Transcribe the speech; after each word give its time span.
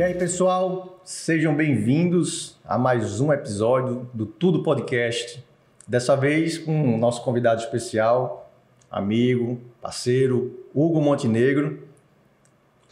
E 0.00 0.02
aí, 0.02 0.14
pessoal, 0.14 0.98
sejam 1.04 1.54
bem-vindos 1.54 2.58
a 2.64 2.78
mais 2.78 3.20
um 3.20 3.30
episódio 3.34 4.08
do 4.14 4.24
Tudo 4.24 4.62
Podcast. 4.62 5.44
Dessa 5.86 6.16
vez 6.16 6.56
com 6.56 6.94
o 6.94 6.96
nosso 6.96 7.22
convidado 7.22 7.60
especial, 7.60 8.50
amigo, 8.90 9.60
parceiro, 9.78 10.58
Hugo 10.74 11.02
Montenegro. 11.02 11.86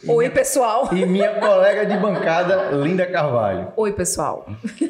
Oi, 0.07 0.29
pessoal. 0.29 0.93
E 0.93 1.03
minha 1.07 1.39
colega 1.39 1.83
de 1.83 1.97
bancada, 1.97 2.69
Linda 2.77 3.07
Carvalho. 3.07 3.73
Oi, 3.75 3.91
pessoal. 3.91 4.47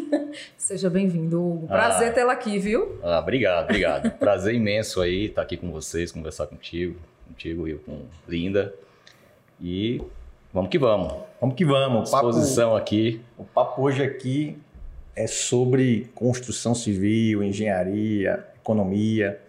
Seja 0.58 0.90
bem-vindo, 0.90 1.42
Hugo. 1.42 1.68
Prazer 1.68 2.10
ah, 2.10 2.12
tê-la 2.12 2.34
aqui, 2.34 2.60
viu? 2.60 3.00
Ah, 3.02 3.20
obrigado, 3.20 3.64
obrigado. 3.64 4.12
Prazer 4.20 4.54
imenso 4.54 5.00
aí 5.00 5.28
estar 5.28 5.44
aqui 5.44 5.56
com 5.56 5.72
vocês, 5.72 6.12
conversar 6.12 6.48
contigo, 6.48 7.00
contigo 7.30 7.66
e 7.66 7.76
com 7.76 8.02
Linda. 8.28 8.76
E 9.62 10.02
vamos 10.54 10.70
que 10.70 10.78
vamos. 10.78 11.14
Vamos 11.40 11.56
que 11.56 11.66
vamos. 11.66 12.10
Exposição 12.10 12.76
aqui. 12.76 13.22
O 13.38 13.44
papo 13.44 13.82
hoje 13.82 14.04
aqui 14.04 14.58
é 15.16 15.28
sobre 15.28 16.10
construção 16.16 16.74
civil, 16.74 17.44
engenharia, 17.44 18.46
economia. 18.56 19.40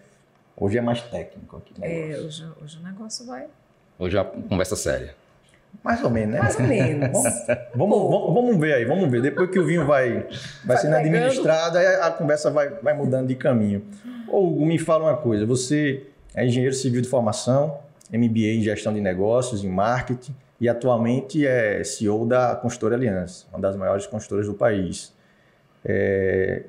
Hoje 0.55 0.77
é 0.77 0.81
mais 0.81 1.01
técnico 1.01 1.57
aqui. 1.57 1.73
É, 1.81 2.17
hoje, 2.17 2.45
hoje 2.61 2.77
o 2.77 2.83
negócio 2.83 3.25
vai. 3.25 3.47
Hoje 3.97 4.17
é 4.17 4.21
uma 4.21 4.31
conversa 4.47 4.75
séria. 4.75 5.15
Mais 5.83 6.03
ou 6.03 6.09
menos, 6.09 6.35
né? 6.35 6.39
Mais 6.39 6.59
ou 6.59 6.65
menos. 6.65 7.23
vamos, 7.73 7.97
vamos, 7.97 8.33
vamos, 8.33 8.57
ver 8.57 8.73
aí, 8.73 8.85
vamos 8.85 9.09
ver. 9.09 9.21
Depois 9.21 9.49
que 9.49 9.57
o 9.57 9.65
vinho 9.65 9.85
vai, 9.85 10.13
vai, 10.13 10.27
vai 10.65 10.77
sendo 10.77 10.95
pegando. 10.95 11.15
administrado, 11.15 11.77
aí 11.77 11.85
a 11.85 12.11
conversa 12.11 12.51
vai, 12.51 12.69
vai 12.69 12.93
mudando 12.93 13.27
de 13.27 13.35
caminho. 13.35 13.83
Ô, 14.27 14.45
Hugo, 14.47 14.65
me 14.65 14.77
fala 14.77 15.05
uma 15.05 15.17
coisa. 15.17 15.45
Você 15.45 16.05
é 16.35 16.45
engenheiro 16.45 16.75
civil 16.75 17.01
de 17.01 17.07
formação, 17.07 17.79
MBA 18.11 18.55
em 18.55 18.61
gestão 18.61 18.93
de 18.93 19.01
negócios, 19.01 19.63
em 19.63 19.69
marketing, 19.69 20.35
e 20.61 20.69
atualmente 20.69 21.45
é 21.45 21.83
CEO 21.83 22.23
da 22.23 22.55
Consultora 22.55 22.95
Aliança, 22.95 23.47
uma 23.49 23.59
das 23.59 23.75
maiores 23.75 24.05
consultoras 24.05 24.45
do 24.45 24.53
país. 24.53 25.11
É, 25.83 26.65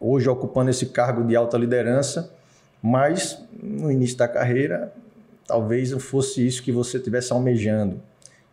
hoje 0.00 0.26
ocupando 0.26 0.70
esse 0.70 0.86
cargo 0.86 1.22
de 1.22 1.36
alta 1.36 1.58
liderança, 1.58 2.32
mas 2.80 3.46
no 3.62 3.92
início 3.92 4.16
da 4.16 4.26
carreira, 4.26 4.90
talvez 5.46 5.90
não 5.90 6.00
fosse 6.00 6.46
isso 6.46 6.62
que 6.62 6.72
você 6.72 6.96
estivesse 6.96 7.30
almejando. 7.30 8.00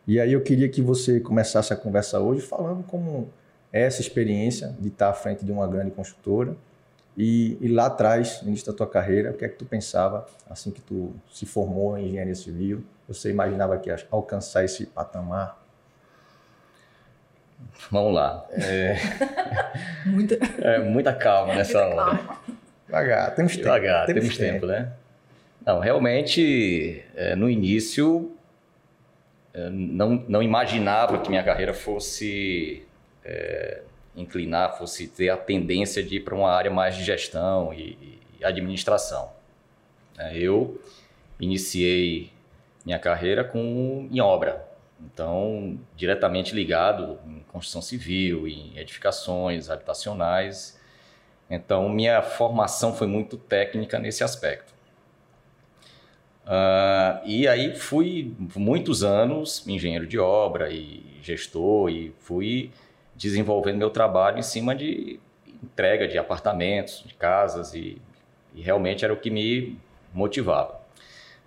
E 0.06 0.20
aí 0.20 0.34
eu 0.34 0.42
queria 0.42 0.68
que 0.68 0.82
você 0.82 1.18
começasse 1.22 1.72
a 1.72 1.78
conversa 1.78 2.20
hoje 2.20 2.42
falando 2.42 2.84
como 2.84 3.30
é 3.72 3.84
essa 3.84 4.02
experiência 4.02 4.76
de 4.78 4.90
estar 4.90 5.10
à 5.10 5.14
frente 5.14 5.46
de 5.46 5.52
uma 5.54 5.66
grande 5.66 5.92
construtora 5.92 6.58
e, 7.18 7.58
e, 7.62 7.70
lá 7.70 7.86
atrás, 7.86 8.42
no 8.42 8.50
início 8.50 8.68
da 8.68 8.74
tua 8.74 8.88
carreira, 8.88 9.32
o 9.32 9.34
que 9.34 9.46
é 9.46 9.48
que 9.48 9.56
tu 9.56 9.66
pensava 9.66 10.28
assim 10.50 10.72
que 10.72 10.82
tu 10.82 11.14
se 11.32 11.46
formou 11.46 11.98
em 11.98 12.08
engenharia 12.08 12.36
civil? 12.36 12.84
Você 13.08 13.30
imaginava 13.30 13.78
que 13.78 13.90
ia 13.90 13.98
alcançar 14.10 14.64
esse 14.64 14.86
patamar? 14.86 15.62
Vamos 17.92 18.14
lá. 18.14 18.46
É... 18.52 18.96
muita... 20.06 20.36
É, 20.62 20.80
muita 20.80 21.14
calma 21.14 21.56
nessa 21.56 21.86
muita 21.86 22.02
hora. 22.02 22.18
Calma. 22.18 22.40
Devagar, 22.86 23.36
temos 23.36 23.54
tempo. 23.54 23.64
Devagar, 23.64 24.06
temos, 24.06 24.22
temos 24.22 24.38
tempo, 24.38 24.54
tempo, 24.54 24.66
né? 24.68 24.94
Não, 25.66 25.80
realmente, 25.80 27.04
é, 27.16 27.36
no 27.36 27.50
início, 27.50 28.36
é, 29.54 29.70
não, 29.70 30.24
não 30.28 30.44
imaginava 30.44 31.20
que 31.20 31.30
minha 31.30 31.44
carreira 31.44 31.74
fosse 31.74 32.86
é, 33.24 33.82
inclinar, 34.16 34.78
fosse 34.78 35.08
ter 35.08 35.30
a 35.30 35.38
tendência 35.38 36.04
de 36.04 36.18
ir 36.18 36.20
para 36.20 36.36
uma 36.36 36.52
área 36.52 36.70
mais 36.70 36.96
de 36.96 37.04
gestão 37.04 37.74
e, 37.74 38.20
e 38.40 38.44
administração. 38.44 39.32
É, 40.18 40.38
eu 40.38 40.80
iniciei 41.40 42.33
minha 42.86 43.00
carreira 43.00 43.44
com, 43.44 44.08
em 44.12 44.20
obra, 44.20 44.68
então 45.00 45.80
diretamente 45.96 46.54
ligado 46.54 47.20
em 47.26 47.40
construção 47.52 47.82
civil, 47.82 48.48
em 48.48 48.78
edificações 48.78 49.70
habitacionais. 49.70 50.80
Então 51.50 51.90
minha 51.90 52.22
formação 52.22 52.94
foi 52.94 53.08
muito 53.08 53.38
técnica 53.38 54.00
nesse 54.00 54.24
aspecto. 54.24 54.74
Uh, 56.46 57.24
e 57.26 57.48
aí 57.48 57.74
fui 57.74 58.36
muitos 58.56 59.02
anos 59.02 59.66
engenheiro 59.66 60.06
de 60.06 60.20
obra 60.20 60.70
e 60.70 61.18
gestor 61.22 61.90
e 61.90 62.14
fui 62.20 62.70
desenvolvendo 63.16 63.78
meu 63.78 63.90
trabalho 63.90 64.40
em 64.40 64.44
cima 64.44 64.76
de 64.76 65.22
entrega 65.64 66.06
de 66.06 66.18
apartamentos, 66.18 67.02
de 67.06 67.14
casas 67.14 67.74
e, 67.74 68.02
e 68.54 68.62
realmente 68.62 69.06
era 69.06 69.14
o 69.14 69.18
que 69.18 69.30
me 69.30 69.80
motivava. 70.14 70.82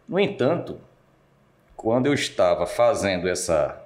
No 0.08 0.18
entanto, 0.18 0.80
quando 1.76 2.06
eu 2.06 2.14
estava 2.14 2.66
fazendo 2.66 3.28
essa 3.28 3.82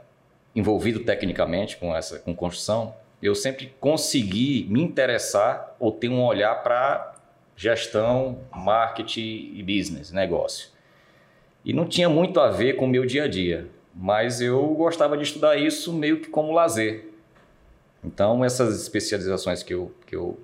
envolvido 0.54 1.00
tecnicamente 1.00 1.76
com 1.76 1.94
essa 1.94 2.18
com 2.18 2.34
construção, 2.34 2.94
eu 3.22 3.34
sempre 3.34 3.74
consegui 3.78 4.66
me 4.70 4.82
interessar 4.82 5.76
ou 5.78 5.92
ter 5.92 6.08
um 6.08 6.24
olhar 6.24 6.54
para 6.62 7.14
gestão, 7.56 8.38
marketing 8.54 9.52
e 9.54 9.62
business, 9.62 10.10
negócio. 10.10 10.70
E 11.64 11.72
não 11.72 11.84
tinha 11.84 12.08
muito 12.08 12.40
a 12.40 12.48
ver 12.48 12.76
com 12.76 12.86
o 12.86 12.88
meu 12.88 13.04
dia 13.04 13.24
a 13.24 13.28
dia, 13.28 13.68
mas 13.94 14.40
eu 14.40 14.66
gostava 14.68 15.16
de 15.16 15.24
estudar 15.24 15.56
isso 15.56 15.92
meio 15.92 16.20
que 16.20 16.28
como 16.28 16.52
lazer. 16.52 17.10
Então, 18.02 18.42
essas 18.42 18.80
especializações 18.80 19.62
que 19.62 19.74
eu, 19.74 19.94
que 20.06 20.16
eu 20.16 20.40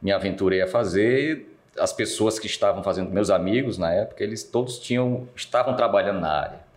me 0.00 0.12
aventurei 0.12 0.62
a 0.62 0.68
fazer, 0.68 1.48
as 1.76 1.92
pessoas 1.92 2.38
que 2.38 2.46
estavam 2.46 2.82
fazendo, 2.84 3.10
meus 3.10 3.28
amigos 3.28 3.76
na 3.76 3.92
época, 3.92 4.22
eles 4.22 4.44
todos 4.44 4.78
tinham, 4.78 5.26
estavam 5.34 5.74
trabalhando 5.74 6.20
na 6.20 6.30
área. 6.30 6.71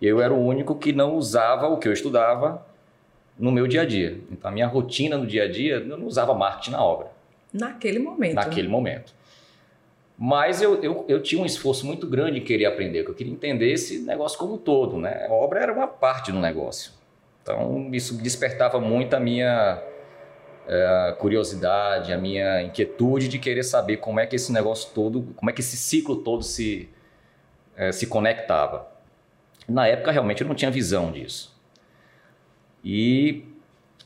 Eu 0.00 0.20
era 0.20 0.32
o 0.32 0.42
único 0.42 0.74
que 0.74 0.92
não 0.92 1.16
usava 1.16 1.68
o 1.68 1.78
que 1.78 1.86
eu 1.86 1.92
estudava 1.92 2.66
no 3.38 3.50
meu 3.50 3.66
dia 3.66 3.82
a 3.82 3.84
dia. 3.84 4.20
Então, 4.30 4.50
a 4.50 4.52
minha 4.52 4.66
rotina 4.66 5.16
no 5.16 5.26
dia 5.26 5.44
a 5.44 5.50
dia, 5.50 5.76
eu 5.76 5.98
não 5.98 6.06
usava 6.06 6.34
marketing 6.34 6.72
na 6.72 6.84
obra. 6.84 7.08
Naquele 7.52 7.98
momento. 7.98 8.34
Naquele 8.34 8.68
né? 8.68 8.72
momento. 8.72 9.14
Mas 10.16 10.60
eu, 10.60 10.82
eu, 10.82 11.04
eu, 11.08 11.22
tinha 11.22 11.40
um 11.40 11.46
esforço 11.46 11.86
muito 11.86 12.06
grande 12.06 12.38
em 12.38 12.44
querer 12.44 12.66
aprender, 12.66 13.04
que 13.04 13.10
eu 13.10 13.14
queria 13.14 13.32
entender 13.32 13.72
esse 13.72 14.00
negócio 14.00 14.38
como 14.38 14.54
um 14.54 14.58
todo. 14.58 14.98
Né? 14.98 15.26
A 15.26 15.32
obra 15.32 15.60
era 15.60 15.72
uma 15.72 15.86
parte 15.86 16.30
do 16.30 16.38
negócio. 16.38 16.92
Então, 17.42 17.88
isso 17.92 18.14
despertava 18.22 18.78
muito 18.78 19.14
a 19.14 19.20
minha 19.20 19.82
é, 20.68 21.16
curiosidade, 21.18 22.12
a 22.12 22.18
minha 22.18 22.62
inquietude 22.62 23.28
de 23.28 23.38
querer 23.38 23.62
saber 23.62 23.96
como 23.96 24.20
é 24.20 24.26
que 24.26 24.36
esse 24.36 24.52
negócio 24.52 24.90
todo, 24.94 25.22
como 25.34 25.50
é 25.50 25.54
que 25.54 25.60
esse 25.60 25.76
ciclo 25.76 26.16
todo 26.16 26.42
se, 26.42 26.88
é, 27.74 27.90
se 27.90 28.06
conectava. 28.06 28.86
Na 29.70 29.86
época, 29.86 30.10
realmente, 30.10 30.42
eu 30.42 30.48
não 30.48 30.54
tinha 30.54 30.70
visão 30.70 31.12
disso. 31.12 31.56
E 32.84 33.44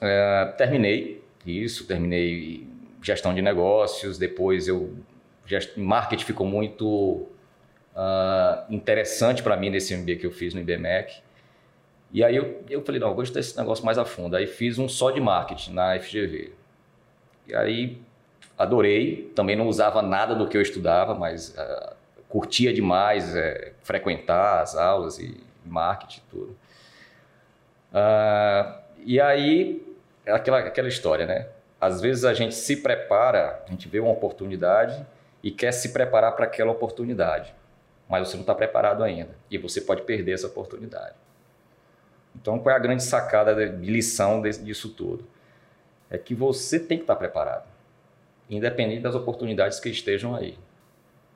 é, 0.01 0.55
terminei 0.59 1.23
isso, 1.47 1.87
terminei 1.87 2.67
gestão 3.03 3.35
de 3.35 3.41
negócios, 3.41 4.19
depois 4.19 4.69
eu 4.69 4.95
marketing 5.77 6.25
ficou 6.25 6.47
muito 6.47 7.29
uh, 7.95 8.65
interessante 8.71 9.43
para 9.43 9.57
mim 9.59 9.69
nesse 9.69 9.95
MBA 9.95 10.17
que 10.17 10.27
eu 10.27 10.33
fiz 10.33 10.55
no 10.55 10.61
IBMEC. 10.61 11.23
E 12.11 12.25
aí 12.25 12.35
eu, 12.35 12.65
eu 12.71 12.83
falei, 12.83 12.99
não, 12.99 13.09
eu 13.09 13.15
vou 13.15 13.23
estudar 13.23 13.41
esse 13.41 13.57
negócio 13.59 13.85
mais 13.85 13.99
a 13.99 14.07
fundo. 14.07 14.37
Aí 14.37 14.47
fiz 14.47 14.79
um 14.79 14.89
só 14.89 15.11
de 15.11 15.21
marketing 15.21 15.75
na 15.75 15.99
FGV. 15.99 16.53
E 17.47 17.55
aí 17.55 17.99
adorei, 18.57 19.31
também 19.35 19.55
não 19.55 19.69
usava 19.69 20.01
nada 20.01 20.35
do 20.35 20.49
que 20.49 20.57
eu 20.57 20.63
estudava, 20.63 21.15
mas 21.15 21.51
uh, 21.51 21.95
curtia 22.29 22.73
demais 22.73 23.37
é, 23.37 23.73
frequentar 23.83 24.63
as 24.63 24.75
aulas 24.75 25.19
e 25.19 25.44
marketing 25.69 26.23
tudo. 26.31 26.57
Uh, 27.93 28.83
e 28.99 29.21
aí, 29.21 29.97
aquela, 30.27 30.59
aquela 30.59 30.89
história, 30.89 31.27
né? 31.27 31.49
Às 31.81 32.01
vezes 32.01 32.25
a 32.25 32.33
gente 32.33 32.55
se 32.55 32.77
prepara, 32.77 33.63
a 33.67 33.71
gente 33.71 33.89
vê 33.89 34.01
uma 34.01 34.11
oportunidade 34.11 35.05
e 35.43 35.51
quer 35.51 35.73
se 35.73 35.93
preparar 35.93 36.33
para 36.33 36.47
aquela 36.47 36.73
oportunidade, 36.73 37.55
mas 38.09 38.27
você 38.27 38.37
não 38.37 38.43
está 38.43 38.55
preparado 38.55 39.05
ainda 39.05 39.37
e 39.51 39.59
você 39.59 39.81
pode 39.81 40.03
perder 40.03 40.33
essa 40.33 40.47
oportunidade. 40.47 41.15
Então, 42.35 42.59
qual 42.59 42.73
é 42.73 42.77
a 42.77 42.81
grande 42.81 43.03
sacada 43.03 43.55
de 43.69 43.91
lição 43.91 44.41
disso 44.43 44.89
tudo? 44.89 45.27
É 46.11 46.19
que 46.19 46.35
você 46.35 46.81
tem 46.81 46.97
que 46.99 47.05
estar 47.05 47.17
preparado, 47.17 47.69
independente 48.49 49.03
das 49.03 49.15
oportunidades 49.15 49.79
que 49.79 49.89
estejam 49.89 50.35
aí. 50.35 50.59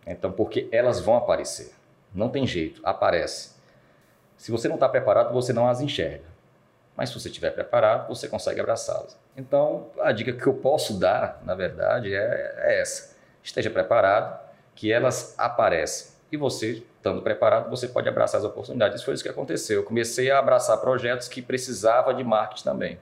Então, 0.06 0.32
porque 0.32 0.68
elas 0.72 1.00
vão 1.00 1.14
aparecer. 1.14 1.72
Não 2.14 2.30
tem 2.30 2.46
jeito, 2.46 2.80
aparece. 2.82 3.57
Se 4.38 4.50
você 4.50 4.68
não 4.68 4.76
está 4.76 4.88
preparado, 4.88 5.32
você 5.34 5.52
não 5.52 5.68
as 5.68 5.80
enxerga. 5.80 6.24
Mas 6.96 7.10
se 7.10 7.20
você 7.20 7.28
estiver 7.28 7.50
preparado, 7.50 8.08
você 8.08 8.26
consegue 8.26 8.60
abraçá-las. 8.60 9.16
Então, 9.36 9.88
a 10.00 10.10
dica 10.10 10.32
que 10.32 10.46
eu 10.46 10.54
posso 10.54 10.98
dar, 10.98 11.42
na 11.44 11.54
verdade, 11.54 12.14
é, 12.14 12.54
é 12.56 12.80
essa. 12.80 13.16
Esteja 13.42 13.68
preparado, 13.68 14.40
que 14.74 14.90
elas 14.90 15.34
aparecem. 15.36 16.12
E 16.30 16.36
você 16.36 16.82
estando 16.96 17.22
preparado, 17.22 17.70
você 17.70 17.88
pode 17.88 18.08
abraçar 18.08 18.40
as 18.40 18.44
oportunidades. 18.44 18.96
Isso 18.96 19.04
foi 19.04 19.14
isso 19.14 19.22
que 19.22 19.28
aconteceu. 19.28 19.80
Eu 19.80 19.84
comecei 19.84 20.30
a 20.30 20.38
abraçar 20.38 20.76
projetos 20.78 21.28
que 21.28 21.40
precisava 21.40 22.12
de 22.12 22.22
marketing 22.22 22.64
também. 22.64 22.98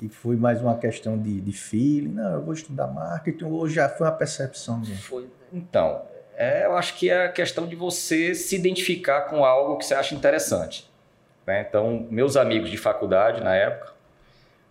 E 0.00 0.08
foi 0.08 0.36
mais 0.36 0.60
uma 0.60 0.76
questão 0.76 1.18
de, 1.18 1.40
de 1.40 1.52
feeling, 1.52 2.12
não, 2.12 2.34
eu 2.34 2.42
vou 2.42 2.52
estudar 2.52 2.86
marketing, 2.86 3.44
ou 3.44 3.68
já 3.68 3.88
foi 3.88 4.06
uma 4.06 4.12
percepção? 4.12 4.78
Mesmo? 4.78 4.96
Foi, 4.96 5.28
então, 5.52 6.02
é, 6.38 6.66
eu 6.66 6.76
acho 6.76 6.96
que 6.96 7.10
é 7.10 7.24
a 7.24 7.32
questão 7.32 7.66
de 7.66 7.74
você 7.74 8.32
se 8.32 8.54
identificar 8.54 9.22
com 9.22 9.44
algo 9.44 9.76
que 9.76 9.84
você 9.84 9.94
acha 9.94 10.14
interessante. 10.14 10.88
Né? 11.44 11.66
Então, 11.68 12.06
meus 12.08 12.36
amigos 12.36 12.70
de 12.70 12.76
faculdade, 12.76 13.42
na 13.42 13.56
época, 13.56 13.92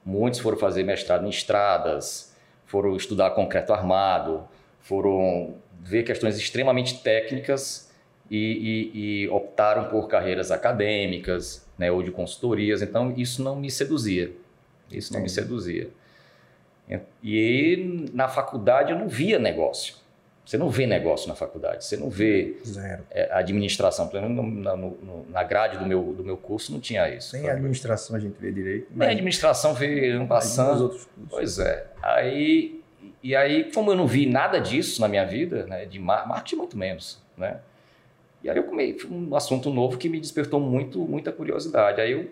muitos 0.06 0.40
foram 0.40 0.58
fazer 0.58 0.84
mestrado 0.84 1.25
em 1.25 1.30
estradas, 1.30 2.34
foram 2.66 2.96
estudar 2.96 3.31
concreto 3.31 3.74
armado, 3.74 4.48
foram 4.80 5.56
ver 5.81 6.04
questões 6.04 6.38
extremamente 6.38 7.04
técnicas 7.04 7.92
e, 8.31 8.38
e, 8.96 9.24
e 9.24 9.30
optaram 9.30 9.90
por 9.90 10.08
carreiras 10.08 10.52
acadêmicas 10.52 11.68
né, 11.78 11.92
ou 11.92 12.02
de 12.02 12.12
consultorias. 12.12 12.81
Então, 12.81 13.14
isso 13.18 13.44
não 13.44 13.58
me 13.58 13.69
seduzia. 13.69 14.31
Isso 14.90 15.12
não 15.12 15.19
me 15.19 15.28
seduzia. 15.28 15.90
E 17.22 18.10
na 18.14 18.30
faculdade 18.30 18.94
eu 18.94 18.98
não 18.98 19.10
via 19.10 19.38
negócio. 19.38 20.06
Você 20.47 20.57
não 20.57 20.69
vê 20.69 20.88
negócio 20.88 21.27
na 21.27 21.35
faculdade, 21.35 21.83
você 21.83 21.97
não 21.97 22.09
vê 22.09 22.55
é, 23.11 23.27
administração. 23.33 24.07
Pelo 24.07 24.29
menos 24.29 24.63
na, 24.63 24.77
na 25.29 25.44
grade 25.44 25.77
do 25.77 25.85
meu, 25.85 26.01
do 26.13 26.23
meu 26.23 26.38
curso 26.38 26.71
não 26.71 26.79
tinha 26.79 27.09
isso. 27.09 27.35
Nem 27.35 27.49
administração 27.49 28.15
a 28.15 28.19
gente 28.19 28.38
vê 28.39 28.49
direito. 28.49 28.88
Nem 28.95 29.09
administração 29.09 29.73
vê 29.73 30.17
passando. 30.25 30.83
Outros 30.83 31.03
cursos. 31.03 31.29
Pois 31.29 31.59
é. 31.59 31.88
Aí, 32.01 32.81
e 33.21 33.35
aí, 33.35 33.69
como 33.73 33.91
eu 33.91 33.97
não 33.97 34.07
vi 34.07 34.25
nada 34.25 34.57
disso 34.57 35.01
na 35.01 35.09
minha 35.09 35.25
vida, 35.25 35.65
né, 35.65 35.85
de 35.85 35.99
marketing 35.99 36.55
muito 36.55 36.77
menos, 36.77 37.21
né? 37.38 37.59
E 38.41 38.49
aí 38.49 38.55
eu 38.55 38.63
comei 38.63 38.95
um 39.11 39.35
assunto 39.35 39.69
novo 39.69 39.97
que 39.97 40.07
me 40.07 40.17
despertou 40.17 40.61
muito, 40.61 40.99
muita 40.99 41.29
curiosidade. 41.29 41.99
Aí 41.99 42.13
eu 42.13 42.31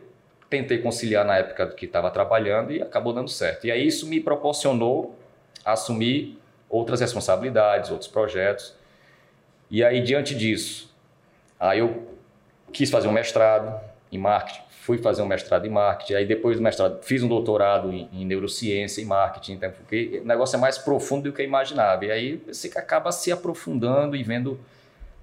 tentei 0.49 0.77
conciliar 0.77 1.25
na 1.25 1.35
época 1.35 1.67
que 1.67 1.85
estava 1.85 2.09
trabalhando 2.09 2.71
e 2.71 2.81
acabou 2.81 3.11
dando 3.11 3.29
certo. 3.29 3.67
E 3.67 3.71
aí 3.71 3.85
isso 3.85 4.07
me 4.07 4.21
proporcionou 4.21 5.13
assumir 5.65 6.39
outras 6.69 6.99
responsabilidades, 6.99 7.91
outros 7.91 8.09
projetos. 8.09 8.75
E 9.69 9.83
aí 9.83 10.01
diante 10.01 10.35
disso, 10.35 10.93
aí 11.59 11.79
eu 11.79 12.07
quis 12.71 12.89
fazer 12.89 13.07
um 13.07 13.11
mestrado 13.11 13.79
em 14.11 14.17
marketing, 14.17 14.61
fui 14.69 14.97
fazer 14.97 15.21
um 15.21 15.25
mestrado 15.25 15.65
em 15.65 15.69
marketing, 15.69 16.13
aí 16.13 16.25
depois 16.25 16.57
do 16.57 16.63
mestrado 16.63 17.01
fiz 17.03 17.23
um 17.23 17.27
doutorado 17.27 17.91
em, 17.91 18.09
em 18.13 18.25
neurociência 18.25 19.01
e 19.01 19.05
marketing, 19.05 19.53
então, 19.53 19.71
porque 19.71 20.21
o 20.23 20.27
negócio 20.27 20.55
é 20.55 20.59
mais 20.59 20.77
profundo 20.77 21.23
do 21.23 21.33
que 21.33 21.41
eu 21.41 21.45
imaginava. 21.45 22.05
E 22.05 22.11
aí 22.11 22.37
você 22.47 22.67
acaba 22.75 23.11
se 23.11 23.31
aprofundando 23.31 24.15
e 24.15 24.23
vendo 24.23 24.59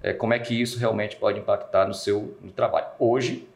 é, 0.01 0.11
como 0.13 0.33
é 0.33 0.39
que 0.39 0.59
isso 0.59 0.77
realmente 0.77 1.15
pode 1.15 1.39
impactar 1.39 1.87
no 1.87 1.93
seu 1.93 2.37
no 2.41 2.51
trabalho. 2.51 2.87
Hoje, 2.99 3.47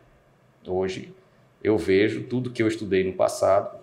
hoje 0.65 1.13
eu 1.61 1.77
vejo 1.77 2.23
tudo 2.23 2.51
que 2.51 2.63
eu 2.63 2.67
estudei 2.67 3.03
no 3.03 3.13
passado 3.13 3.77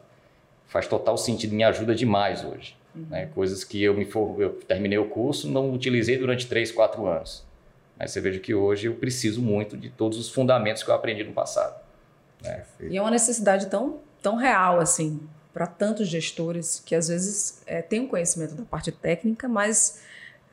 faz 0.75 0.89
total 0.89 1.17
sentido, 1.17 1.55
me 1.55 1.63
ajuda 1.63 1.95
demais 1.95 2.45
hoje. 2.45 2.77
Uhum. 2.95 3.07
Né? 3.11 3.27
Coisas 3.35 3.65
que 3.65 3.83
eu 3.83 3.95
me 3.95 4.05
for, 4.05 4.41
eu 4.41 4.51
terminei 4.51 4.99
o 4.99 5.09
curso, 5.09 5.49
não 5.49 5.73
utilizei 5.73 6.17
durante 6.17 6.47
três, 6.47 6.71
quatro 6.71 7.07
anos. 7.07 7.45
Mas 7.99 8.11
você 8.11 8.21
veja 8.21 8.41
que 8.41 8.55
hoje 8.55 8.87
eu 8.87 8.95
preciso 8.95 9.41
muito 9.41 9.77
de 9.77 9.89
todos 9.91 10.19
os 10.19 10.29
fundamentos 10.29 10.83
que 10.83 10.91
eu 10.91 10.95
aprendi 10.95 11.25
no 11.25 11.33
passado. 11.33 11.81
Né? 12.43 12.65
E 12.81 12.97
é 12.97 13.01
uma 13.01 13.11
necessidade 13.11 13.67
tão, 13.67 13.99
tão 14.23 14.37
real 14.37 14.81
assim 14.81 15.21
para 15.53 15.67
tantos 15.69 16.09
gestores 16.09 16.83
que 16.85 16.97
às 16.97 17.07
vezes 17.07 17.63
é, 17.65 17.81
têm 17.81 18.01
um 18.01 18.09
conhecimento 18.09 18.55
da 18.55 18.65
parte 18.65 18.91
técnica, 18.91 19.49
mas 19.49 20.01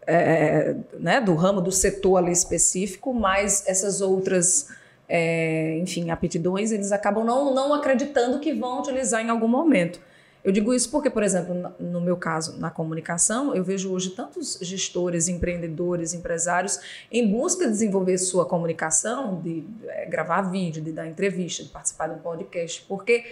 é, 0.06 0.76
né, 1.00 1.20
do 1.20 1.34
ramo, 1.34 1.60
do 1.60 1.72
setor 1.72 2.18
ali 2.18 2.32
específico, 2.32 3.12
mas 3.12 3.68
essas 3.68 4.00
outras 4.00 4.70
é, 5.10 5.78
enfim, 5.80 6.10
aptidões, 6.10 6.72
eles 6.72 6.92
acabam 6.94 7.26
não, 7.26 7.54
não 7.54 7.74
acreditando 7.74 8.40
que 8.40 8.54
vão 8.54 8.80
utilizar 8.80 9.22
em 9.22 9.30
algum 9.30 9.48
momento. 9.48 10.00
Eu 10.44 10.52
digo 10.52 10.74
isso 10.74 10.90
porque, 10.90 11.10
por 11.10 11.22
exemplo, 11.22 11.72
no 11.80 12.02
meu 12.02 12.18
caso, 12.18 12.60
na 12.60 12.72
comunicação, 12.72 13.56
eu 13.56 13.64
vejo 13.64 13.94
hoje 13.94 14.12
tantos 14.12 14.58
gestores, 14.62 15.28
empreendedores, 15.28 16.14
empresários 16.14 16.80
em 17.12 17.32
busca 17.32 17.66
de 17.66 17.72
desenvolver 17.72 18.18
sua 18.18 18.46
comunicação, 18.46 19.40
de 19.40 19.64
é, 19.88 20.06
gravar 20.08 20.42
vídeo, 20.44 20.82
de 20.82 20.92
dar 20.92 21.08
entrevista, 21.08 21.64
de 21.64 21.70
participar 21.70 22.08
de 22.08 22.16
um 22.16 22.20
podcast, 22.20 22.84
porque 22.88 23.24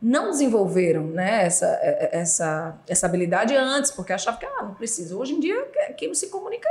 não 0.00 0.30
desenvolveram 0.30 1.04
né, 1.04 1.44
essa, 1.44 1.66
é, 1.66 2.10
é, 2.12 2.20
essa, 2.20 2.78
essa 2.86 3.06
habilidade 3.06 3.56
antes, 3.56 3.90
porque 3.90 4.12
achavam 4.12 4.38
que 4.38 4.46
ah, 4.46 4.62
não 4.62 4.74
precisa. 4.74 5.16
Hoje 5.16 5.32
em 5.34 5.40
dia, 5.40 5.66
quem 5.96 6.08
não 6.08 6.14
se 6.14 6.28
comunica 6.28 6.68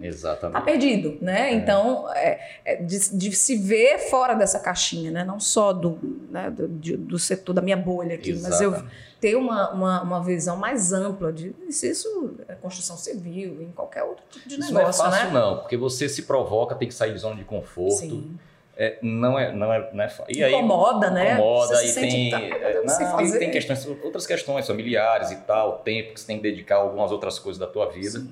Exatamente. 0.00 0.58
Está 0.58 0.70
perdido, 0.70 1.18
né? 1.22 1.50
É. 1.50 1.54
Então, 1.54 2.06
é, 2.14 2.40
é 2.64 2.76
de, 2.76 3.16
de, 3.16 3.32
se 3.34 3.56
ver 3.56 3.98
fora 4.10 4.34
dessa 4.34 4.60
caixinha, 4.60 5.10
né? 5.10 5.24
Não 5.24 5.40
só 5.40 5.72
do, 5.72 5.98
né, 6.30 6.50
do, 6.50 6.68
do 6.68 7.18
setor 7.18 7.54
da 7.54 7.62
minha 7.62 7.76
bolha 7.76 8.14
aqui, 8.14 8.30
Exatamente. 8.30 8.76
mas 8.76 8.82
eu 8.82 8.90
ter 9.18 9.36
uma, 9.36 9.70
uma, 9.70 10.02
uma, 10.02 10.22
visão 10.22 10.56
mais 10.56 10.92
ampla 10.92 11.32
de 11.32 11.54
se 11.70 11.90
isso 11.90 12.34
é 12.46 12.54
construção 12.54 12.96
civil, 12.96 13.62
em 13.62 13.72
qualquer 13.72 14.02
outro 14.02 14.22
tipo 14.30 14.46
de 14.46 14.56
isso 14.56 14.74
negócio, 14.74 15.02
não 15.02 15.08
é 15.08 15.12
fácil 15.12 15.32
né? 15.32 15.40
não, 15.40 15.58
porque 15.58 15.76
você 15.76 16.08
se 16.08 16.22
provoca, 16.24 16.74
tem 16.74 16.86
que 16.86 16.94
sair 16.94 17.12
de 17.14 17.18
zona 17.18 17.36
de 17.36 17.44
conforto. 17.44 17.96
Sim. 17.96 18.38
É, 18.78 18.98
não 19.00 19.38
é 19.38 19.50
não 19.54 19.72
é, 19.72 19.90
não 19.90 20.04
é 20.04 20.12
e 20.28 20.44
aí, 20.44 20.52
incomoda, 20.52 21.10
né? 21.10 21.32
Incomoda 21.32 21.82
e 21.82 21.94
tem, 21.94 22.30
tá, 22.30 22.38
é, 22.42 22.82
não, 22.84 23.38
tem 23.38 23.50
questões 23.50 23.86
outras 24.04 24.26
questões 24.26 24.66
familiares 24.66 25.30
e 25.30 25.36
tal, 25.36 25.78
tempo 25.78 26.12
que 26.12 26.20
você 26.20 26.26
tem 26.26 26.36
que 26.36 26.42
dedicar 26.42 26.76
a 26.76 26.80
algumas 26.80 27.10
outras 27.10 27.38
coisas 27.38 27.58
da 27.58 27.66
tua 27.66 27.90
vida. 27.90 28.20
Sim 28.20 28.30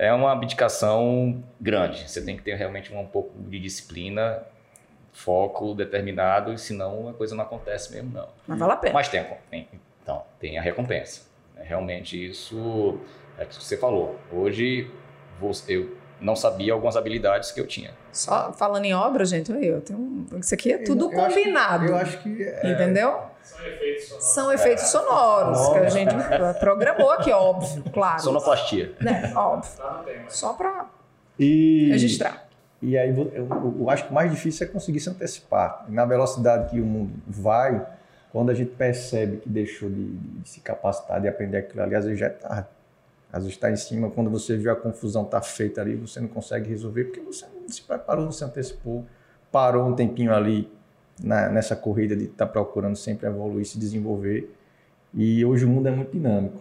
é 0.00 0.10
uma 0.14 0.32
abdicação 0.32 1.44
grande. 1.60 2.08
Você 2.08 2.22
tem 2.22 2.34
que 2.34 2.42
ter 2.42 2.54
realmente 2.54 2.90
um, 2.92 3.06
pouco 3.06 3.38
de 3.38 3.60
disciplina, 3.60 4.42
foco 5.12 5.74
determinado, 5.74 6.54
e 6.54 6.58
senão 6.58 7.10
a 7.10 7.12
coisa 7.12 7.36
não 7.36 7.44
acontece 7.44 7.92
mesmo, 7.92 8.10
não. 8.10 8.28
Mas 8.46 8.58
vale 8.58 8.72
a 8.72 8.76
pena. 8.76 8.94
Mas 8.94 9.08
tem, 9.08 9.22
tem 9.50 9.68
então, 10.02 10.24
tem 10.40 10.58
a 10.58 10.62
recompensa. 10.62 11.28
Realmente 11.54 12.30
isso 12.30 12.98
é 13.38 13.44
o 13.44 13.46
que 13.46 13.54
você 13.54 13.76
falou. 13.76 14.18
Hoje 14.32 14.90
eu 15.68 15.94
não 16.18 16.34
sabia 16.34 16.72
algumas 16.72 16.96
habilidades 16.96 17.52
que 17.52 17.60
eu 17.60 17.66
tinha. 17.66 17.90
Só 18.10 18.54
falando 18.54 18.86
em 18.86 18.94
obra, 18.94 19.26
gente, 19.26 19.52
eu 19.52 19.82
tenho 19.82 20.26
isso 20.38 20.54
aqui 20.54 20.72
é 20.72 20.78
tudo 20.78 21.12
eu 21.12 21.14
combinado. 21.14 21.84
eu 21.84 21.96
acho 21.96 22.22
que 22.22 22.42
é... 22.42 22.72
entendeu? 22.72 23.29
São 23.50 23.66
efeitos 23.66 24.04
sonoros. 24.04 24.24
São 24.24 24.52
efeitos 24.52 24.84
sonoros 24.84 25.68
que 25.68 25.78
a 25.78 25.88
gente 25.88 26.14
programou 26.58 27.10
aqui, 27.10 27.32
óbvio, 27.32 27.84
claro. 27.92 28.22
Sonoplastia. 28.22 28.94
Né? 29.00 29.32
Óbvio. 29.34 29.70
Só 30.28 30.52
para 30.52 30.86
e... 31.38 31.88
registrar. 31.90 32.48
E 32.82 32.96
aí 32.96 33.10
eu, 33.10 33.48
eu, 33.78 33.90
acho 33.90 34.04
que 34.04 34.10
o 34.10 34.14
mais 34.14 34.30
difícil 34.30 34.66
é 34.66 34.70
conseguir 34.70 35.00
se 35.00 35.10
antecipar. 35.10 35.84
Na 35.88 36.06
velocidade 36.06 36.70
que 36.70 36.80
o 36.80 36.84
mundo 36.84 37.12
vai, 37.26 37.86
quando 38.32 38.50
a 38.50 38.54
gente 38.54 38.70
percebe 38.70 39.36
que 39.36 39.48
deixou 39.48 39.90
de, 39.90 40.12
de 40.14 40.48
se 40.48 40.60
capacitar, 40.60 41.20
de 41.20 41.28
aprender 41.28 41.58
aquilo 41.58 41.82
ali, 41.82 41.94
às 41.94 42.04
vezes 42.04 42.18
já 42.18 42.26
é 42.26 42.30
tarde. 42.30 42.68
Às 43.32 43.42
vezes 43.42 43.56
está 43.56 43.70
em 43.70 43.76
cima, 43.76 44.10
quando 44.10 44.30
você 44.30 44.56
vê 44.56 44.70
a 44.70 44.74
confusão 44.74 45.22
está 45.22 45.40
feita 45.40 45.80
ali, 45.80 45.94
você 45.94 46.20
não 46.20 46.28
consegue 46.28 46.68
resolver, 46.68 47.04
porque 47.04 47.20
você 47.20 47.46
não 47.46 47.68
se 47.68 47.82
preparou, 47.82 48.24
não 48.24 48.32
se 48.32 48.42
antecipou, 48.42 49.04
parou 49.52 49.86
um 49.86 49.94
tempinho 49.94 50.34
ali 50.34 50.70
na, 51.22 51.48
nessa 51.48 51.76
corrida 51.76 52.16
de 52.16 52.24
estar 52.24 52.46
tá 52.46 52.52
procurando 52.52 52.96
sempre 52.96 53.26
evoluir, 53.26 53.66
se 53.66 53.78
desenvolver. 53.78 54.52
E 55.14 55.44
hoje 55.44 55.64
o 55.64 55.68
mundo 55.68 55.88
é 55.88 55.90
muito 55.90 56.12
dinâmico. 56.12 56.60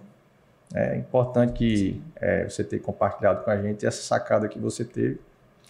É 0.74 0.96
importante 0.98 1.54
que 1.54 2.02
é, 2.16 2.48
você 2.48 2.64
tenha 2.64 2.82
compartilhado 2.82 3.44
com 3.44 3.50
a 3.50 3.60
gente 3.60 3.86
essa 3.86 4.02
sacada 4.02 4.48
que 4.48 4.60
você 4.60 4.86
teve. 4.86 5.20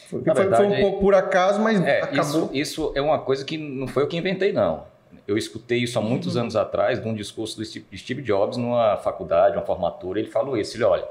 Foi, 0.08 0.22
verdade, 0.22 0.56
foi 0.56 0.68
um 0.68 0.82
pouco 0.82 1.00
por 1.02 1.16
acaso, 1.16 1.62
mas 1.62 1.80
é, 1.82 2.02
acabou. 2.02 2.46
Isso, 2.46 2.50
isso, 2.54 2.92
é 2.96 3.02
uma 3.02 3.20
coisa 3.20 3.46
que 3.46 3.58
não 3.58 3.88
foi 3.88 4.04
eu 4.04 4.08
que 4.08 4.18
inventei, 4.18 4.52
não. 4.52 4.86
Eu 5.28 5.38
escutei 5.38 5.80
isso 5.80 5.98
há 6.00 6.02
muitos 6.02 6.36
uhum. 6.36 6.42
anos 6.42 6.56
atrás, 6.56 7.02
de 7.02 7.08
um 7.08 7.14
discurso 7.14 7.58
do 7.58 7.66
Steve 7.66 8.22
Jobs 8.22 8.58
numa 8.58 8.98
faculdade, 8.98 9.56
uma 9.56 9.66
formatura. 9.66 10.20
Ele 10.20 10.30
falou 10.30 10.58
isso: 10.58 10.76
ele, 10.76 10.84
olha, 10.84 11.06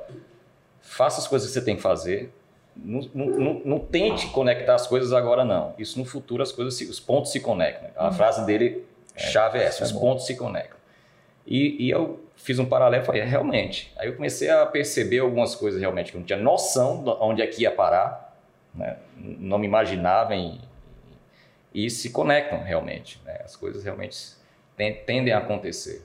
faça 0.80 1.20
as 1.20 1.28
coisas 1.28 1.48
que 1.48 1.54
você 1.54 1.64
tem 1.64 1.76
que 1.76 1.82
fazer, 1.82 2.32
não, 2.84 3.00
não, 3.14 3.62
não, 3.64 3.78
tente 3.78 4.28
conectar 4.28 4.74
as 4.74 4.86
coisas 4.86 5.12
agora, 5.12 5.44
não. 5.44 5.74
Isso 5.78 5.98
no 5.98 6.04
futuro 6.04 6.42
as 6.42 6.52
coisas, 6.52 6.74
se, 6.74 6.84
os 6.84 7.00
pontos 7.00 7.32
se 7.32 7.40
conectam. 7.40 7.90
A 7.96 8.06
uhum. 8.06 8.12
frase 8.12 8.46
dele, 8.46 8.84
é, 9.14 9.20
chave 9.20 9.58
é 9.58 9.64
essa: 9.64 9.84
os 9.84 9.90
é 9.90 9.98
pontos 9.98 10.26
se 10.26 10.36
conectam. 10.36 10.78
E, 11.46 11.86
e, 11.86 11.90
eu 11.90 12.20
fiz 12.36 12.58
um 12.58 12.66
paralelo, 12.66 13.04
falei, 13.04 13.22
é, 13.22 13.24
realmente. 13.24 13.92
Aí 13.96 14.08
eu 14.08 14.14
comecei 14.14 14.48
a 14.50 14.64
perceber 14.66 15.18
algumas 15.18 15.54
coisas 15.54 15.80
realmente 15.80 16.10
que 16.10 16.16
eu 16.16 16.20
não 16.20 16.26
tinha 16.26 16.38
noção 16.38 17.02
de 17.02 17.10
onde 17.20 17.42
é 17.42 17.46
que 17.46 17.62
ia 17.62 17.70
parar, 17.70 18.36
né? 18.74 18.96
não 19.16 19.58
me 19.58 19.66
imaginava 19.66 20.34
em, 20.34 20.60
e 21.74 21.88
se 21.90 22.10
conectam 22.10 22.62
realmente. 22.62 23.20
Né? 23.24 23.40
As 23.42 23.56
coisas 23.56 23.82
realmente 23.82 24.18
tendem 24.76 25.32
a 25.32 25.38
acontecer. 25.38 26.04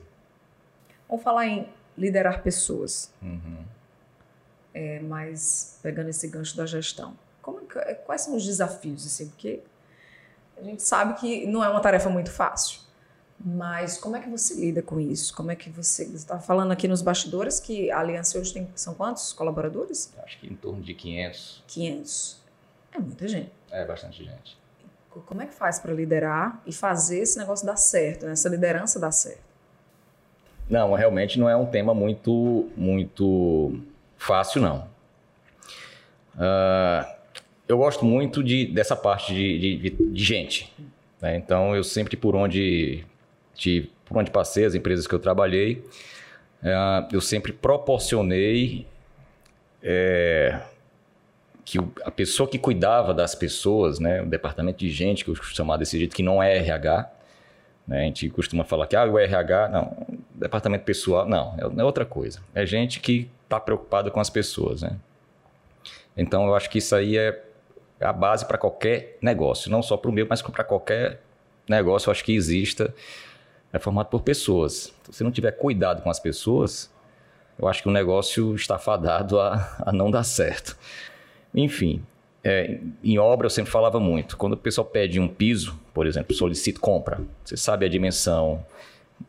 Vamos 1.08 1.22
falar 1.22 1.46
em 1.46 1.68
liderar 1.96 2.42
pessoas. 2.42 3.12
Uhum 3.22 3.74
é, 4.74 4.98
mas 5.00 5.78
pegando 5.82 6.10
esse 6.10 6.26
gancho 6.28 6.56
da 6.56 6.66
gestão. 6.66 7.16
Como, 7.40 7.60
é 7.76 7.94
quais 7.94 8.22
são 8.22 8.36
os 8.36 8.44
desafios? 8.44 9.06
Assim, 9.06 9.28
porque 9.28 9.60
a 10.56 10.62
gente 10.62 10.82
sabe 10.82 11.14
que 11.14 11.46
não 11.46 11.62
é 11.62 11.68
uma 11.68 11.80
tarefa 11.80 12.10
muito 12.10 12.30
fácil. 12.30 12.80
Mas 13.38 13.98
como 13.98 14.16
é 14.16 14.20
que 14.20 14.28
você 14.28 14.54
lida 14.54 14.80
com 14.80 14.98
isso? 14.98 15.34
Como 15.34 15.50
é 15.50 15.56
que 15.56 15.68
você 15.68 16.04
está 16.04 16.38
falando 16.38 16.72
aqui 16.72 16.88
nos 16.88 17.02
bastidores 17.02 17.60
que 17.60 17.90
a 17.90 17.98
Aliança 17.98 18.38
hoje 18.38 18.54
tem 18.54 18.68
são 18.74 18.94
quantos 18.94 19.32
colaboradores? 19.32 20.12
Acho 20.24 20.38
que 20.38 20.46
em 20.46 20.56
torno 20.56 20.82
de 20.82 20.94
500. 20.94 21.62
500. 21.66 22.42
É 22.92 22.98
muita 22.98 23.28
gente. 23.28 23.52
É 23.70 23.84
bastante 23.84 24.24
gente. 24.24 24.56
Como 25.26 25.42
é 25.42 25.46
que 25.46 25.54
faz 25.54 25.78
para 25.78 25.92
liderar 25.92 26.60
e 26.66 26.72
fazer 26.72 27.18
esse 27.18 27.38
negócio 27.38 27.66
dar 27.66 27.76
certo, 27.76 28.26
né? 28.26 28.32
essa 28.32 28.48
liderança 28.48 28.98
dar 28.98 29.12
certo? 29.12 29.42
Não, 30.68 30.94
realmente 30.94 31.38
não 31.38 31.48
é 31.48 31.54
um 31.54 31.66
tema 31.66 31.92
muito 31.92 32.70
muito 32.76 33.78
Fácil 34.24 34.62
não. 34.62 34.88
Uh, 36.34 37.06
eu 37.68 37.76
gosto 37.76 38.04
muito 38.04 38.42
de, 38.42 38.66
dessa 38.66 38.96
parte 38.96 39.34
de, 39.34 39.76
de, 39.76 39.90
de 39.90 40.24
gente. 40.24 40.72
Né? 41.20 41.36
Então, 41.36 41.76
eu 41.76 41.84
sempre, 41.84 42.16
por 42.16 42.34
onde 42.34 43.04
de 43.54 43.90
por 44.06 44.18
onde 44.18 44.30
passei, 44.30 44.64
as 44.64 44.74
empresas 44.74 45.06
que 45.06 45.14
eu 45.14 45.18
trabalhei, 45.18 45.84
é, 46.62 46.74
eu 47.12 47.20
sempre 47.20 47.52
proporcionei 47.52 48.86
é, 49.82 50.60
que 51.64 51.78
a 52.04 52.10
pessoa 52.10 52.48
que 52.48 52.58
cuidava 52.58 53.14
das 53.14 53.34
pessoas, 53.34 53.98
né, 53.98 54.22
o 54.22 54.26
departamento 54.26 54.78
de 54.78 54.90
gente, 54.90 55.24
que 55.24 55.30
eu 55.30 55.34
costumo 55.34 55.56
chamar 55.56 55.76
desse 55.78 55.98
jeito, 55.98 56.14
que 56.14 56.22
não 56.22 56.42
é 56.42 56.56
RH, 56.56 57.10
né, 57.86 58.00
a 58.00 58.04
gente 58.04 58.28
costuma 58.30 58.64
falar 58.64 58.86
que 58.86 58.96
ah, 58.96 59.04
o 59.04 59.18
RH, 59.18 59.68
não, 59.68 60.06
departamento 60.34 60.84
pessoal, 60.84 61.26
não, 61.26 61.56
é 61.78 61.84
outra 61.84 62.04
coisa. 62.04 62.40
É 62.54 62.66
gente 62.66 63.00
que 63.00 63.30
está 63.56 63.64
preocupada 63.64 64.10
com 64.10 64.20
as 64.20 64.30
pessoas. 64.30 64.82
Né? 64.82 64.96
Então, 66.16 66.46
eu 66.46 66.54
acho 66.54 66.68
que 66.70 66.78
isso 66.78 66.94
aí 66.94 67.16
é 67.16 67.42
a 68.00 68.12
base 68.12 68.44
para 68.46 68.58
qualquer 68.58 69.18
negócio, 69.22 69.70
não 69.70 69.82
só 69.82 69.96
para 69.96 70.10
o 70.10 70.12
meu, 70.12 70.26
mas 70.28 70.42
para 70.42 70.64
qualquer 70.64 71.20
negócio, 71.68 72.08
eu 72.08 72.12
acho 72.12 72.24
que 72.24 72.34
exista, 72.34 72.94
é 73.72 73.78
formado 73.78 74.08
por 74.08 74.22
pessoas. 74.22 74.92
Então, 75.02 75.12
se 75.12 75.24
não 75.24 75.30
tiver 75.30 75.52
cuidado 75.52 76.02
com 76.02 76.10
as 76.10 76.20
pessoas, 76.20 76.92
eu 77.58 77.68
acho 77.68 77.82
que 77.82 77.88
o 77.88 77.92
negócio 77.92 78.54
está 78.54 78.78
fadado 78.78 79.40
a, 79.40 79.76
a 79.80 79.92
não 79.92 80.10
dar 80.10 80.24
certo. 80.24 80.76
Enfim, 81.54 82.04
é, 82.42 82.78
em 83.02 83.18
obra 83.18 83.46
eu 83.46 83.50
sempre 83.50 83.70
falava 83.70 83.98
muito. 83.98 84.36
Quando 84.36 84.52
o 84.52 84.56
pessoal 84.56 84.84
pede 84.84 85.18
um 85.18 85.28
piso, 85.28 85.78
por 85.94 86.06
exemplo, 86.06 86.34
solicita 86.34 86.78
compra, 86.80 87.20
você 87.44 87.56
sabe 87.56 87.86
a 87.86 87.88
dimensão 87.88 88.64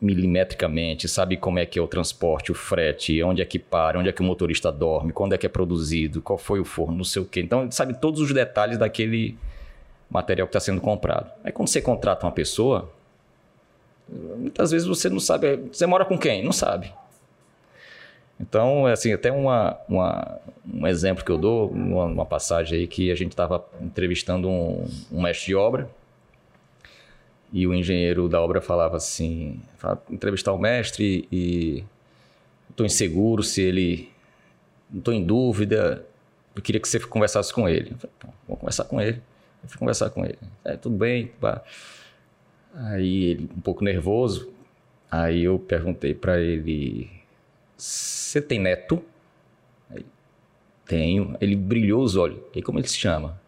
milimetricamente, 0.01 1.07
sabe 1.07 1.37
como 1.37 1.59
é 1.59 1.65
que 1.65 1.79
é 1.79 1.81
o 1.81 1.87
transporte, 1.87 2.51
o 2.51 2.55
frete, 2.55 3.21
onde 3.23 3.41
é 3.41 3.45
que 3.45 3.57
para, 3.57 3.99
onde 3.99 4.09
é 4.09 4.11
que 4.11 4.21
o 4.21 4.23
motorista 4.25 4.71
dorme, 4.71 5.13
quando 5.13 5.33
é 5.33 5.37
que 5.37 5.45
é 5.45 5.49
produzido, 5.49 6.21
qual 6.21 6.37
foi 6.37 6.59
o 6.59 6.65
forno, 6.65 6.97
não 6.97 7.03
sei 7.03 7.21
o 7.21 7.25
quê. 7.25 7.41
Então, 7.41 7.69
sabe 7.71 7.93
todos 7.99 8.19
os 8.19 8.33
detalhes 8.33 8.77
daquele 8.77 9.37
material 10.09 10.47
que 10.47 10.49
está 10.49 10.59
sendo 10.59 10.81
comprado. 10.81 11.31
Aí 11.43 11.51
quando 11.51 11.69
você 11.69 11.81
contrata 11.81 12.25
uma 12.25 12.31
pessoa, 12.31 12.91
muitas 14.09 14.71
vezes 14.71 14.87
você 14.87 15.09
não 15.09 15.19
sabe. 15.19 15.57
Você 15.71 15.85
mora 15.85 16.05
com 16.05 16.17
quem? 16.17 16.43
Não 16.43 16.51
sabe. 16.51 16.93
Então, 18.39 18.85
assim, 18.85 19.13
até 19.13 19.31
uma, 19.31 19.79
uma, 19.87 20.39
um 20.71 20.85
exemplo 20.85 21.23
que 21.23 21.31
eu 21.31 21.37
dou, 21.37 21.69
uma, 21.69 22.05
uma 22.05 22.25
passagem 22.25 22.79
aí 22.79 22.87
que 22.87 23.09
a 23.09 23.15
gente 23.15 23.31
estava 23.31 23.65
entrevistando 23.81 24.49
um, 24.49 24.85
um, 25.11 25.21
mestre 25.21 25.47
de 25.47 25.55
obra 25.55 25.89
e 27.55 27.65
o 27.65 27.73
engenheiro 27.73 28.27
da 28.27 28.41
obra 28.41 28.59
falava 28.59 28.97
assim, 28.97 29.61
entrevistar 30.11 30.51
o 30.51 30.59
mestre 30.59 31.25
e 31.31 31.85
estou 32.69 32.85
inseguro 32.85 33.41
se 33.41 33.61
ele, 33.61 34.11
estou 34.93 35.13
em 35.13 35.23
dúvida, 35.23 36.05
eu 36.53 36.61
queria 36.61 36.81
que 36.81 36.87
você 36.87 36.99
conversasse 36.99 37.53
com 37.53 37.69
ele. 37.69 37.91
Eu 37.91 37.97
falei, 37.97 38.35
vou 38.45 38.57
conversar 38.57 38.83
com 38.83 38.99
ele. 38.99 39.21
Eu 39.63 39.69
fui 39.69 39.79
conversar 39.79 40.09
com 40.09 40.25
ele. 40.25 40.37
É, 40.65 40.75
tudo 40.75 40.97
bem, 40.97 41.27
pá. 41.39 41.63
Aí 42.73 43.23
ele, 43.23 43.49
um 43.55 43.61
pouco 43.61 43.85
nervoso, 43.85 44.51
aí 45.09 45.45
eu 45.45 45.57
perguntei 45.57 46.13
para 46.13 46.37
ele 46.41 47.09
você 47.77 48.41
tem 48.41 48.59
neto? 48.59 49.01
Tenho. 50.85 51.37
Ele 51.39 51.55
brilhou 51.55 52.03
os 52.03 52.17
olhos. 52.17 52.39
E 52.53 52.61
como 52.61 52.79
ele 52.79 52.87
se 52.87 52.97
chama? 52.97 53.39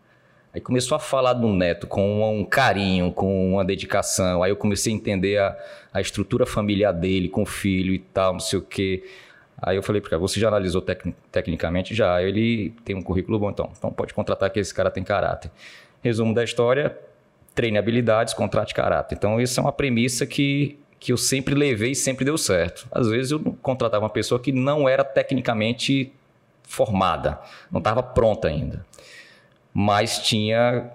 Aí 0.58 0.62
começou 0.62 0.96
a 0.96 1.00
falar 1.00 1.34
do 1.34 1.50
neto 1.50 1.86
com 1.86 2.36
um 2.36 2.44
carinho, 2.44 3.12
com 3.12 3.54
uma 3.54 3.64
dedicação. 3.64 4.42
Aí 4.42 4.50
eu 4.50 4.56
comecei 4.56 4.92
a 4.92 4.96
entender 4.96 5.38
a, 5.38 5.56
a 5.94 6.02
estrutura 6.02 6.48
familiar 6.48 6.92
dele, 6.92 7.30
com 7.30 7.44
o 7.44 7.46
filho 7.46 7.94
e 7.94 8.00
tal, 8.00 8.34
não 8.34 8.40
sei 8.40 8.58
o 8.58 8.64
quê. 8.64 9.04
Aí 9.62 9.76
eu 9.76 9.84
falei 9.84 10.02
ele, 10.04 10.18
você 10.18 10.40
já 10.40 10.48
analisou 10.48 10.82
tec 10.82 11.14
tecnicamente? 11.32 11.94
Já. 11.94 12.24
Ele 12.24 12.74
tem 12.84 12.96
um 12.96 13.04
currículo 13.04 13.38
bom, 13.38 13.52
então. 13.52 13.72
Então 13.78 13.92
pode 13.92 14.16
contratar 14.16 14.50
que 14.50 14.60
esse 14.60 14.74
cara 14.74 14.90
tem 14.90 15.04
caráter. 15.04 15.52
Resumo 16.02 16.34
da 16.34 16.44
história, 16.44 16.98
treine 17.54 17.78
habilidades, 17.78 18.34
contrate 18.34 18.74
caráter. 18.74 19.14
Então 19.14 19.40
isso 19.40 19.60
é 19.60 19.64
uma 19.64 19.72
premissa 19.72 20.26
que 20.26 20.80
que 21.00 21.14
eu 21.14 21.18
sempre 21.18 21.54
levei 21.54 21.92
e 21.92 21.96
sempre 21.96 22.26
deu 22.26 22.36
certo. 22.36 22.88
Às 22.92 23.08
vezes 23.08 23.30
eu 23.32 23.40
contratava 23.62 24.04
uma 24.04 24.10
pessoa 24.10 24.40
que 24.40 24.52
não 24.52 24.90
era 24.90 25.04
tecnicamente 25.04 26.12
formada, 26.64 27.40
não 27.72 27.78
estava 27.78 28.02
pronta 28.02 28.48
ainda, 28.48 28.84
mas 29.80 30.18
tinha 30.18 30.90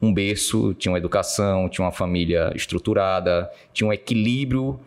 um 0.00 0.12
berço, 0.12 0.74
tinha 0.74 0.92
uma 0.92 0.98
educação, 0.98 1.70
tinha 1.70 1.82
uma 1.82 1.90
família 1.90 2.52
estruturada, 2.54 3.50
tinha 3.72 3.88
um 3.88 3.92
equilíbrio 3.94 4.78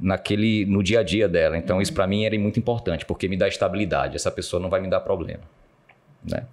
naquele 0.00 0.66
no 0.66 0.82
dia 0.82 0.98
a 0.98 1.02
dia 1.04 1.28
dela. 1.28 1.56
Então 1.56 1.80
isso 1.80 1.92
para 1.94 2.08
mim 2.08 2.24
era 2.24 2.36
muito 2.36 2.58
importante, 2.58 3.06
porque 3.06 3.28
me 3.28 3.36
dá 3.36 3.46
estabilidade. 3.46 4.16
Essa 4.16 4.32
pessoa 4.32 4.60
não 4.60 4.68
vai 4.68 4.80
me 4.80 4.90
dar 4.90 4.98
problema, 4.98 5.44
né? 6.24 6.46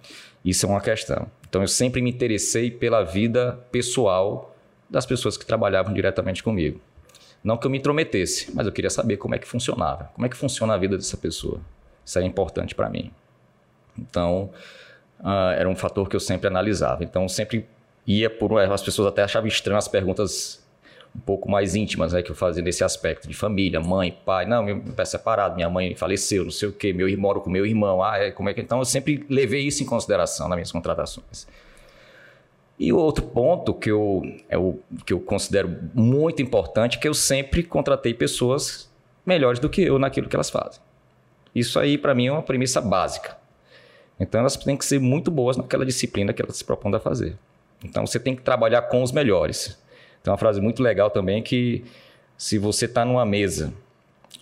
Isso 0.44 0.64
é 0.66 0.68
uma 0.68 0.80
questão. 0.80 1.26
Então 1.48 1.62
eu 1.62 1.66
sempre 1.66 2.00
me 2.00 2.10
interessei 2.10 2.70
pela 2.70 3.02
vida 3.02 3.58
pessoal 3.72 4.54
das 4.88 5.04
pessoas 5.04 5.36
que 5.36 5.44
trabalhavam 5.44 5.92
diretamente 5.92 6.44
comigo. 6.44 6.80
Não 7.42 7.56
que 7.56 7.66
eu 7.66 7.70
me 7.72 7.78
intrometesse, 7.78 8.54
mas 8.54 8.68
eu 8.68 8.72
queria 8.72 8.90
saber 8.90 9.16
como 9.16 9.34
é 9.34 9.38
que 9.40 9.48
funcionava. 9.48 10.12
Como 10.14 10.24
é 10.24 10.28
que 10.28 10.36
funciona 10.36 10.74
a 10.74 10.78
vida 10.78 10.96
dessa 10.96 11.16
pessoa. 11.16 11.60
Isso 12.04 12.20
é 12.20 12.22
importante 12.22 12.72
para 12.72 12.88
mim. 12.88 13.10
Então, 13.98 14.52
uh, 15.20 15.52
era 15.56 15.68
um 15.68 15.76
fator 15.76 16.08
que 16.08 16.16
eu 16.16 16.20
sempre 16.20 16.46
analisava. 16.46 17.04
Então, 17.04 17.28
sempre 17.28 17.66
ia 18.06 18.30
por. 18.30 18.58
As 18.58 18.82
pessoas 18.82 19.08
até 19.08 19.22
achavam 19.22 19.48
estranho 19.48 19.78
as 19.78 19.88
perguntas 19.88 20.64
um 21.14 21.20
pouco 21.20 21.50
mais 21.50 21.74
íntimas 21.74 22.12
né, 22.12 22.22
que 22.22 22.30
eu 22.30 22.34
fazia 22.34 22.62
nesse 22.62 22.84
aspecto 22.84 23.26
de 23.26 23.34
família, 23.34 23.80
mãe, 23.80 24.16
pai. 24.24 24.44
Não, 24.44 24.62
meu 24.62 24.80
pai 24.80 25.02
é 25.02 25.04
separado, 25.04 25.54
minha 25.54 25.70
mãe 25.70 25.94
faleceu, 25.94 26.44
não 26.44 26.50
sei 26.50 26.68
o 26.68 26.72
quê, 26.72 26.92
meu 26.92 27.08
irmão 27.08 27.26
moro 27.26 27.40
com 27.40 27.50
meu 27.50 27.64
irmão. 27.64 28.02
Ah, 28.02 28.18
é, 28.18 28.30
como 28.30 28.48
é 28.48 28.54
que. 28.54 28.60
Então, 28.60 28.78
eu 28.78 28.84
sempre 28.84 29.24
levei 29.28 29.62
isso 29.62 29.82
em 29.82 29.86
consideração 29.86 30.48
nas 30.48 30.56
minhas 30.56 30.70
contratações. 30.70 31.46
E 32.78 32.92
o 32.92 32.98
outro 32.98 33.24
ponto 33.24 33.72
que 33.72 33.90
eu, 33.90 34.22
é 34.48 34.58
o, 34.58 34.78
que 35.06 35.12
eu 35.12 35.18
considero 35.18 35.74
muito 35.94 36.42
importante 36.42 36.98
é 36.98 37.00
que 37.00 37.08
eu 37.08 37.14
sempre 37.14 37.62
contratei 37.62 38.12
pessoas 38.12 38.90
melhores 39.24 39.58
do 39.58 39.68
que 39.70 39.80
eu 39.80 39.98
naquilo 39.98 40.28
que 40.28 40.36
elas 40.36 40.50
fazem. 40.50 40.80
Isso 41.54 41.78
aí, 41.80 41.96
para 41.96 42.14
mim, 42.14 42.26
é 42.26 42.32
uma 42.32 42.42
premissa 42.42 42.80
básica. 42.82 43.36
Então, 44.18 44.40
elas 44.40 44.56
têm 44.56 44.76
que 44.76 44.84
ser 44.84 44.98
muito 44.98 45.30
boas 45.30 45.56
naquela 45.56 45.84
disciplina 45.84 46.32
que 46.32 46.42
elas 46.42 46.56
se 46.56 46.64
propõem 46.64 46.94
a 46.94 47.00
fazer. 47.00 47.36
Então, 47.84 48.06
você 48.06 48.18
tem 48.18 48.34
que 48.34 48.42
trabalhar 48.42 48.82
com 48.82 49.02
os 49.02 49.12
melhores. 49.12 49.78
Tem 50.22 50.30
uma 50.30 50.38
frase 50.38 50.60
muito 50.60 50.82
legal 50.82 51.10
também 51.10 51.42
que 51.42 51.84
se 52.36 52.58
você 52.58 52.86
está 52.86 53.04
numa 53.04 53.24
mesa 53.24 53.72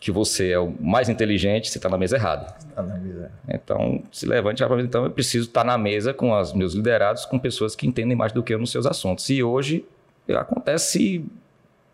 que 0.00 0.10
você 0.10 0.50
é 0.50 0.58
o 0.58 0.70
mais 0.80 1.08
inteligente, 1.08 1.70
você 1.70 1.78
está 1.78 1.88
na 1.88 1.96
mesa 1.96 2.16
errada. 2.16 2.54
Está 2.58 2.82
na 2.82 2.96
mesa. 2.96 3.32
Então, 3.48 4.02
se 4.12 4.26
levante 4.26 4.62
e 4.62 4.82
então 4.82 5.04
eu 5.04 5.10
preciso 5.10 5.48
estar 5.48 5.62
tá 5.62 5.66
na 5.66 5.78
mesa 5.78 6.12
com 6.12 6.30
os 6.38 6.52
meus 6.52 6.74
liderados, 6.74 7.24
com 7.24 7.38
pessoas 7.38 7.74
que 7.74 7.86
entendem 7.86 8.14
mais 8.14 8.30
do 8.30 8.42
que 8.42 8.52
eu 8.52 8.58
nos 8.58 8.70
seus 8.70 8.84
assuntos. 8.84 9.30
E 9.30 9.42
hoje 9.42 9.82
acontece 10.28 11.24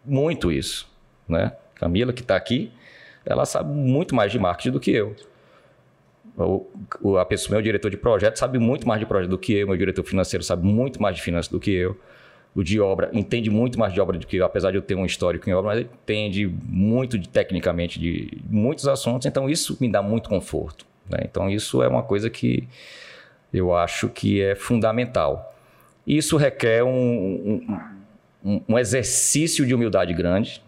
muito 0.05 0.51
isso, 0.51 0.89
né? 1.29 1.53
Camila, 1.77 2.13
que 2.13 2.23
está 2.23 2.35
aqui, 2.35 2.73
ela 3.25 3.47
sabe 3.47 3.73
muito 3.73 4.13
mais 4.13 4.33
de 4.33 4.41
marketing 4.41 4.73
do 4.73 4.81
que 4.81 4.91
eu. 4.91 5.15
O, 6.37 7.17
a 7.19 7.25
pessoa, 7.25 7.57
meu 7.57 7.63
diretor 7.63 7.91
de 7.91 7.97
projeto 7.97 8.39
sabe 8.39 8.59
muito 8.59 8.87
mais 8.89 9.01
de 9.01 9.07
projeto 9.07 9.31
do 9.31 9.39
que 9.39 9.53
eu, 9.53 9.67
meu 9.67 9.77
diretor 9.77 10.03
financeiro 10.05 10.43
sabe 10.43 10.67
muito 10.67 11.01
mais 11.01 11.17
de 11.17 11.23
finanças 11.23 11.51
do 11.51 11.61
que 11.61 11.71
eu 11.71 11.97
o 12.55 12.63
de 12.63 12.81
obra 12.81 13.11
entende 13.13 13.49
muito 13.49 13.79
mais 13.79 13.93
de 13.93 14.01
obra 14.01 14.19
do 14.19 14.27
que 14.27 14.37
eu, 14.37 14.45
apesar 14.45 14.71
de 14.71 14.77
eu 14.77 14.83
ter 14.83 14.95
um 14.95 15.07
histórico 15.07 15.49
em 15.49 15.53
obra, 15.53 15.75
mas 15.75 15.81
entende 15.81 16.47
muito 16.65 17.19
de, 17.19 17.29
tecnicamente 17.29 17.99
de 17.99 18.43
muitos 18.49 18.89
assuntos, 18.89 19.27
então 19.27 19.49
isso 19.49 19.77
me 19.81 19.91
dá 19.91 20.03
muito 20.03 20.29
conforto. 20.29 20.85
Né? 21.09 21.19
Então 21.25 21.49
isso 21.49 21.83
é 21.83 21.89
uma 21.89 22.03
coisa 22.03 22.29
que 22.29 22.67
eu 23.53 23.75
acho 23.75 24.09
que 24.09 24.41
é 24.41 24.55
fundamental. 24.55 25.55
Isso 26.07 26.37
requer 26.37 26.83
um, 26.83 27.79
um, 28.45 28.61
um 28.69 28.79
exercício 28.79 29.65
de 29.65 29.75
humildade 29.75 30.13
grande, 30.13 30.63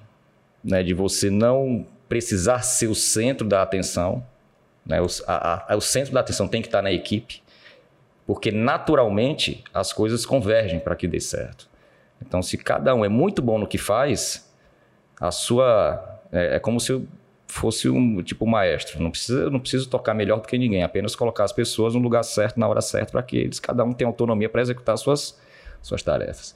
né? 0.62 0.83
de 0.83 0.95
você 0.95 1.31
não 1.31 1.87
precisar 2.09 2.62
ser 2.62 2.88
o 2.88 2.95
centro 2.95 3.47
da 3.47 3.62
atenção. 3.62 4.25
Né? 4.84 5.00
O, 5.00 5.06
a, 5.26 5.72
a, 5.72 5.76
o 5.76 5.80
centro 5.80 6.12
da 6.12 6.20
atenção 6.20 6.48
tem 6.48 6.60
que 6.60 6.68
estar 6.68 6.82
na 6.82 6.92
equipe, 6.92 7.42
porque 8.26 8.50
naturalmente 8.50 9.62
as 9.72 9.92
coisas 9.92 10.24
convergem 10.26 10.80
para 10.80 10.94
que 10.94 11.06
dê 11.06 11.20
certo. 11.20 11.68
Então, 12.20 12.42
se 12.42 12.56
cada 12.56 12.94
um 12.94 13.04
é 13.04 13.08
muito 13.08 13.42
bom 13.42 13.58
no 13.58 13.66
que 13.66 13.78
faz, 13.78 14.50
a 15.20 15.30
sua 15.30 16.20
é, 16.32 16.56
é 16.56 16.58
como 16.58 16.80
se 16.80 17.06
fosse 17.46 17.88
um 17.88 18.22
tipo 18.22 18.46
maestro. 18.46 19.02
Não 19.02 19.10
precisa, 19.10 19.50
não 19.50 19.60
preciso 19.60 19.88
tocar 19.88 20.14
melhor 20.14 20.40
do 20.40 20.48
que 20.48 20.56
ninguém, 20.56 20.82
apenas 20.82 21.14
colocar 21.14 21.44
as 21.44 21.52
pessoas 21.52 21.94
no 21.94 22.00
lugar 22.00 22.24
certo, 22.24 22.58
na 22.58 22.66
hora 22.66 22.80
certa, 22.80 23.12
para 23.12 23.22
que 23.22 23.36
eles 23.36 23.60
cada 23.60 23.84
um 23.84 23.92
tenha 23.92 24.08
autonomia 24.08 24.48
para 24.48 24.62
executar 24.62 24.96
suas 24.96 25.38
suas 25.82 26.02
tarefas. 26.02 26.54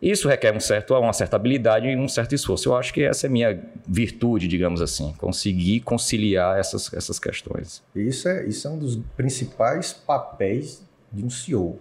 Isso 0.00 0.28
requer 0.28 0.54
um 0.54 0.60
certo, 0.60 0.94
uma 0.94 1.12
certa 1.12 1.36
habilidade 1.36 1.88
e 1.88 1.96
um 1.96 2.06
certo 2.06 2.34
esforço. 2.34 2.68
Eu 2.68 2.76
acho 2.76 2.94
que 2.94 3.02
essa 3.02 3.26
é 3.26 3.28
a 3.28 3.30
minha 3.30 3.60
virtude, 3.86 4.46
digamos 4.46 4.80
assim, 4.80 5.12
conseguir 5.18 5.80
conciliar 5.80 6.58
essas, 6.58 6.92
essas 6.94 7.18
questões. 7.18 7.82
Isso 7.94 8.28
é, 8.28 8.46
isso 8.46 8.68
é 8.68 8.70
um 8.70 8.78
dos 8.78 8.96
principais 9.16 9.92
papéis 9.92 10.82
de 11.12 11.24
um 11.24 11.30
CEO. 11.30 11.80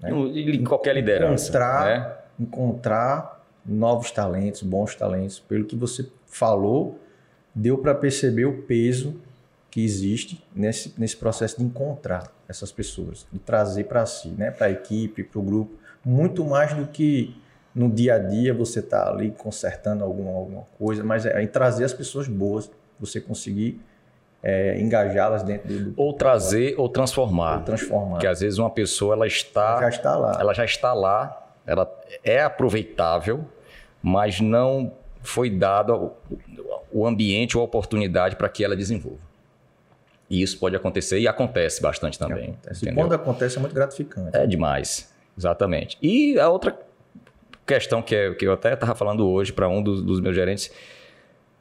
Né? 0.00 0.10
Em 0.10 0.62
qualquer 0.62 0.94
liderança. 0.94 1.48
Encontrar 1.48 1.86
né? 1.86 2.18
encontrar 2.38 3.44
novos 3.66 4.10
talentos, 4.10 4.62
bons 4.62 4.94
talentos. 4.94 5.40
Pelo 5.40 5.64
que 5.64 5.74
você 5.74 6.08
falou, 6.26 6.98
deu 7.54 7.78
para 7.78 7.94
perceber 7.94 8.44
o 8.44 8.62
peso 8.62 9.20
que 9.70 9.84
existe 9.84 10.42
nesse, 10.54 10.94
nesse 10.96 11.16
processo 11.16 11.58
de 11.58 11.64
encontrar 11.64 12.32
essas 12.48 12.72
pessoas, 12.72 13.26
de 13.32 13.38
trazer 13.38 13.84
para 13.84 14.06
si, 14.06 14.28
né, 14.28 14.50
para 14.50 14.68
a 14.68 14.70
equipe, 14.70 15.22
para 15.22 15.38
o 15.38 15.42
grupo, 15.42 15.74
muito 16.04 16.44
mais 16.44 16.72
do 16.72 16.86
que 16.86 17.36
no 17.74 17.88
dia 17.90 18.14
a 18.14 18.18
dia 18.18 18.52
você 18.52 18.80
está 18.80 19.08
ali 19.08 19.30
consertando 19.30 20.04
alguma, 20.04 20.30
alguma 20.32 20.64
coisa, 20.78 21.04
mas 21.04 21.26
é 21.26 21.42
em 21.42 21.46
trazer 21.46 21.84
as 21.84 21.92
pessoas 21.92 22.26
boas, 22.26 22.70
você 22.98 23.20
conseguir 23.20 23.80
é, 24.42 24.80
engajá-las 24.80 25.42
dentro 25.42 25.68
do 25.68 25.94
ou 25.96 26.12
trazer 26.12 26.74
ou 26.78 26.88
transformar, 26.88 27.58
ou 27.58 27.64
transformar. 27.64 28.10
Porque 28.12 28.26
às 28.26 28.40
vezes 28.40 28.58
uma 28.58 28.70
pessoa 28.70 29.14
ela 29.14 29.26
está 29.26 29.80
já 29.80 29.88
está 29.88 30.16
lá, 30.16 30.36
ela 30.40 30.54
já 30.54 30.64
está 30.64 30.92
lá, 30.92 31.52
ela 31.66 32.00
é 32.24 32.42
aproveitável, 32.42 33.44
mas 34.02 34.40
não 34.40 34.92
foi 35.22 35.50
dado 35.50 36.12
o 36.92 37.06
ambiente 37.06 37.56
ou 37.56 37.62
a 37.62 37.64
oportunidade 37.64 38.36
para 38.36 38.48
que 38.48 38.64
ela 38.64 38.76
desenvolva. 38.76 39.28
E 40.30 40.42
isso 40.42 40.58
pode 40.58 40.76
acontecer 40.76 41.18
e 41.18 41.26
acontece 41.26 41.80
bastante 41.80 42.18
também. 42.18 42.50
Acontece. 42.50 42.88
E 42.88 42.94
quando 42.94 43.14
acontece 43.14 43.56
é 43.56 43.60
muito 43.60 43.74
gratificante. 43.74 44.36
É 44.36 44.46
demais, 44.46 45.12
exatamente. 45.36 45.96
E 46.02 46.38
a 46.38 46.48
outra 46.48 46.78
questão 47.68 48.00
que, 48.00 48.14
é, 48.14 48.34
que 48.34 48.46
eu 48.46 48.52
até 48.52 48.72
estava 48.72 48.94
falando 48.94 49.28
hoje 49.28 49.52
para 49.52 49.68
um 49.68 49.82
dos, 49.82 50.02
dos, 50.02 50.20
meus 50.20 50.34
gerentes 50.34 50.72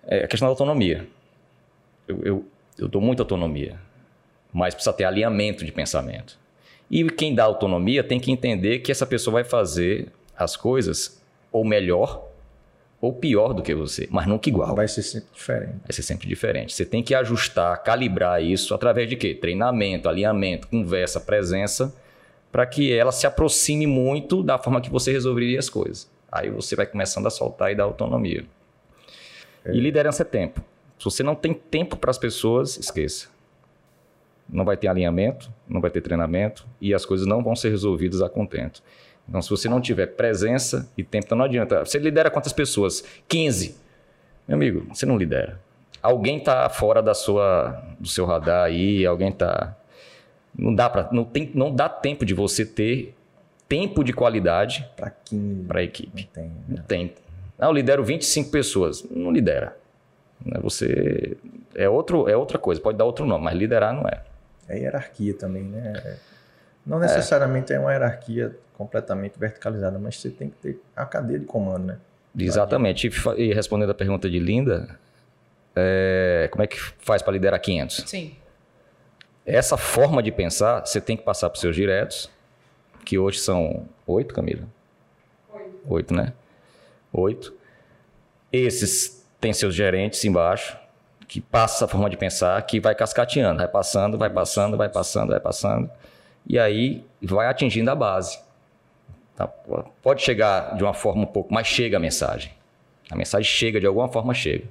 é 0.05 0.23
a 0.23 0.27
questão 0.27 0.47
da 0.47 0.51
autonomia. 0.51 1.05
Eu, 2.07 2.21
eu, 2.23 2.45
eu 2.79 2.87
dou 2.87 3.01
muita 3.01 3.21
autonomia, 3.21 3.77
mas 4.53 4.73
precisa 4.73 4.93
ter 4.93 5.03
alinhamento 5.03 5.65
de 5.65 5.71
pensamento. 5.71 6.39
E 6.89 7.03
quem 7.09 7.35
dá 7.35 7.43
autonomia 7.43 8.01
tem 8.03 8.19
que 8.19 8.31
entender 8.31 8.79
que 8.79 8.91
essa 8.91 9.05
pessoa 9.05 9.33
vai 9.33 9.43
fazer 9.43 10.07
as 10.35 10.55
coisas 10.55 11.21
ou 11.51 11.65
melhor 11.65 12.25
ou 12.99 13.13
pior 13.13 13.53
do 13.53 13.61
que 13.61 13.75
você, 13.75 14.07
mas 14.09 14.25
nunca 14.25 14.49
igual. 14.49 14.73
Vai 14.73 14.87
ser 14.87 15.03
sempre 15.03 15.29
diferente. 15.33 15.75
Vai 15.83 15.91
ser 15.91 16.01
sempre 16.01 16.27
diferente. 16.27 16.73
Você 16.73 16.85
tem 16.85 17.03
que 17.03 17.13
ajustar, 17.13 17.83
calibrar 17.83 18.41
isso 18.41 18.73
através 18.73 19.09
de 19.09 19.15
quê? 19.15 19.35
Treinamento, 19.35 20.09
alinhamento, 20.09 20.67
conversa, 20.67 21.19
presença, 21.19 21.93
para 22.57 22.65
que 22.65 22.91
ela 22.91 23.11
se 23.11 23.27
aproxime 23.27 23.85
muito 23.85 24.41
da 24.41 24.57
forma 24.57 24.81
que 24.81 24.89
você 24.89 25.11
resolveria 25.11 25.59
as 25.59 25.69
coisas. 25.69 26.09
Aí 26.31 26.49
você 26.49 26.75
vai 26.75 26.87
começando 26.87 27.27
a 27.27 27.29
soltar 27.29 27.71
e 27.71 27.75
dar 27.75 27.83
autonomia. 27.83 28.45
É. 29.63 29.75
E 29.75 29.79
liderança 29.79 30.23
é 30.23 30.25
tempo. 30.25 30.59
Se 30.97 31.05
você 31.05 31.21
não 31.21 31.35
tem 31.35 31.53
tempo 31.53 31.95
para 31.95 32.09
as 32.09 32.17
pessoas, 32.17 32.75
esqueça. 32.75 33.27
Não 34.49 34.65
vai 34.65 34.75
ter 34.75 34.87
alinhamento, 34.87 35.53
não 35.69 35.79
vai 35.79 35.91
ter 35.91 36.01
treinamento 36.01 36.65
e 36.81 36.95
as 36.95 37.05
coisas 37.05 37.27
não 37.27 37.43
vão 37.43 37.55
ser 37.55 37.69
resolvidas 37.69 38.23
a 38.23 38.27
contento. 38.27 38.81
Então, 39.29 39.39
se 39.39 39.51
você 39.51 39.69
não 39.69 39.79
tiver 39.79 40.07
presença 40.07 40.91
e 40.97 41.03
tempo, 41.03 41.27
então 41.27 41.37
não 41.37 41.45
adianta. 41.45 41.85
Você 41.85 41.99
lidera 41.99 42.31
quantas 42.31 42.53
pessoas? 42.53 43.03
15. 43.27 43.77
Meu 44.47 44.55
amigo, 44.55 44.87
você 44.91 45.05
não 45.05 45.15
lidera. 45.15 45.61
Alguém 46.01 46.39
está 46.39 46.67
fora 46.69 47.03
da 47.03 47.13
sua, 47.13 47.83
do 47.99 48.07
seu 48.07 48.25
radar 48.25 48.63
aí, 48.63 49.05
alguém 49.05 49.29
está. 49.29 49.76
Não 50.57 50.73
dá 50.73 50.89
para, 50.89 51.09
não 51.11 51.23
tem, 51.23 51.51
não 51.53 51.73
dá 51.73 51.87
tempo 51.87 52.25
de 52.25 52.33
você 52.33 52.65
ter 52.65 53.15
tempo 53.69 54.03
de 54.03 54.13
qualidade 54.13 54.89
para 54.95 55.09
15. 55.09 55.63
Para 55.67 55.79
a 55.79 55.83
equipe. 55.83 56.23
Não 56.23 56.33
tem. 56.33 56.43
Né? 56.45 56.53
Não 56.69 56.83
tem. 56.83 57.13
Ah, 57.59 57.67
eu 57.67 57.71
lidero 57.73 58.03
25 58.03 58.49
pessoas. 58.49 59.03
Não 59.09 59.31
lidera. 59.31 59.77
Né? 60.43 60.59
Você 60.61 61.37
é 61.75 61.87
outro, 61.87 62.27
é 62.27 62.35
outra 62.35 62.57
coisa. 62.57 62.81
Pode 62.81 62.97
dar 62.97 63.05
outro 63.05 63.25
nome, 63.25 63.43
mas 63.43 63.55
liderar 63.55 63.93
não 63.93 64.07
é. 64.07 64.23
É 64.67 64.79
hierarquia 64.79 65.33
também, 65.33 65.63
né? 65.63 66.17
Não 66.85 66.99
necessariamente 66.99 67.71
é, 67.71 67.75
é 67.75 67.79
uma 67.79 67.91
hierarquia 67.91 68.55
completamente 68.73 69.37
verticalizada, 69.37 69.97
mas 69.97 70.19
você 70.19 70.29
tem 70.29 70.49
que 70.49 70.55
ter 70.57 70.81
a 70.95 71.05
cadeia 71.05 71.39
de 71.39 71.45
comando, 71.45 71.85
né? 71.85 71.97
Exatamente. 72.37 73.09
E 73.37 73.53
respondendo 73.53 73.89
a 73.89 73.95
pergunta 73.95 74.29
de 74.29 74.39
Linda, 74.39 74.97
é, 75.75 76.47
como 76.51 76.63
é 76.63 76.67
que 76.67 76.77
faz 76.99 77.21
para 77.21 77.33
liderar 77.33 77.59
500? 77.59 78.03
Sim. 78.05 78.35
Essa 79.47 79.77
forma 79.77 80.21
de 80.21 80.29
pensar, 80.29 80.85
você 80.85 80.99
tem 80.99 81.15
que 81.15 81.23
passar 81.23 81.49
para 81.49 81.55
os 81.55 81.61
seus 81.61 81.73
diretos, 81.73 82.29
que 83.05 83.17
hoje 83.17 83.39
são 83.39 83.87
oito, 84.05 84.33
Camila? 84.33 84.67
Oito. 85.53 85.79
Oito, 85.87 86.13
né? 86.13 86.33
Oito. 87.13 87.53
Esses 88.51 89.25
têm 89.39 89.53
seus 89.53 89.73
gerentes 89.73 90.25
embaixo, 90.25 90.77
que 91.29 91.39
passa 91.39 91.85
a 91.85 91.87
forma 91.87 92.09
de 92.09 92.17
pensar, 92.17 92.61
que 92.63 92.77
vai 92.81 92.93
cascateando, 92.93 93.59
vai 93.59 93.69
passando, 93.69 94.17
vai 94.17 94.29
passando, 94.29 94.75
vai 94.75 94.89
passando, 94.89 95.29
vai 95.29 95.39
passando, 95.39 95.89
e 96.45 96.59
aí 96.59 97.05
vai 97.21 97.47
atingindo 97.47 97.89
a 97.89 97.95
base. 97.95 98.37
Tá? 99.33 99.47
Pode 99.47 100.23
chegar 100.23 100.75
de 100.75 100.83
uma 100.83 100.93
forma 100.93 101.23
um 101.23 101.25
pouco, 101.25 101.53
mas 101.53 101.67
chega 101.67 101.95
a 101.95 101.99
mensagem. 102.01 102.51
A 103.09 103.15
mensagem 103.15 103.49
chega, 103.49 103.79
de 103.79 103.87
alguma 103.87 104.09
forma 104.09 104.33
chega. 104.33 104.65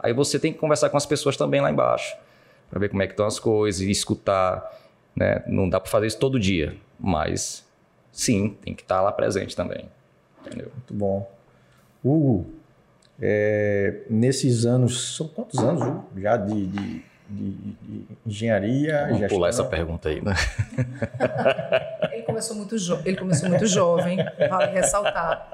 Aí 0.00 0.12
você 0.12 0.36
tem 0.36 0.52
que 0.52 0.58
conversar 0.58 0.90
com 0.90 0.96
as 0.96 1.06
pessoas 1.06 1.36
também 1.36 1.60
lá 1.60 1.70
embaixo, 1.70 2.16
para 2.70 2.78
ver 2.78 2.88
como 2.88 3.02
é 3.02 3.06
que 3.06 3.12
estão 3.12 3.26
as 3.26 3.38
coisas, 3.38 3.80
e 3.80 3.90
escutar. 3.90 4.64
Né? 5.14 5.42
Não 5.46 5.68
dá 5.68 5.80
para 5.80 5.90
fazer 5.90 6.06
isso 6.06 6.18
todo 6.18 6.38
dia, 6.38 6.76
mas 6.98 7.66
sim, 8.12 8.56
tem 8.62 8.74
que 8.74 8.82
estar 8.82 8.96
tá 8.96 9.02
lá 9.02 9.12
presente 9.12 9.54
também. 9.56 9.88
Entendeu? 10.44 10.70
Muito 10.74 10.94
bom. 10.94 11.30
Hugo, 12.04 12.46
é, 13.20 14.02
nesses 14.08 14.66
anos, 14.66 15.16
são 15.16 15.26
quantos 15.28 15.58
anos 15.58 16.04
já 16.16 16.36
de, 16.36 16.66
de 16.66 17.04
de, 17.28 17.50
de 17.50 18.06
engenharia. 18.24 19.02
Vamos 19.04 19.18
gestão. 19.18 19.36
pular 19.36 19.48
essa 19.48 19.64
pergunta 19.64 20.08
aí, 20.08 20.22
né? 20.22 20.34
Ele 22.12 22.22
começou 22.22 22.56
muito, 22.56 22.76
ele 23.04 23.16
começou 23.16 23.48
muito 23.48 23.66
jovem, 23.66 24.18
vale 24.48 24.72
ressaltar. 24.72 25.52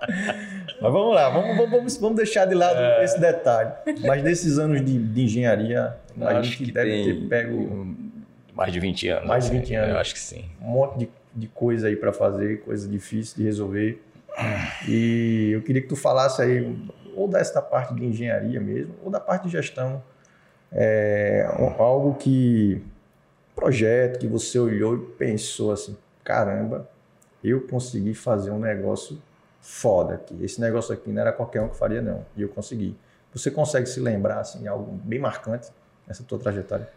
Mas 0.81 0.93
vamos 0.93 1.15
lá, 1.15 1.29
vamos, 1.29 1.71
vamos, 1.71 1.97
vamos 1.97 2.17
deixar 2.17 2.47
de 2.47 2.55
lado 2.55 2.79
é... 2.79 3.05
esse 3.05 3.21
detalhe. 3.21 3.73
Mas 4.07 4.23
nesses 4.23 4.59
anos 4.59 4.85
de, 4.85 4.99
de 4.99 5.23
engenharia, 5.23 5.97
a 6.21 6.43
gente 6.43 6.59
que 6.59 6.73
deve 6.73 7.05
ter 7.05 7.29
pego. 7.29 7.97
Mais 8.55 8.73
de 8.73 8.81
20 8.81 9.09
anos. 9.09 9.29
Mais 9.29 9.45
de 9.45 9.51
20 9.51 9.75
anos. 9.75 9.91
Eu 9.91 9.99
acho 9.99 10.15
que 10.15 10.21
sim. 10.21 10.45
Um 10.61 10.69
monte 10.69 10.99
de, 10.99 11.11
de 11.35 11.47
coisa 11.49 11.89
aí 11.89 11.97
para 11.97 12.13
fazer, 12.13 12.61
coisa 12.63 12.89
difícil 12.89 13.37
de 13.37 13.45
resolver. 13.45 14.03
E 14.89 15.51
eu 15.53 15.63
queria 15.63 15.83
que 15.83 15.89
tu 15.89 15.97
falasse 15.97 16.41
aí, 16.43 16.77
ou 17.15 17.29
dessa 17.29 17.61
parte 17.61 17.95
de 17.95 18.05
engenharia 18.05 18.61
mesmo, 18.61 18.95
ou 19.03 19.11
da 19.11 19.21
parte 19.21 19.45
de 19.45 19.51
gestão 19.51 20.03
é, 20.73 21.47
algo 21.79 22.15
que 22.15 22.83
projeto 23.55 24.19
que 24.19 24.27
você 24.27 24.59
olhou 24.59 24.97
e 24.97 24.99
pensou 24.99 25.73
assim, 25.73 25.97
caramba, 26.25 26.89
eu 27.45 27.67
consegui 27.67 28.15
fazer 28.15 28.51
um 28.51 28.59
negócio 28.59 29.21
foda 29.61 30.15
aqui. 30.15 30.37
Esse 30.43 30.61
negócio 30.61 30.93
aqui 30.93 31.11
não 31.11 31.21
era 31.21 31.33
qualquer 31.33 31.61
um 31.61 31.69
que 31.69 31.77
faria 31.77 32.03
não, 32.03 32.25
e 32.37 32.43
eu 32.43 32.49
consegui. 32.49 32.97
Você 33.33 33.51
consegue 33.51 33.87
se 33.87 34.01
lembrar 34.01 34.41
assim 34.41 34.67
algo 34.67 34.93
bem 35.05 35.19
marcante 35.19 35.69
nessa 36.07 36.23
tua 36.23 36.39
trajetória? 36.39 36.89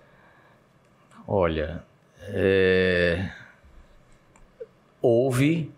Olha, 1.27 1.83
é... 2.29 3.29
houve 5.01 5.71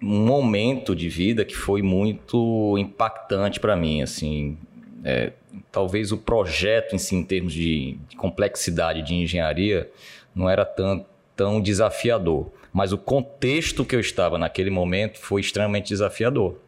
um 0.00 0.26
momento 0.26 0.94
de 0.94 1.08
vida 1.08 1.44
que 1.44 1.56
foi 1.56 1.80
muito 1.82 2.76
impactante 2.78 3.58
para 3.58 3.74
mim, 3.74 4.02
assim, 4.02 4.58
é, 5.04 5.32
talvez 5.70 6.10
o 6.10 6.16
projeto 6.16 6.94
em 6.94 6.98
si, 6.98 7.14
em 7.14 7.22
termos 7.22 7.52
de, 7.52 7.98
de 8.08 8.16
complexidade 8.16 9.02
de 9.02 9.14
engenharia, 9.14 9.90
não 10.34 10.48
era 10.48 10.64
tão, 10.64 11.04
tão 11.36 11.60
desafiador. 11.60 12.50
Mas 12.72 12.92
o 12.92 12.98
contexto 12.98 13.84
que 13.84 13.94
eu 13.94 14.00
estava 14.00 14.38
naquele 14.38 14.70
momento 14.70 15.18
foi 15.18 15.42
extremamente 15.42 15.88
desafiador. 15.88 16.58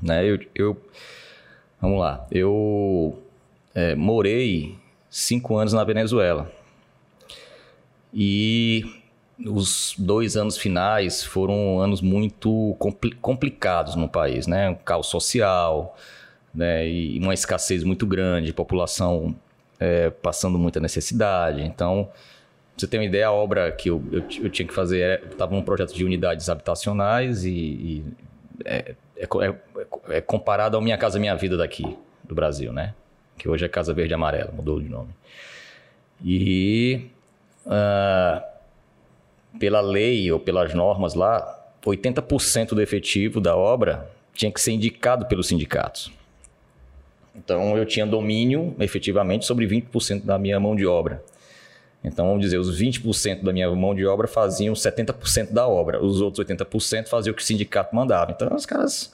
Né? 0.00 0.24
Eu, 0.24 0.38
eu 0.54 0.82
vamos 1.80 1.98
lá, 1.98 2.26
eu 2.30 3.20
é, 3.74 3.94
morei 3.94 4.78
cinco 5.10 5.56
anos 5.56 5.72
na 5.72 5.84
Venezuela. 5.84 6.50
E 8.14 8.84
os 9.44 9.94
dois 9.98 10.36
anos 10.36 10.56
finais 10.56 11.24
foram 11.24 11.80
anos 11.80 12.00
muito 12.00 12.76
compl 12.78 13.08
complicados 13.20 13.96
no 13.96 14.08
país, 14.08 14.46
né? 14.46 14.70
Um 14.70 14.74
caos 14.74 15.08
social, 15.08 15.96
né, 16.54 16.88
e 16.88 17.18
uma 17.18 17.34
escassez 17.34 17.82
muito 17.82 18.06
grande, 18.06 18.52
população 18.52 19.34
é, 19.80 20.10
passando 20.10 20.58
muita 20.58 20.80
necessidade. 20.80 21.62
Então, 21.62 22.08
você 22.76 22.86
tem 22.86 23.00
uma 23.00 23.06
ideia, 23.06 23.26
a 23.26 23.32
obra 23.32 23.70
que 23.72 23.90
eu, 23.90 24.02
eu, 24.10 24.20
eu 24.42 24.50
tinha 24.50 24.66
que 24.66 24.74
fazer 24.74 25.22
estava 25.30 25.54
num 25.54 25.62
projeto 25.62 25.94
de 25.94 26.04
unidades 26.04 26.48
habitacionais 26.48 27.44
e, 27.44 27.50
e 27.50 28.04
é, 28.64 28.94
é, 29.16 29.24
é, 29.24 30.16
é 30.16 30.20
comparado 30.20 30.76
ao 30.76 30.82
Minha 30.82 30.98
Casa 30.98 31.18
Minha 31.18 31.34
Vida 31.34 31.56
daqui, 31.56 31.96
do 32.24 32.34
Brasil, 32.34 32.72
né? 32.72 32.94
Que 33.36 33.48
hoje 33.48 33.64
é 33.64 33.68
Casa 33.68 33.92
Verde 33.92 34.12
e 34.12 34.14
Amarela, 34.14 34.52
mudou 34.52 34.80
de 34.80 34.88
nome. 34.88 35.10
E 36.24 37.10
uh, 37.66 38.42
pela 39.58 39.80
lei 39.80 40.30
ou 40.30 40.38
pelas 40.38 40.72
normas 40.74 41.14
lá, 41.14 41.58
80% 41.84 42.68
do 42.68 42.80
efetivo 42.80 43.40
da 43.40 43.56
obra 43.56 44.08
tinha 44.32 44.50
que 44.50 44.60
ser 44.60 44.72
indicado 44.72 45.26
pelos 45.26 45.48
sindicatos. 45.48 46.12
Então 47.34 47.76
eu 47.76 47.86
tinha 47.86 48.06
domínio 48.06 48.74
efetivamente 48.78 49.44
sobre 49.44 49.66
20% 49.66 50.24
da 50.24 50.38
minha 50.38 50.58
mão 50.60 50.76
de 50.76 50.86
obra. 50.86 51.22
Então 52.04 52.26
vamos 52.26 52.42
dizer, 52.42 52.58
os 52.58 52.80
20% 52.80 53.42
da 53.42 53.52
minha 53.52 53.70
mão 53.70 53.94
de 53.94 54.04
obra 54.04 54.26
faziam 54.26 54.74
70% 54.74 55.52
da 55.52 55.66
obra, 55.66 56.02
os 56.02 56.20
outros 56.20 56.44
80% 56.44 57.08
faziam 57.08 57.32
o 57.32 57.36
que 57.36 57.42
o 57.42 57.44
sindicato 57.44 57.94
mandava. 57.94 58.32
Então 58.32 58.54
os 58.54 58.66
caras 58.66 59.12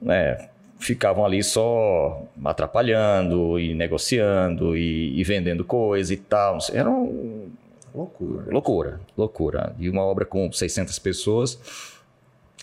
né, 0.00 0.48
ficavam 0.78 1.24
ali 1.24 1.42
só 1.42 2.26
atrapalhando 2.44 3.58
e 3.58 3.74
negociando 3.74 4.76
e, 4.76 5.18
e 5.18 5.24
vendendo 5.24 5.64
coisa 5.64 6.12
e 6.12 6.16
tal. 6.18 6.58
Era 6.72 6.90
um... 6.90 7.48
loucura. 7.94 8.44
Loucura, 8.52 9.00
loucura. 9.16 9.74
E 9.78 9.88
uma 9.88 10.02
obra 10.02 10.26
com 10.26 10.52
600 10.52 10.98
pessoas 10.98 11.58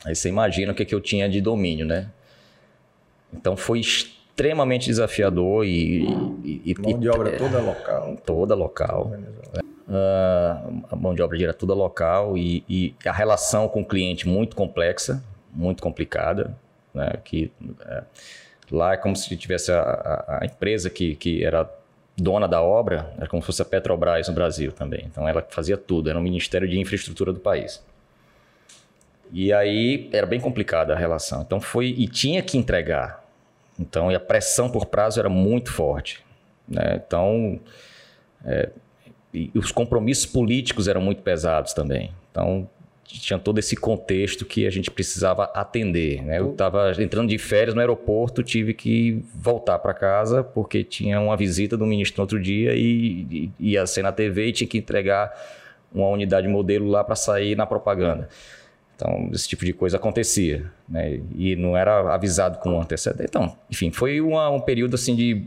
Aí 0.06 0.16
você 0.16 0.30
imagina 0.30 0.72
o 0.72 0.76
que, 0.76 0.86
que 0.86 0.96
eu 0.96 1.02
tinha 1.02 1.28
de 1.28 1.42
domínio, 1.42 1.86
né? 1.86 2.10
Então 3.34 3.58
foi 3.58 3.80
extremamente 3.80 4.17
desafiador 4.88 5.66
e. 5.66 6.04
e, 6.44 6.62
e 6.66 6.76
mão 6.80 7.00
de 7.00 7.10
obra 7.10 7.38
toda 7.38 7.60
local. 7.60 8.18
Toda 8.26 8.56
local. 8.56 9.12
Uh, 9.88 10.84
a 10.92 10.96
mão 10.96 11.16
de 11.16 11.22
obra 11.22 11.42
era 11.42 11.54
toda 11.54 11.74
local 11.74 12.38
e, 12.38 12.64
e, 12.70 12.94
a 13.06 13.12
relação 13.12 13.68
com 13.68 13.82
o 13.82 13.86
cliente 13.86 14.28
muito 14.28 14.56
complexa, 14.56 15.24
muito 15.52 15.82
complicada. 15.82 16.56
Né? 16.94 17.14
Que, 17.24 17.52
é, 17.86 18.04
lá 18.72 18.94
é 18.94 18.98
como 18.98 19.16
se 19.16 19.36
tivesse 19.36 19.72
a, 19.72 19.80
a, 19.80 20.40
a, 20.42 20.46
empresa 20.46 20.90
que, 20.90 21.16
que 21.16 21.44
era 21.44 21.70
dona 22.16 22.48
da 22.48 22.62
obra, 22.62 23.14
era 23.18 23.28
como 23.28 23.42
se 23.42 23.46
fosse 23.46 23.62
a 23.62 23.66
Petrobras 23.66 24.28
no 24.28 24.34
Brasil 24.34 24.72
também. 24.72 25.06
Então 25.06 25.28
ela 25.28 25.46
fazia 25.50 25.78
tudo, 25.78 26.10
era 26.10 26.20
um 26.20 26.24
ministério 26.24 26.68
de 26.68 26.80
infraestrutura 26.80 27.34
do 27.34 27.40
país. 27.40 27.84
E 29.32 29.52
aí 29.52 30.10
era 30.14 30.26
bem 30.26 30.40
complicada 30.40 30.94
a 30.94 30.98
relação. 30.98 31.42
Então 31.42 31.60
foi 31.60 31.88
e 31.88 32.08
tinha 32.08 32.42
que 32.42 32.58
entregar. 32.58 33.27
Então, 33.80 34.12
e 34.12 34.16
a 34.16 34.20
pressão 34.20 34.70
por 34.70 34.86
prazo 34.86 35.20
era 35.20 35.30
muito 35.30 35.72
forte. 35.72 36.24
Né? 36.68 37.02
Então, 37.06 37.60
é, 38.44 38.70
e 39.34 39.52
os 39.54 39.72
compromissos 39.72 40.26
políticos 40.26 40.88
eram 40.88 41.02
muito 41.02 41.22
pesados 41.22 41.74
também. 41.74 42.12
Então, 42.32 42.68
tinha 43.04 43.40
todo 43.40 43.58
esse 43.58 43.76
contexto 43.76 44.46
que 44.46 44.68
a 44.68 44.70
gente 44.70 44.92
precisava 44.92 45.46
atender. 45.54 46.22
Né? 46.24 46.40
Eu 46.40 46.52
estava 46.52 46.92
entrando 47.02 47.30
de 47.30 47.38
férias 47.38 47.74
no 47.74 47.80
aeroporto, 47.80 48.44
tive 48.44 48.74
que 48.74 49.24
voltar 49.34 49.80
para 49.80 49.94
casa 49.94 50.44
porque 50.44 50.84
tinha 50.84 51.20
uma 51.22 51.38
visita 51.38 51.78
do 51.78 51.86
ministro 51.86 52.20
no 52.20 52.24
outro 52.24 52.40
dia 52.40 52.74
e, 52.76 53.52
e 53.60 53.72
ia 53.72 53.86
ser 53.88 54.02
na 54.02 54.12
TV 54.12 54.48
e 54.48 54.52
tinha 54.52 54.68
que 54.68 54.78
entregar 54.78 55.34
uma 55.94 56.10
unidade 56.10 56.48
modelo 56.48 56.90
lá 56.90 57.04
para 57.04 57.16
sair 57.16 57.56
na 57.56 57.66
propaganda. 57.66 58.28
Então, 58.98 59.30
esse 59.32 59.48
tipo 59.48 59.64
de 59.64 59.74
coisa 59.74 59.98
acontecia, 59.98 60.72
né? 60.90 61.22
E 61.36 61.56
não 61.56 61.78
era 61.78 62.12
avisado 62.12 62.58
com 62.58 62.82
antecedência. 62.82 63.28
Então, 63.30 63.56
enfim, 63.70 63.92
foi 63.92 64.20
uma, 64.20 64.50
um 64.50 64.60
período 64.60 64.96
assim 64.96 65.16
de 65.16 65.46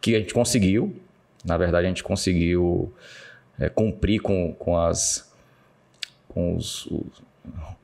que 0.00 0.16
a 0.16 0.18
gente 0.18 0.34
conseguiu, 0.34 0.94
na 1.44 1.56
verdade, 1.56 1.86
a 1.86 1.88
gente 1.88 2.02
conseguiu 2.02 2.92
é, 3.56 3.68
cumprir 3.68 4.20
com, 4.20 4.52
com 4.52 4.76
as 4.76 5.32
com 6.28 6.56
os, 6.56 6.86
os, 6.86 7.22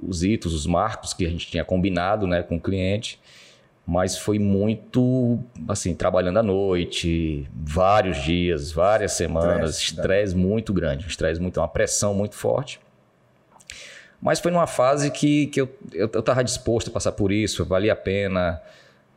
os 0.03 0.23
itos, 0.25 0.53
os 0.53 0.67
marcos 0.67 1.15
que 1.15 1.25
a 1.25 1.31
gente 1.31 1.47
tinha 1.47 1.65
combinado, 1.65 2.27
né, 2.27 2.43
com 2.43 2.57
o 2.57 2.61
cliente. 2.61 3.21
Mas 3.87 4.19
foi 4.19 4.39
muito, 4.39 5.39
assim, 5.69 5.95
trabalhando 5.95 6.39
à 6.39 6.43
noite, 6.43 7.49
vários 7.55 8.23
dias, 8.23 8.71
várias 8.73 9.13
semanas, 9.13 9.79
estresse 9.79 10.37
muito 10.37 10.73
grande, 10.73 11.07
estresse 11.07 11.41
muito, 11.41 11.59
uma 11.59 11.69
pressão 11.69 12.15
muito 12.15 12.35
forte. 12.35 12.81
Mas 14.23 14.39
foi 14.39 14.53
numa 14.53 14.69
fase 14.69 15.11
que, 15.11 15.49
que 15.49 15.61
eu 15.61 15.69
estava 16.07 16.45
disposto 16.45 16.89
a 16.89 16.93
passar 16.93 17.11
por 17.11 17.33
isso, 17.33 17.65
valia 17.65 17.93
a 17.93 17.97
pena. 17.97 18.63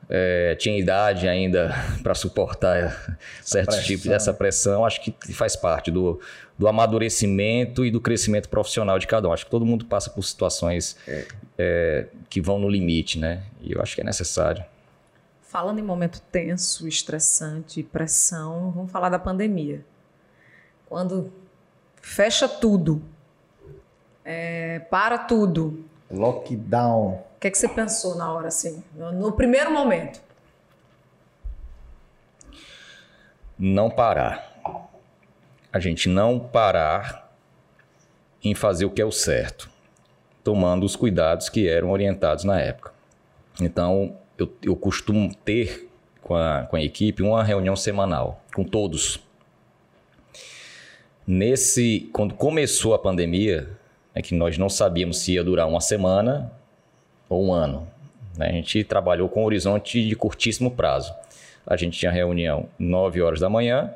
É, 0.10 0.56
tinha 0.56 0.78
idade 0.78 1.28
ainda 1.28 1.74
para 2.02 2.16
suportar 2.16 3.18
certos 3.44 3.86
tipos 3.86 4.08
dessa 4.08 4.34
pressão. 4.34 4.84
Acho 4.84 5.00
que 5.02 5.14
faz 5.32 5.56
parte 5.56 5.92
do, 5.92 6.20
do 6.58 6.68
amadurecimento 6.68 7.86
e 7.86 7.92
do 7.92 8.02
crescimento 8.02 8.50
profissional 8.50 8.98
de 8.98 9.06
cada 9.06 9.30
um. 9.30 9.32
Acho 9.32 9.46
que 9.46 9.52
todo 9.52 9.64
mundo 9.64 9.86
passa 9.86 10.10
por 10.10 10.24
situações 10.24 10.98
é. 11.08 11.28
É, 11.56 12.08
que 12.28 12.42
vão 12.42 12.58
no 12.58 12.68
limite, 12.68 13.20
né? 13.20 13.44
E 13.62 13.74
eu 13.74 13.82
acho 13.84 13.94
que 13.94 14.02
é 14.02 14.04
necessário. 14.04 14.66
Falando 15.44 15.78
em 15.78 15.84
momento 15.84 16.20
tenso, 16.32 16.88
estressante, 16.88 17.84
pressão, 17.84 18.72
vamos 18.72 18.92
falar 18.92 19.10
da 19.10 19.20
pandemia. 19.20 19.86
Quando 20.88 21.32
fecha 22.02 22.48
tudo, 22.48 23.02
é, 24.26 24.80
para 24.80 25.20
tudo. 25.20 25.86
Lockdown. 26.12 27.24
O 27.36 27.40
que, 27.40 27.48
é 27.48 27.52
que 27.52 27.58
você 27.58 27.70
pensou 27.70 28.16
na 28.16 28.34
hora, 28.34 28.48
assim, 28.48 28.84
no, 28.96 29.12
no 29.12 29.32
primeiro 29.32 29.72
momento? 29.72 30.20
Não 33.58 33.90
parar. 33.90 34.54
A 35.72 35.80
gente 35.80 36.10
não 36.10 36.40
parar 36.40 37.32
em 38.44 38.56
fazer 38.56 38.86
o 38.86 38.90
que 38.90 39.02
é 39.02 39.06
o 39.06 39.12
certo, 39.12 39.70
tomando 40.44 40.86
os 40.86 40.96
cuidados 40.96 41.50
que 41.50 41.68
eram 41.68 41.92
orientados 41.92 42.44
na 42.44 42.60
época. 42.60 42.94
Então, 43.62 44.18
eu, 44.38 44.52
eu 44.62 44.76
costumo 44.76 45.34
ter 45.34 45.90
com 46.22 46.36
a, 46.36 46.64
com 46.64 46.76
a 46.76 46.82
equipe 46.82 47.22
uma 47.22 47.44
reunião 47.44 47.76
semanal, 47.76 48.44
com 48.54 48.64
todos. 48.64 49.20
Nesse, 51.26 52.10
quando 52.14 52.36
começou 52.36 52.94
a 52.94 53.00
pandemia, 53.00 53.70
é 54.16 54.22
que 54.22 54.34
nós 54.34 54.58
não 54.58 54.70
sabíamos 54.70 55.20
se 55.20 55.34
ia 55.34 55.44
durar 55.44 55.68
uma 55.68 55.82
semana 55.82 56.52
ou 57.28 57.46
um 57.46 57.54
ano. 57.54 57.86
Né? 58.38 58.48
A 58.48 58.52
gente 58.54 58.84
trabalhou 58.86 59.28
com 59.28 59.42
um 59.42 59.46
horizonte 59.46 60.08
de 60.08 60.16
curtíssimo 60.16 60.72
prazo. 60.72 61.14
A 61.68 61.76
gente 61.76 62.00
tinha 62.00 62.12
reunião 62.12 62.70
9 62.80 63.22
horas 63.22 63.42
da 63.42 63.50
manhã 63.50 63.94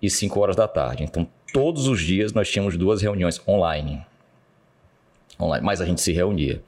e 0.00 0.08
5 0.08 0.40
horas 0.40 0.56
da 0.56 0.66
tarde. 0.66 1.04
Então, 1.04 1.28
todos 1.52 1.86
os 1.86 2.00
dias 2.00 2.32
nós 2.32 2.50
tínhamos 2.50 2.76
duas 2.76 3.02
reuniões 3.02 3.40
online. 3.46 4.04
online 5.38 5.64
mas 5.64 5.80
a 5.80 5.86
gente 5.86 6.00
se 6.00 6.12
reunia. 6.12 6.62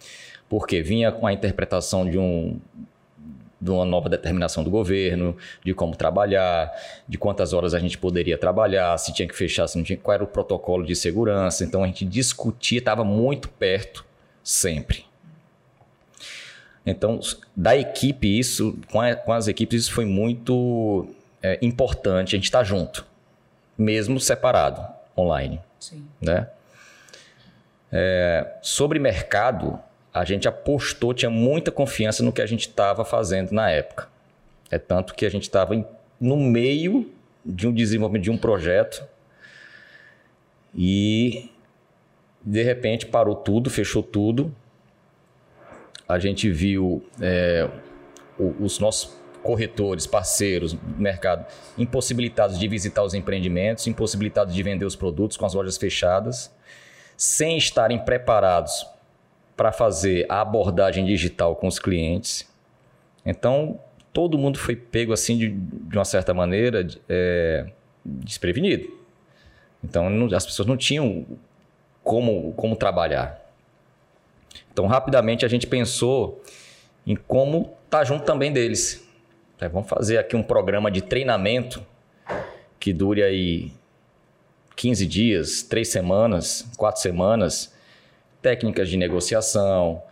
Porque 0.49 0.83
vinha 0.83 1.11
com 1.11 1.27
a 1.27 1.33
interpretação 1.33 2.09
de 2.09 2.19
um, 2.19 2.61
de 3.65 3.71
uma 3.71 3.85
nova 3.87 4.11
determinação 4.11 4.63
do 4.63 4.69
governo, 4.69 5.35
de 5.65 5.73
como 5.73 5.97
trabalhar, 5.97 6.71
de 7.09 7.17
quantas 7.17 7.55
horas 7.55 7.73
a 7.73 7.79
gente 7.79 7.97
poderia 7.97 8.37
trabalhar, 8.37 8.99
se 8.99 9.11
tinha 9.15 9.27
que 9.27 9.35
fechar, 9.35 9.67
se 9.67 9.79
não 9.79 9.85
tinha, 9.85 9.97
qual 9.97 10.15
era 10.15 10.23
o 10.23 10.27
protocolo 10.27 10.85
de 10.85 10.95
segurança. 10.95 11.65
Então 11.65 11.83
a 11.83 11.87
gente 11.87 12.05
discutia, 12.05 12.79
estava 12.79 13.03
muito 13.03 13.49
perto 13.49 14.05
sempre. 14.43 15.07
Então, 16.85 17.19
da 17.57 17.75
equipe, 17.75 18.39
isso, 18.39 18.79
com, 18.93 19.01
a, 19.01 19.17
com 19.17 19.33
as 19.33 19.49
equipes, 19.49 19.85
isso 19.85 19.93
foi 19.93 20.05
muito 20.05 21.09
é, 21.43 21.59
importante, 21.63 22.35
a 22.35 22.37
gente 22.37 22.45
estar 22.45 22.59
tá 22.59 22.65
junto, 22.65 23.07
mesmo 23.79 24.21
separado, 24.21 24.87
online. 25.17 25.59
Sim. 25.81 26.07
Né? 26.21 26.47
É, 27.91 28.59
sobre 28.61 28.99
mercado, 28.99 29.81
a 30.15 30.25
gente 30.25 30.47
apostou, 30.47 31.13
tinha 31.13 31.29
muita 31.29 31.73
confiança 31.73 32.23
no 32.23 32.33
que 32.33 32.41
a 32.41 32.47
gente 32.47 32.69
estava 32.69 33.05
fazendo 33.05 33.51
na 33.51 33.69
época. 33.69 34.09
É 34.71 34.79
tanto 34.79 35.13
que 35.13 35.27
a 35.27 35.29
gente 35.29 35.43
estava 35.43 35.75
no 36.21 36.37
meio 36.37 37.13
de 37.45 37.67
um 37.67 37.75
desenvolvimento 37.75 38.23
de 38.23 38.31
um 38.31 38.39
projeto 38.39 39.05
e 40.73 41.51
de 42.41 42.63
repente 42.63 43.07
parou 43.07 43.35
tudo, 43.35 43.69
fechou 43.69 44.05
tudo. 44.05 44.55
A 46.09 46.21
gente 46.21 46.49
viu 46.49 47.05
é, 47.21 47.69
os 48.39 48.79
nossos 48.79 49.19
corretores, 49.43 50.07
parceiros, 50.07 50.77
mercado, 50.97 51.45
impossibilitados 51.77 52.57
de 52.57 52.69
visitar 52.69 53.03
os 53.03 53.15
empreendimentos, 53.15 53.87
impossibilitados 53.89 54.55
de 54.55 54.63
vender 54.63 54.85
os 54.85 54.95
produtos 54.95 55.37
com 55.37 55.45
as 55.45 55.55
lojas 55.55 55.77
fechadas, 55.77 56.55
sem 57.17 57.59
estarem 57.59 57.99
preparados 57.99 58.94
para 59.57 59.73
fazer 59.73 60.27
a 60.29 60.41
abordagem 60.41 61.05
digital 61.05 61.57
com 61.57 61.67
os 61.67 61.79
clientes. 61.79 62.49
Então, 63.25 63.79
todo 64.13 64.39
mundo 64.39 64.59
foi 64.59 64.77
pego 64.77 65.13
assim 65.13 65.37
de, 65.37 65.49
de 65.51 65.97
uma 65.97 66.05
certa 66.05 66.35
maneira 66.35 66.87
é, 67.09 67.67
desprevenido. 68.05 68.89
Então, 69.83 70.09
não, 70.09 70.35
as 70.35 70.47
pessoas 70.47 70.67
não 70.67 70.77
tinham 70.77 71.27
como, 72.03 72.53
como 72.55 72.77
trabalhar. 72.77 73.41
Então, 74.73 74.87
rapidamente 74.87 75.45
a 75.45 75.49
gente 75.49 75.67
pensou 75.67 76.43
em 77.07 77.15
como 77.17 77.75
estar 77.85 77.99
tá 77.99 78.05
junto 78.05 78.25
também 78.25 78.53
deles. 78.53 79.07
Vamos 79.73 79.89
fazer 79.89 80.19
aqui 80.19 80.37
um 80.37 80.43
programa 80.43 80.91
de 80.91 81.01
treinamento 81.01 81.85
que 82.79 82.93
dure 82.93 83.23
aí 83.23 83.73
15 84.77 85.07
dias, 85.07 85.63
3 85.63 85.89
semanas, 85.89 86.67
4 86.77 87.01
semanas, 87.01 87.74
técnicas 88.45 88.91
de 88.91 88.99
negociação, 88.99 90.03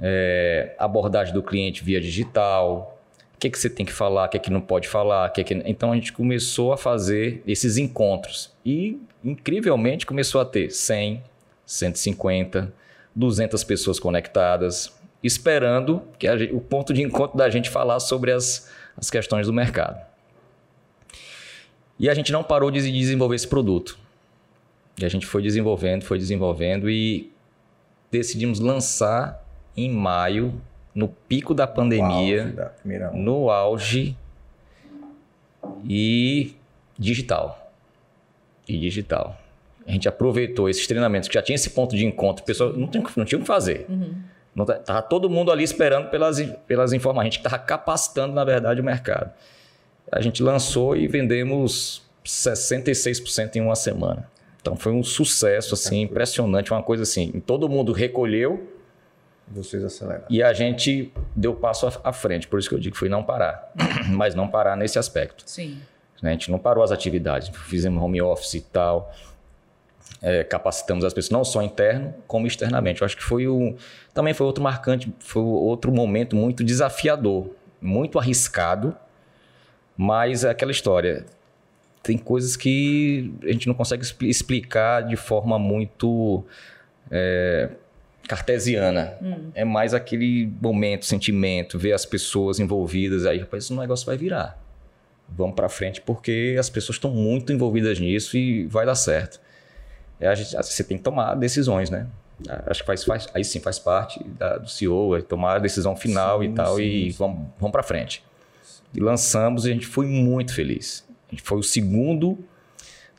é, 0.00 0.74
abordagem 0.78 1.34
do 1.34 1.42
cliente 1.42 1.84
via 1.84 2.00
digital, 2.00 2.98
o 3.34 3.38
que, 3.38 3.50
que 3.50 3.58
você 3.58 3.68
tem 3.68 3.84
que 3.84 3.92
falar, 3.92 4.24
o 4.24 4.28
que, 4.30 4.38
que 4.38 4.50
não 4.50 4.62
pode 4.62 4.88
falar. 4.88 5.28
Que 5.28 5.44
que... 5.44 5.62
Então 5.66 5.92
a 5.92 5.94
gente 5.94 6.10
começou 6.10 6.72
a 6.72 6.78
fazer 6.78 7.42
esses 7.46 7.76
encontros 7.76 8.50
e, 8.64 8.98
incrivelmente, 9.22 10.06
começou 10.06 10.40
a 10.40 10.44
ter 10.46 10.70
100, 10.70 11.22
150, 11.66 12.72
200 13.14 13.62
pessoas 13.62 14.00
conectadas, 14.00 14.98
esperando 15.22 16.02
que 16.18 16.26
gente, 16.38 16.54
o 16.54 16.60
ponto 16.60 16.94
de 16.94 17.02
encontro 17.02 17.36
da 17.36 17.50
gente 17.50 17.68
falar 17.68 18.00
sobre 18.00 18.32
as, 18.32 18.70
as 18.96 19.10
questões 19.10 19.46
do 19.46 19.52
mercado. 19.52 20.00
E 21.98 22.08
a 22.08 22.14
gente 22.14 22.32
não 22.32 22.42
parou 22.42 22.70
de 22.70 22.80
desenvolver 22.90 23.36
esse 23.36 23.48
produto. 23.48 23.98
E 24.98 25.04
a 25.04 25.08
gente 25.10 25.26
foi 25.26 25.42
desenvolvendo, 25.42 26.04
foi 26.04 26.16
desenvolvendo 26.16 26.88
e 26.88 27.35
decidimos 28.18 28.60
lançar 28.60 29.44
em 29.76 29.90
maio, 29.90 30.60
no 30.94 31.08
pico 31.08 31.52
da 31.54 31.66
pandemia, 31.66 32.42
auge 32.42 32.52
da 32.52 33.10
no 33.12 33.50
auge 33.50 34.16
e 35.84 36.54
digital. 36.98 37.72
E 38.66 38.78
digital. 38.78 39.38
A 39.86 39.92
gente 39.92 40.08
aproveitou 40.08 40.68
esses 40.68 40.86
treinamentos 40.86 41.28
que 41.28 41.34
já 41.34 41.42
tinha 41.42 41.54
esse 41.54 41.70
ponto 41.70 41.96
de 41.96 42.04
encontro, 42.04 42.44
pessoas 42.44 42.76
não 42.76 42.88
tinham, 42.88 43.06
não 43.16 43.24
tinha 43.24 43.38
o 43.38 43.42
que 43.42 43.46
fazer. 43.46 43.86
Uhum. 43.88 44.14
Não, 44.54 44.64
tá, 44.64 44.74
tava 44.74 45.02
todo 45.02 45.28
mundo 45.28 45.52
ali 45.52 45.62
esperando 45.62 46.08
pelas, 46.08 46.40
pelas 46.66 46.92
informações. 46.92 47.22
A 47.22 47.30
gente 47.30 47.38
estava 47.38 47.58
capacitando, 47.58 48.34
na 48.34 48.42
verdade, 48.42 48.80
o 48.80 48.84
mercado. 48.84 49.30
A 50.10 50.20
gente 50.22 50.42
lançou 50.42 50.96
e 50.96 51.06
vendemos 51.06 52.02
66% 52.24 53.56
em 53.56 53.60
uma 53.60 53.76
semana. 53.76 54.28
Então 54.66 54.76
foi 54.76 54.92
um 54.92 55.02
sucesso 55.04 55.74
assim 55.74 56.00
impressionante, 56.00 56.72
uma 56.72 56.82
coisa 56.82 57.04
assim. 57.04 57.40
Todo 57.46 57.68
mundo 57.68 57.92
recolheu. 57.92 58.72
Vocês 59.46 59.84
aceleraram. 59.84 60.24
E 60.28 60.42
a 60.42 60.52
gente 60.52 61.12
deu 61.36 61.54
passo 61.54 61.86
à 62.02 62.12
frente. 62.12 62.48
Por 62.48 62.58
isso 62.58 62.68
que 62.68 62.74
eu 62.74 62.80
digo 62.80 62.94
que 62.94 62.98
foi 62.98 63.08
não 63.08 63.22
parar, 63.22 63.72
mas 64.10 64.34
não 64.34 64.48
parar 64.48 64.76
nesse 64.76 64.98
aspecto. 64.98 65.44
Sim. 65.46 65.80
A 66.20 66.30
gente 66.30 66.50
não 66.50 66.58
parou 66.58 66.82
as 66.82 66.90
atividades, 66.90 67.48
fizemos 67.56 68.02
home 68.02 68.20
office 68.20 68.54
e 68.54 68.60
tal. 68.60 69.14
É, 70.20 70.42
capacitamos 70.42 71.04
as 71.04 71.14
pessoas 71.14 71.30
não 71.30 71.44
só 71.44 71.62
interno 71.62 72.12
como 72.26 72.48
externamente. 72.48 73.02
Eu 73.02 73.04
acho 73.04 73.16
que 73.16 73.22
foi 73.22 73.46
o 73.46 73.76
também 74.12 74.34
foi 74.34 74.46
outro 74.46 74.64
marcante, 74.64 75.12
foi 75.20 75.42
outro 75.42 75.92
momento 75.92 76.34
muito 76.34 76.64
desafiador, 76.64 77.50
muito 77.80 78.18
arriscado, 78.18 78.96
mas 79.96 80.42
é 80.42 80.50
aquela 80.50 80.72
história 80.72 81.26
tem 82.06 82.16
coisas 82.16 82.54
que 82.54 83.34
a 83.42 83.50
gente 83.50 83.66
não 83.66 83.74
consegue 83.74 84.06
explicar 84.22 85.02
de 85.02 85.16
forma 85.16 85.58
muito 85.58 86.44
é, 87.10 87.70
cartesiana. 88.28 89.14
Hum. 89.20 89.50
É 89.52 89.64
mais 89.64 89.92
aquele 89.92 90.48
momento, 90.62 91.04
sentimento, 91.04 91.76
ver 91.76 91.92
as 91.92 92.06
pessoas 92.06 92.60
envolvidas. 92.60 93.26
Aí, 93.26 93.38
rapaz, 93.38 93.64
esse 93.64 93.74
negócio 93.74 94.06
vai 94.06 94.16
virar. 94.16 94.56
Vamos 95.28 95.56
para 95.56 95.68
frente 95.68 96.00
porque 96.00 96.54
as 96.56 96.70
pessoas 96.70 96.94
estão 96.94 97.10
muito 97.10 97.52
envolvidas 97.52 97.98
nisso 97.98 98.36
e 98.36 98.66
vai 98.66 98.86
dar 98.86 98.94
certo. 98.94 99.40
É, 100.20 100.34
gente, 100.36 100.54
você 100.54 100.84
tem 100.84 100.96
que 100.96 101.02
tomar 101.02 101.34
decisões, 101.34 101.90
né? 101.90 102.06
Acho 102.66 102.82
que 102.82 102.86
faz, 102.86 103.02
faz 103.02 103.28
aí 103.34 103.42
sim 103.42 103.58
faz 103.58 103.80
parte 103.80 104.22
da, 104.22 104.58
do 104.58 104.68
CEO, 104.68 105.16
é 105.16 105.22
tomar 105.22 105.56
a 105.56 105.58
decisão 105.58 105.96
final 105.96 106.40
sim, 106.40 106.46
e 106.46 106.52
tal, 106.52 106.76
sim, 106.76 106.82
e 106.82 107.10
sim. 107.10 107.18
vamos, 107.18 107.48
vamos 107.58 107.72
para 107.72 107.82
frente. 107.82 108.22
E 108.94 109.00
lançamos 109.00 109.66
e 109.66 109.70
a 109.70 109.72
gente 109.72 109.86
foi 109.86 110.06
muito 110.06 110.54
feliz. 110.54 111.05
Foi 111.42 111.58
o 111.58 111.62
segundo, 111.62 112.38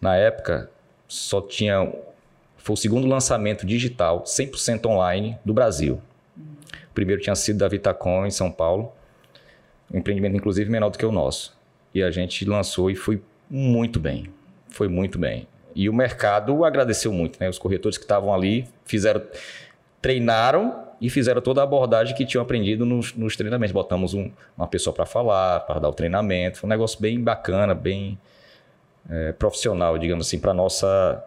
na 0.01 0.15
época, 0.15 0.69
só 1.07 1.41
tinha. 1.41 1.91
Foi 2.57 2.73
o 2.73 2.77
segundo 2.77 3.07
lançamento 3.07 3.65
digital 3.65 4.23
100% 4.23 4.85
online 4.87 5.37
do 5.43 5.53
Brasil. 5.53 6.01
O 6.37 6.93
primeiro 6.93 7.21
tinha 7.21 7.35
sido 7.35 7.59
da 7.59 7.67
Vitacom 7.67 8.25
em 8.25 8.31
São 8.31 8.51
Paulo, 8.51 8.91
um 9.93 9.99
empreendimento 9.99 10.35
inclusive 10.35 10.69
menor 10.69 10.89
do 10.89 10.97
que 10.97 11.05
o 11.05 11.11
nosso. 11.11 11.55
E 11.93 12.03
a 12.03 12.11
gente 12.11 12.43
lançou 12.45 12.91
e 12.91 12.95
foi 12.95 13.21
muito 13.49 13.99
bem. 13.99 14.29
Foi 14.69 14.87
muito 14.87 15.17
bem. 15.17 15.47
E 15.73 15.87
o 15.89 15.93
mercado 15.93 16.65
agradeceu 16.65 17.13
muito, 17.13 17.39
né? 17.39 17.47
Os 17.47 17.59
corretores 17.59 17.97
que 17.97 18.03
estavam 18.03 18.33
ali 18.33 18.67
fizeram, 18.83 19.21
treinaram 20.01 20.86
e 20.99 21.09
fizeram 21.09 21.41
toda 21.41 21.61
a 21.61 21.63
abordagem 21.63 22.15
que 22.15 22.25
tinham 22.25 22.41
aprendido 22.41 22.85
nos, 22.85 23.13
nos 23.13 23.35
treinamentos. 23.35 23.71
Botamos 23.71 24.13
um, 24.13 24.31
uma 24.57 24.67
pessoa 24.67 24.93
para 24.93 25.05
falar, 25.05 25.61
para 25.61 25.79
dar 25.79 25.89
o 25.89 25.93
treinamento. 25.93 26.57
Foi 26.57 26.67
um 26.67 26.71
negócio 26.71 26.99
bem 26.99 27.21
bacana, 27.21 27.73
bem 27.73 28.17
é, 29.09 29.31
profissional, 29.31 29.97
digamos 29.97 30.27
assim, 30.27 30.39
para 30.39 30.53
nossa 30.53 31.23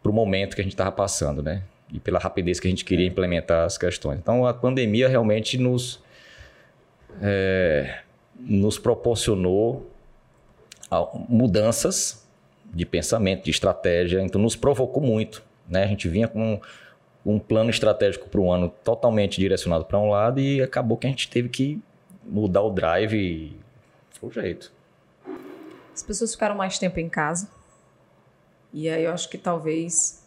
para 0.00 0.10
o 0.10 0.14
momento 0.14 0.54
que 0.54 0.60
a 0.60 0.64
gente 0.64 0.74
estava 0.74 0.92
passando, 0.92 1.42
né? 1.42 1.62
E 1.92 1.98
pela 1.98 2.18
rapidez 2.18 2.60
que 2.60 2.68
a 2.68 2.70
gente 2.70 2.84
queria 2.84 3.06
implementar 3.06 3.64
as 3.64 3.76
questões. 3.76 4.18
Então, 4.18 4.46
a 4.46 4.54
pandemia 4.54 5.08
realmente 5.08 5.58
nos 5.58 6.00
é, 7.20 8.00
nos 8.38 8.78
proporcionou 8.78 9.90
mudanças 11.28 12.26
de 12.72 12.86
pensamento, 12.86 13.44
de 13.44 13.50
estratégia. 13.50 14.20
Então, 14.20 14.40
nos 14.40 14.54
provocou 14.54 15.02
muito. 15.02 15.42
Né? 15.68 15.84
A 15.84 15.86
gente 15.86 16.08
vinha 16.08 16.28
com 16.28 16.60
um 17.30 17.38
plano 17.38 17.68
estratégico 17.68 18.28
para 18.28 18.40
o 18.40 18.50
ano 18.50 18.70
totalmente 18.82 19.38
direcionado 19.38 19.84
para 19.84 19.98
um 19.98 20.08
lado 20.08 20.40
e 20.40 20.62
acabou 20.62 20.96
que 20.96 21.06
a 21.06 21.10
gente 21.10 21.28
teve 21.28 21.48
que 21.48 21.80
mudar 22.24 22.62
o 22.62 22.70
drive 22.70 23.54
foi 24.12 24.28
o 24.28 24.32
jeito. 24.32 24.72
As 25.94 26.02
pessoas 26.02 26.32
ficaram 26.32 26.54
mais 26.54 26.78
tempo 26.78 26.98
em 26.98 27.08
casa 27.08 27.48
e 28.72 28.88
aí 28.88 29.04
eu 29.04 29.12
acho 29.12 29.28
que 29.28 29.36
talvez 29.36 30.22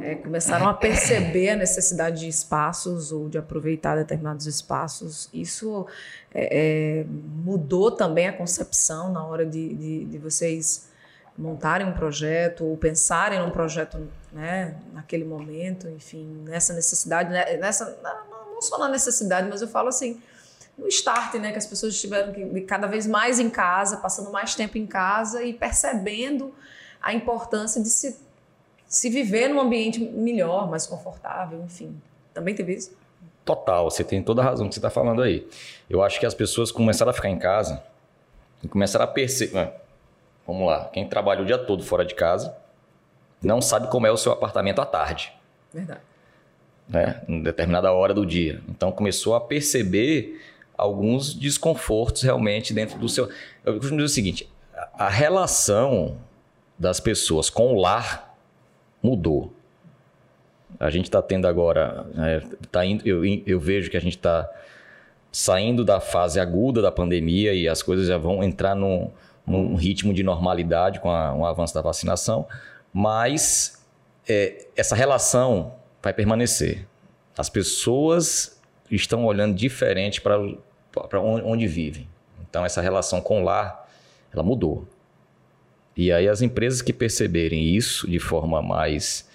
é, 0.00 0.14
começaram 0.14 0.68
a 0.68 0.74
perceber 0.74 1.50
a 1.50 1.56
necessidade 1.56 2.20
de 2.20 2.28
espaços 2.28 3.10
ou 3.10 3.28
de 3.28 3.38
aproveitar 3.38 3.96
determinados 3.96 4.46
espaços. 4.46 5.28
Isso 5.32 5.86
é, 6.32 7.00
é, 7.00 7.04
mudou 7.44 7.90
também 7.90 8.28
a 8.28 8.32
concepção 8.32 9.12
na 9.12 9.24
hora 9.24 9.44
de, 9.44 9.74
de, 9.74 10.04
de 10.04 10.18
vocês 10.18 10.88
montarem 11.38 11.86
um 11.86 11.92
projeto 11.92 12.64
ou 12.64 12.76
pensarem 12.76 13.38
num 13.38 13.50
projeto 13.50 14.08
né, 14.32 14.74
naquele 14.92 15.24
momento, 15.24 15.88
enfim, 15.88 16.42
nessa 16.44 16.74
necessidade, 16.74 17.30
né, 17.30 17.56
nessa 17.56 17.96
não 18.52 18.60
só 18.60 18.76
na 18.76 18.88
necessidade, 18.88 19.48
mas 19.48 19.62
eu 19.62 19.68
falo 19.68 19.88
assim 19.88 20.20
no 20.76 20.88
start, 20.88 21.34
né, 21.34 21.52
que 21.52 21.58
as 21.58 21.66
pessoas 21.66 21.94
estiveram 21.94 22.32
cada 22.66 22.86
vez 22.88 23.06
mais 23.06 23.38
em 23.38 23.48
casa, 23.48 23.96
passando 23.98 24.30
mais 24.32 24.54
tempo 24.54 24.76
em 24.76 24.86
casa 24.86 25.42
e 25.42 25.52
percebendo 25.52 26.52
a 27.00 27.12
importância 27.14 27.80
de 27.80 27.88
se, 27.88 28.18
se 28.86 29.08
viver 29.08 29.48
num 29.48 29.60
ambiente 29.60 30.00
melhor, 30.00 30.68
mais 30.68 30.86
confortável, 30.86 31.62
enfim. 31.62 32.00
Também 32.34 32.54
teve 32.54 32.74
isso? 32.74 32.96
Total, 33.44 33.88
você 33.88 34.04
tem 34.04 34.22
toda 34.22 34.42
a 34.42 34.44
razão 34.44 34.68
que 34.68 34.74
você 34.74 34.78
está 34.78 34.90
falando 34.90 35.22
aí. 35.22 35.48
Eu 35.88 36.02
acho 36.02 36.20
que 36.20 36.26
as 36.26 36.34
pessoas 36.34 36.70
começaram 36.70 37.10
a 37.10 37.14
ficar 37.14 37.28
em 37.28 37.38
casa 37.38 37.82
e 38.62 38.68
começaram 38.68 39.04
a 39.04 39.08
perceber 39.08 39.72
Vamos 40.48 40.66
lá. 40.66 40.86
Quem 40.86 41.06
trabalha 41.06 41.42
o 41.42 41.44
dia 41.44 41.58
todo 41.58 41.82
fora 41.82 42.06
de 42.06 42.14
casa 42.14 42.56
não 43.42 43.60
sabe 43.60 43.88
como 43.90 44.06
é 44.06 44.10
o 44.10 44.16
seu 44.16 44.32
apartamento 44.32 44.80
à 44.80 44.86
tarde. 44.86 45.30
Verdade. 45.72 46.00
Né? 46.88 47.20
Em 47.28 47.42
determinada 47.42 47.92
hora 47.92 48.14
do 48.14 48.24
dia. 48.24 48.62
Então 48.66 48.90
começou 48.90 49.34
a 49.34 49.40
perceber 49.42 50.40
alguns 50.76 51.34
desconfortos 51.34 52.22
realmente 52.22 52.72
dentro 52.72 52.98
do 52.98 53.10
seu. 53.10 53.28
Eu 53.62 53.74
costumo 53.74 53.98
dizer 53.98 54.06
o 54.06 54.08
seguinte: 54.08 54.50
a 54.94 55.10
relação 55.10 56.16
das 56.78 56.98
pessoas 56.98 57.50
com 57.50 57.74
o 57.74 57.78
lar 57.78 58.34
mudou. 59.02 59.52
A 60.80 60.88
gente 60.88 61.04
está 61.04 61.20
tendo 61.20 61.46
agora, 61.46 62.06
é, 62.16 62.42
tá 62.70 62.86
indo, 62.86 63.06
eu, 63.06 63.22
eu 63.46 63.60
vejo 63.60 63.90
que 63.90 63.96
a 63.96 64.00
gente 64.00 64.16
está 64.16 64.48
saindo 65.30 65.84
da 65.84 66.00
fase 66.00 66.40
aguda 66.40 66.80
da 66.80 66.90
pandemia 66.90 67.52
e 67.52 67.68
as 67.68 67.82
coisas 67.82 68.06
já 68.06 68.16
vão 68.16 68.42
entrar 68.42 68.74
num, 68.74 69.10
num 69.48 69.74
ritmo 69.74 70.12
de 70.12 70.22
normalidade 70.22 71.00
com 71.00 71.08
o 71.08 71.46
avanço 71.46 71.74
da 71.74 71.80
vacinação, 71.80 72.46
mas 72.92 73.84
é, 74.28 74.66
essa 74.76 74.94
relação 74.94 75.74
vai 76.02 76.12
permanecer. 76.12 76.86
As 77.36 77.48
pessoas 77.48 78.60
estão 78.90 79.24
olhando 79.24 79.54
diferente 79.54 80.20
para 80.20 81.20
onde, 81.20 81.66
vivem. 81.66 82.08
Então, 82.48 82.64
essa 82.64 82.80
relação 82.80 83.20
com 83.20 83.42
o 83.42 83.44
lar, 83.44 83.88
ela 84.32 84.42
mudou. 84.42 84.86
E 85.96 86.12
aí, 86.12 86.28
as 86.28 86.42
empresas 86.42 86.82
que 86.82 86.92
perceberem 86.92 87.62
isso 87.74 88.08
de 88.08 88.18
forma 88.18 88.62
mais 88.62 89.28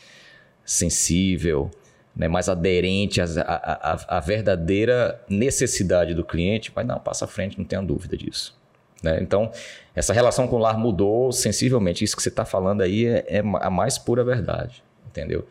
sensível, 0.66 1.70
né, 2.16 2.28
mais 2.28 2.48
aderente 2.48 3.20
à, 3.22 4.22
verdadeira 4.26 5.22
necessidade 5.28 6.14
do 6.14 6.24
cliente, 6.24 6.72
vai 6.72 6.86
um 6.86 7.00
passo 7.00 7.26
à 7.26 7.28
frente, 7.28 7.58
não 7.58 7.66
tenha 7.66 7.82
dúvida 7.82 8.16
disso. 8.16 8.56
Né? 9.04 9.20
Então, 9.22 9.52
essa 9.94 10.14
relação 10.14 10.48
com 10.48 10.56
o 10.56 10.60
lar 10.60 10.78
mudou 10.78 11.32
sensivelmente. 11.32 12.04
Isso 12.04 12.16
que 12.16 12.24
você 12.24 12.30
está 12.30 12.46
falando 12.46 12.82
aí 12.82 13.06
é, 13.06 13.26
é, 13.28 13.40
a 13.40 13.70
mais 13.70 13.98
pura 13.98 14.24
verdade, 14.24 14.82
entendeu? 15.06 15.46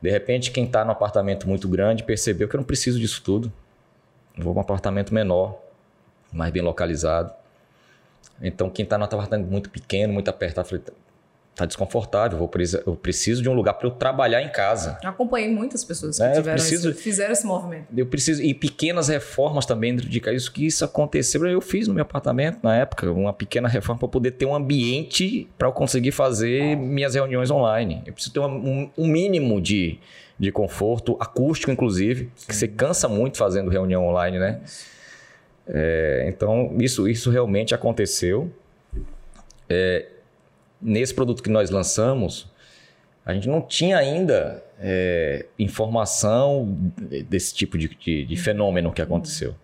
De 0.00 0.10
repente, 0.10 0.50
quem 0.50 0.66
está 0.66 0.84
no 0.84 0.92
apartamento 0.92 1.48
muito 1.48 1.66
grande 1.66 2.04
percebeu 2.04 2.46
que 2.46 2.54
eu 2.54 2.58
não 2.58 2.64
preciso 2.64 3.00
disso 3.00 3.22
tudo. 3.22 3.50
Vou 4.36 4.52
para 4.52 4.60
um 4.60 4.62
apartamento 4.62 5.12
menor, 5.12 5.58
mais 6.32 6.52
bem 6.52 6.62
localizado. 6.62 7.32
Então, 8.40 8.70
quem 8.70 8.84
está 8.84 8.96
no 8.96 9.04
apartamento 9.04 9.50
muito 9.50 9.70
pequeno, 9.70 10.12
muito 10.12 10.28
apertado, 10.28 10.68
falei, 10.68 10.84
tá 11.60 11.66
desconfortável, 11.66 12.38
eu, 12.38 12.38
vou, 12.38 12.50
eu 12.86 12.96
preciso 12.96 13.42
de 13.42 13.48
um 13.48 13.52
lugar 13.52 13.74
para 13.74 13.86
eu 13.86 13.90
trabalhar 13.90 14.42
em 14.42 14.48
casa. 14.48 14.98
Eu 15.02 15.10
acompanhei 15.10 15.50
muitas 15.50 15.84
pessoas 15.84 16.16
que 16.16 16.22
é, 16.22 16.32
tiveram 16.32 16.58
preciso, 16.58 16.90
esse, 16.90 17.02
fizeram 17.02 17.32
esse 17.32 17.46
movimento. 17.46 17.86
Eu 17.96 18.06
preciso 18.06 18.42
e 18.42 18.54
pequenas 18.54 19.08
reformas 19.08 19.66
também 19.66 19.94
dentro 19.94 20.08
de 20.08 20.20
casa. 20.20 20.36
Isso 20.36 20.52
que 20.52 20.66
isso 20.66 20.84
aconteceu, 20.84 21.46
eu 21.46 21.60
fiz 21.60 21.86
no 21.86 21.94
meu 21.94 22.02
apartamento 22.02 22.60
na 22.62 22.76
época, 22.76 23.10
uma 23.10 23.32
pequena 23.32 23.68
reforma 23.68 23.98
para 23.98 24.08
poder 24.08 24.32
ter 24.32 24.46
um 24.46 24.54
ambiente 24.54 25.48
para 25.58 25.68
eu 25.68 25.72
conseguir 25.72 26.12
fazer 26.12 26.76
minhas 26.76 27.14
reuniões 27.14 27.50
online. 27.50 28.02
Eu 28.06 28.12
preciso 28.12 28.32
ter 28.32 28.40
um, 28.40 28.90
um 28.96 29.06
mínimo 29.06 29.60
de, 29.60 29.98
de 30.38 30.50
conforto, 30.50 31.16
acústico 31.20 31.70
inclusive, 31.70 32.30
Sim. 32.34 32.46
que 32.48 32.56
você 32.56 32.68
cansa 32.68 33.08
muito 33.08 33.36
fazendo 33.36 33.70
reunião 33.70 34.06
online, 34.06 34.38
né? 34.38 34.60
É, 35.68 36.24
então 36.26 36.76
isso 36.80 37.08
isso 37.08 37.30
realmente 37.30 37.74
aconteceu. 37.74 38.50
É, 39.68 40.06
nesse 40.80 41.14
produto 41.14 41.42
que 41.42 41.50
nós 41.50 41.70
lançamos, 41.70 42.48
a 43.24 43.34
gente 43.34 43.48
não 43.48 43.60
tinha 43.60 43.98
ainda 43.98 44.62
é, 44.78 45.46
informação 45.58 46.92
desse 47.28 47.54
tipo 47.54 47.76
de, 47.76 47.88
de, 47.88 48.24
de, 48.24 48.36
fenômeno 48.36 48.92
que 48.92 49.02
aconteceu. 49.02 49.54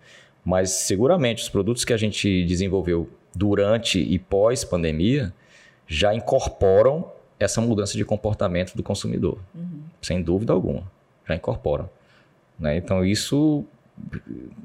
Mas 0.45 0.69
seguramente 0.71 1.43
os 1.43 1.49
produtos 1.49 1.83
que 1.83 1.91
a 1.91 1.97
gente 1.97 2.45
desenvolveu 2.45 3.09
durante 3.35 3.99
e 3.99 4.17
pós-pandemia 4.17 5.33
já 5.87 6.13
incorporam 6.13 7.11
essa 7.39 7.61
mudança 7.61 7.97
de 7.97 8.05
comportamento 8.05 8.75
do 8.75 8.83
consumidor, 8.83 9.39
uhum. 9.53 9.81
sem 10.01 10.21
dúvida 10.21 10.53
alguma, 10.53 10.83
já 11.27 11.35
incorporam. 11.35 11.89
Né? 12.59 12.77
Então 12.77 13.05
isso 13.05 13.65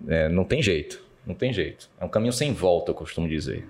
é, 0.09 0.29
não 0.29 0.45
tem 0.45 0.63
jeito, 0.63 1.03
não 1.27 1.35
tem 1.35 1.53
jeito. 1.53 1.91
É 2.01 2.05
um 2.05 2.09
caminho 2.09 2.33
sem 2.33 2.53
volta, 2.53 2.91
eu 2.91 2.95
costumo 2.95 3.29
dizer. 3.29 3.67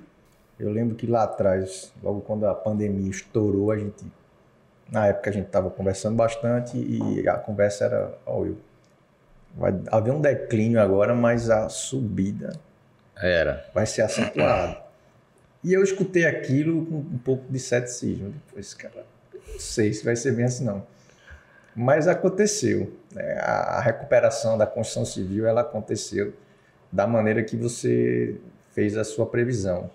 Eu 0.63 0.71
lembro 0.71 0.95
que 0.95 1.09
lá 1.09 1.25
atrás, 1.25 1.93
logo 2.01 2.21
quando 2.21 2.47
a 2.47 2.55
pandemia 2.55 3.11
estourou, 3.11 3.73
a 3.73 3.77
gente, 3.77 4.05
na 4.89 5.09
época 5.09 5.29
a 5.29 5.33
gente 5.33 5.47
estava 5.47 5.69
conversando 5.69 6.15
bastante 6.15 6.79
e 6.79 7.29
a 7.29 7.35
conversa 7.35 7.87
era, 7.87 8.15
ó, 8.25 8.45
eu, 8.45 8.57
vai 9.57 9.75
haver 9.89 10.13
um 10.13 10.21
declínio 10.21 10.81
agora, 10.81 11.17
mas 11.17 11.51
a 11.51 11.69
subida 11.69 12.53
era 13.17 13.67
vai 13.75 13.87
ser 13.87 14.03
acentuada. 14.03 14.81
E 15.65 15.73
eu 15.73 15.83
escutei 15.83 16.27
aquilo 16.27 16.87
com 16.87 16.97
um 16.99 17.19
pouco 17.19 17.45
de 17.51 17.59
ceticismo. 17.59 18.31
Depois, 18.31 18.73
cara, 18.73 19.05
não 19.53 19.59
sei 19.59 19.93
se 19.93 20.05
vai 20.05 20.15
ser 20.15 20.31
bem 20.31 20.45
assim 20.45 20.65
não. 20.65 20.87
Mas 21.75 22.07
aconteceu. 22.07 22.97
Né? 23.13 23.35
A 23.41 23.81
recuperação 23.81 24.57
da 24.57 24.67
construção 24.67 25.05
civil 25.05 25.45
ela 25.45 25.63
aconteceu 25.63 26.33
da 26.91 27.05
maneira 27.07 27.43
que 27.43 27.57
você 27.57 28.37
fez 28.71 28.97
a 28.97 29.03
sua 29.03 29.27
previsão. 29.27 29.91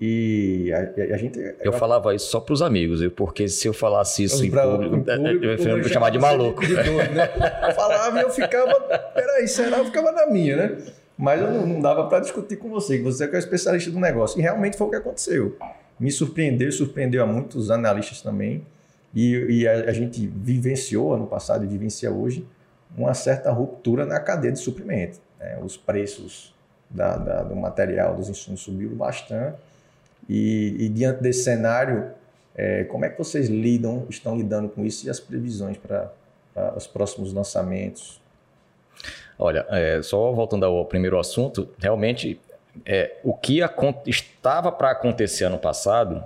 E 0.00 0.72
a, 0.72 1.14
a 1.14 1.18
gente. 1.18 1.38
Eu 1.60 1.74
falava 1.74 2.14
isso 2.14 2.30
só 2.30 2.40
para 2.40 2.54
os 2.54 2.62
amigos, 2.62 3.06
porque 3.14 3.46
se 3.48 3.68
eu 3.68 3.74
falasse 3.74 4.24
isso 4.24 4.42
em 4.42 4.50
público, 4.50 4.96
público 4.96 5.40
eu 5.40 5.56
ia 5.58 5.76
me 5.76 5.88
chamar 5.90 6.08
de 6.08 6.18
maluco. 6.18 6.66
De 6.66 6.74
doido, 6.74 7.12
né? 7.12 7.28
Eu 7.68 7.74
falava 7.74 8.18
e 8.18 8.22
eu 8.22 8.30
ficava. 8.30 8.80
Peraí, 9.14 9.46
será? 9.46 9.78
Eu 9.78 9.84
ficava 9.84 10.10
na 10.10 10.26
minha, 10.26 10.56
né? 10.56 10.78
Mas 11.18 11.38
eu 11.38 11.50
não, 11.50 11.66
não 11.66 11.80
dava 11.82 12.06
para 12.08 12.20
discutir 12.20 12.56
com 12.56 12.70
você, 12.70 12.96
que 12.96 13.04
você 13.04 13.24
é, 13.24 13.26
é 13.26 13.30
o 13.30 13.36
especialista 13.36 13.90
do 13.90 14.00
negócio. 14.00 14.38
E 14.38 14.42
realmente 14.42 14.78
foi 14.78 14.86
o 14.86 14.90
que 14.90 14.96
aconteceu. 14.96 15.54
Me 15.98 16.10
surpreendeu, 16.10 16.72
surpreendeu 16.72 17.22
a 17.22 17.26
muitos 17.26 17.70
analistas 17.70 18.22
também. 18.22 18.64
E, 19.14 19.34
e 19.50 19.68
a, 19.68 19.90
a, 19.90 19.92
gente 19.92 20.26
vivenciou 20.26 21.12
ano 21.12 21.26
passado 21.26 21.62
e 21.62 21.68
vivencia 21.68 22.10
hoje 22.10 22.46
uma 22.96 23.12
certa 23.12 23.50
ruptura 23.50 24.06
na 24.06 24.18
cadeia 24.18 24.52
de 24.52 24.60
suprimento. 24.60 25.18
Né? 25.38 25.58
Os 25.62 25.76
preços 25.76 26.54
da, 26.88 27.18
da, 27.18 27.42
do 27.42 27.54
material, 27.54 28.14
dos 28.14 28.30
insumos 28.30 28.62
subiram 28.62 28.94
bastante. 28.94 29.58
E, 30.32 30.76
e 30.78 30.88
diante 30.88 31.20
desse 31.20 31.42
cenário, 31.42 32.12
é, 32.54 32.84
como 32.84 33.04
é 33.04 33.08
que 33.08 33.18
vocês 33.18 33.48
lidam, 33.48 34.06
estão 34.08 34.38
lidando 34.38 34.68
com 34.68 34.84
isso 34.84 35.04
e 35.08 35.10
as 35.10 35.18
previsões 35.18 35.76
para 35.76 36.12
os 36.76 36.86
próximos 36.86 37.32
lançamentos? 37.32 38.22
Olha, 39.36 39.66
é, 39.70 40.00
só 40.02 40.30
voltando 40.30 40.64
ao 40.64 40.84
primeiro 40.86 41.18
assunto, 41.18 41.68
realmente 41.80 42.40
é, 42.86 43.16
o 43.24 43.34
que 43.34 43.60
estava 44.06 44.70
para 44.70 44.92
acontecer 44.92 45.46
ano 45.46 45.58
passado 45.58 46.22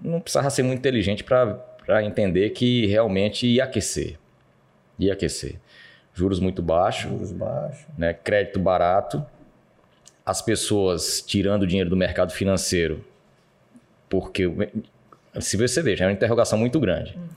não 0.00 0.20
precisava 0.20 0.50
ser 0.50 0.64
muito 0.64 0.80
inteligente 0.80 1.22
para 1.22 2.02
entender 2.02 2.50
que 2.50 2.86
realmente 2.86 3.46
ia 3.46 3.62
aquecer. 3.62 4.18
Ia 4.98 5.12
aquecer. 5.12 5.60
Juros 6.12 6.40
muito 6.40 6.60
baixos. 6.60 7.08
Juros 7.08 7.30
baixos. 7.30 7.86
Né, 7.96 8.12
crédito 8.14 8.58
barato. 8.58 9.24
As 10.26 10.42
pessoas 10.42 11.22
tirando 11.22 11.68
dinheiro 11.68 11.88
do 11.88 11.96
mercado 11.96 12.32
financeiro 12.32 13.11
porque 14.12 14.46
se 15.40 15.56
você 15.56 15.80
veja, 15.80 16.04
é 16.04 16.06
uma 16.06 16.12
interrogação 16.12 16.58
muito 16.58 16.78
grande. 16.78 17.16
Hum. 17.16 17.28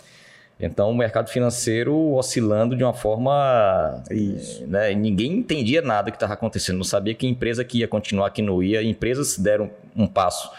Então, 0.59 0.91
o 0.91 0.95
mercado 0.95 1.29
financeiro 1.29 1.95
oscilando 2.13 2.75
de 2.75 2.83
uma 2.83 2.93
forma. 2.93 4.03
Isso. 4.11 4.67
Né, 4.67 4.93
ninguém 4.93 5.37
entendia 5.37 5.81
nada 5.81 6.11
que 6.11 6.17
estava 6.17 6.33
acontecendo, 6.33 6.75
não 6.75 6.83
sabia 6.83 7.13
que 7.13 7.25
empresa 7.25 7.63
que 7.63 7.79
ia 7.79 7.87
continuar, 7.87 8.29
que 8.31 8.41
não 8.41 8.61
ia. 8.61 8.83
Empresas 8.83 9.37
deram 9.37 9.71
um 9.95 10.05
passo 10.05 10.51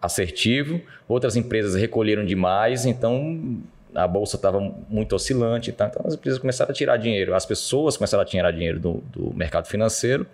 assertivo, 0.00 0.80
outras 1.08 1.34
empresas 1.34 1.74
recolheram 1.74 2.24
demais, 2.24 2.86
então 2.86 3.60
a 3.92 4.06
bolsa 4.06 4.36
estava 4.36 4.60
muito 4.88 5.16
oscilante. 5.16 5.72
Tá? 5.72 5.88
Então, 5.88 6.02
as 6.06 6.14
empresas 6.14 6.38
começaram 6.38 6.70
a 6.70 6.74
tirar 6.74 6.96
dinheiro, 6.98 7.34
as 7.34 7.46
pessoas 7.46 7.96
começaram 7.96 8.22
a 8.22 8.26
tirar 8.26 8.52
dinheiro 8.52 8.78
do, 8.78 9.02
do 9.12 9.34
mercado 9.34 9.66
financeiro. 9.66 10.24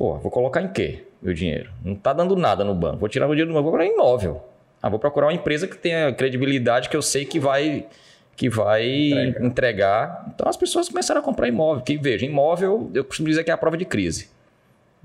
Pô, 0.00 0.16
vou 0.16 0.30
colocar 0.30 0.62
em 0.62 0.68
quê? 0.68 1.04
meu 1.20 1.34
dinheiro. 1.34 1.70
Não 1.84 1.92
está 1.92 2.14
dando 2.14 2.34
nada 2.34 2.64
no 2.64 2.74
banco. 2.74 2.96
Vou 2.96 3.08
tirar 3.10 3.26
meu 3.26 3.34
dinheiro 3.34 3.50
do 3.50 3.54
banco, 3.54 3.64
vou 3.64 3.72
procurar 3.72 3.94
imóvel. 3.94 4.42
Ah, 4.80 4.88
vou 4.88 4.98
procurar 4.98 5.26
uma 5.26 5.34
empresa 5.34 5.68
que 5.68 5.76
tenha 5.76 6.10
credibilidade, 6.14 6.88
que 6.88 6.96
eu 6.96 7.02
sei 7.02 7.26
que 7.26 7.38
vai 7.38 7.86
que 8.34 8.48
vai 8.48 8.86
Entrega. 8.86 9.46
entregar. 9.46 10.32
Então 10.34 10.48
as 10.48 10.56
pessoas 10.56 10.88
começaram 10.88 11.20
a 11.20 11.22
comprar 11.22 11.48
imóvel. 11.48 11.84
Que 11.84 11.98
veja, 11.98 12.24
imóvel, 12.24 12.90
eu 12.94 13.04
costumo 13.04 13.28
dizer 13.28 13.44
que 13.44 13.50
é 13.50 13.52
a 13.52 13.58
prova 13.58 13.76
de 13.76 13.84
crise. 13.84 14.30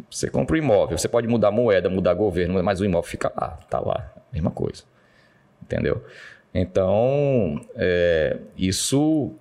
Você 0.10 0.30
compra 0.30 0.56
um 0.56 0.60
imóvel, 0.60 0.98
você 0.98 1.10
pode 1.10 1.28
mudar 1.28 1.52
moeda, 1.52 1.90
mudar 1.90 2.14
governo, 2.14 2.64
mas 2.64 2.80
o 2.80 2.86
imóvel 2.86 3.10
fica 3.10 3.30
lá, 3.36 3.60
tá 3.70 3.82
lá, 3.82 4.14
mesma 4.32 4.52
coisa. 4.52 4.84
Entendeu? 5.62 6.02
Então, 6.54 7.60
é, 7.76 8.38
isso, 8.58 9.34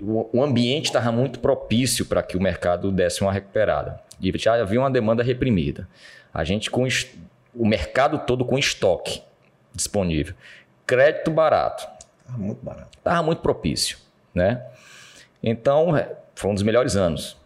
o 0.00 0.42
ambiente 0.42 0.86
estava 0.86 1.10
muito 1.10 1.40
propício 1.40 2.06
para 2.06 2.22
que 2.22 2.36
o 2.36 2.40
mercado 2.40 2.92
desse 2.92 3.22
uma 3.22 3.32
recuperada 3.32 4.00
e 4.20 4.36
já 4.38 4.54
havia 4.54 4.80
uma 4.80 4.90
demanda 4.90 5.22
reprimida. 5.22 5.88
A 6.32 6.44
gente 6.44 6.70
com 6.70 6.86
o 7.54 7.66
mercado 7.66 8.20
todo 8.20 8.44
com 8.44 8.58
estoque 8.58 9.22
disponível. 9.72 10.34
Crédito 10.86 11.30
barato. 11.30 11.86
Estava 12.20 12.38
muito 12.38 12.64
barato. 12.64 12.98
Estava 12.98 13.22
muito 13.22 13.40
propício, 13.40 13.98
né? 14.34 14.64
Então, 15.42 15.96
é, 15.96 16.10
foi 16.34 16.50
um 16.50 16.54
dos 16.54 16.62
melhores 16.62 16.96
anos, 16.96 17.36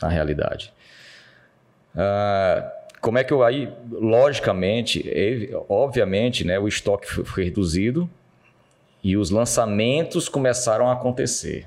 na 0.00 0.08
realidade. 0.08 0.72
Ah, 1.94 2.72
como 3.00 3.18
é 3.18 3.24
que 3.24 3.32
eu 3.32 3.42
aí, 3.42 3.72
logicamente, 3.90 5.04
obviamente, 5.68 6.44
né, 6.44 6.58
o 6.58 6.68
estoque 6.68 7.06
foi 7.06 7.44
reduzido 7.44 8.08
e 9.02 9.16
os 9.16 9.30
lançamentos 9.30 10.28
começaram 10.28 10.88
a 10.88 10.92
acontecer. 10.92 11.66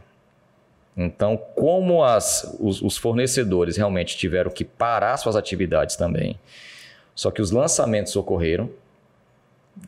Então, 0.95 1.35
como 1.37 2.03
as, 2.03 2.55
os, 2.59 2.81
os, 2.81 2.95
fornecedores 2.95 3.75
realmente 3.75 4.15
tiveram 4.15 4.49
que 4.49 4.63
parar 4.63 5.17
suas 5.17 5.35
atividades 5.35 5.97
também, 5.97 6.39
só 7.13 7.31
que 7.31 7.41
os 7.41 7.51
lançamentos 7.51 8.15
ocorreram 8.15 8.69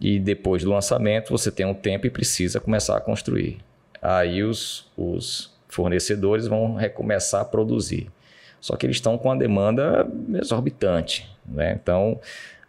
e 0.01 0.19
depois 0.19 0.63
do 0.63 0.69
lançamento 0.69 1.29
você 1.29 1.49
tem 1.49 1.65
um 1.65 1.73
tempo 1.73 2.05
e 2.05 2.09
precisa 2.09 2.59
começar 2.59 2.97
a 2.97 3.01
construir. 3.01 3.57
Aí 4.01 4.43
os, 4.43 4.85
os 4.97 5.51
fornecedores 5.69 6.45
vão 6.47 6.75
recomeçar 6.75 7.41
a 7.41 7.45
produzir. 7.45 8.09
Só 8.59 8.75
que 8.75 8.85
eles 8.85 8.97
estão 8.97 9.17
com 9.17 9.29
uma 9.29 9.37
demanda 9.37 10.05
exorbitante. 10.41 11.29
Né? 11.45 11.79
Então, 11.81 12.19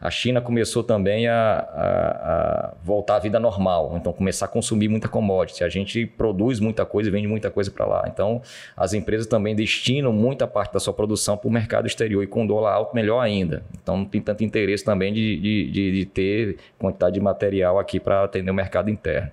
a 0.01 0.11
China 0.11 0.41
começou 0.41 0.85
também 0.85 1.27
a, 1.27 1.35
a, 1.35 2.69
a, 2.69 2.75
voltar 2.85 3.17
à 3.17 3.19
vida 3.19 3.41
normal, 3.41 3.95
então 3.97 4.13
começar 4.13 4.45
a 4.45 4.49
consumir 4.49 4.87
muita 4.89 5.09
commodity. 5.09 5.65
A 5.65 5.69
gente 5.69 6.07
produz 6.07 6.61
muita 6.61 6.87
coisa 6.87 7.09
e 7.09 7.13
vende 7.13 7.27
muita 7.27 7.51
coisa 7.51 7.69
para 7.69 7.85
lá. 7.85 8.05
Então 8.07 8.41
as 8.77 8.93
empresas 8.93 9.27
também 9.27 9.57
destinam 9.57 10.13
muita 10.13 10.47
parte 10.47 10.73
da 10.73 10.79
sua 10.79 10.93
produção 10.93 11.37
para 11.37 11.49
o 11.49 11.51
mercado 11.51 11.87
exterior 11.87 12.23
e 12.23 12.29
com 12.29 12.47
dólar 12.47 12.75
alto, 12.75 12.95
melhor 12.95 13.19
ainda. 13.19 13.65
Então 13.83 13.97
não 13.97 14.05
tem 14.05 14.21
tanto 14.21 14.45
interesse 14.45 14.85
também 14.85 15.13
de, 15.13 15.37
de, 15.37 15.71
de, 15.71 15.93
de 15.93 16.07
ter 16.07 16.59
quantidade 16.79 17.15
de 17.15 17.21
material 17.21 17.79
aqui 17.79 17.99
para 17.99 18.23
atender 18.23 18.53
o 18.53 18.55
mercado 18.55 18.89
interno. 18.91 19.33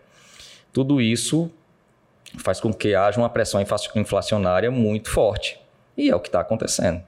Tudo 0.74 1.00
isso 1.00 1.52
faz 2.40 2.60
com 2.60 2.74
que 2.74 2.96
haja 2.96 3.20
uma 3.20 3.30
pressão 3.30 3.62
inflacionária 3.96 4.72
muito 4.72 5.12
forte. 5.12 5.60
E 5.96 6.10
é 6.10 6.16
o 6.16 6.20
que 6.20 6.28
está 6.28 6.40
acontecendo. 6.40 7.04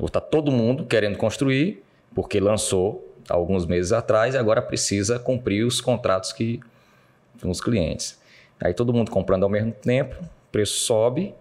Está 0.00 0.20
todo 0.20 0.52
mundo 0.52 0.84
querendo 0.84 1.16
construir 1.16 1.82
porque 2.16 2.40
lançou 2.40 3.14
alguns 3.28 3.66
meses 3.66 3.92
atrás 3.92 4.34
e 4.34 4.38
agora 4.38 4.62
precisa 4.62 5.18
cumprir 5.18 5.66
os 5.66 5.82
contratos 5.82 6.32
que 6.32 6.58
com 7.42 7.50
os 7.50 7.60
clientes. 7.60 8.18
Aí 8.58 8.72
todo 8.72 8.90
mundo 8.90 9.10
comprando 9.10 9.42
ao 9.42 9.50
mesmo 9.50 9.70
tempo, 9.70 10.16
o 10.22 10.50
preço 10.50 10.80
sobe, 10.80 11.34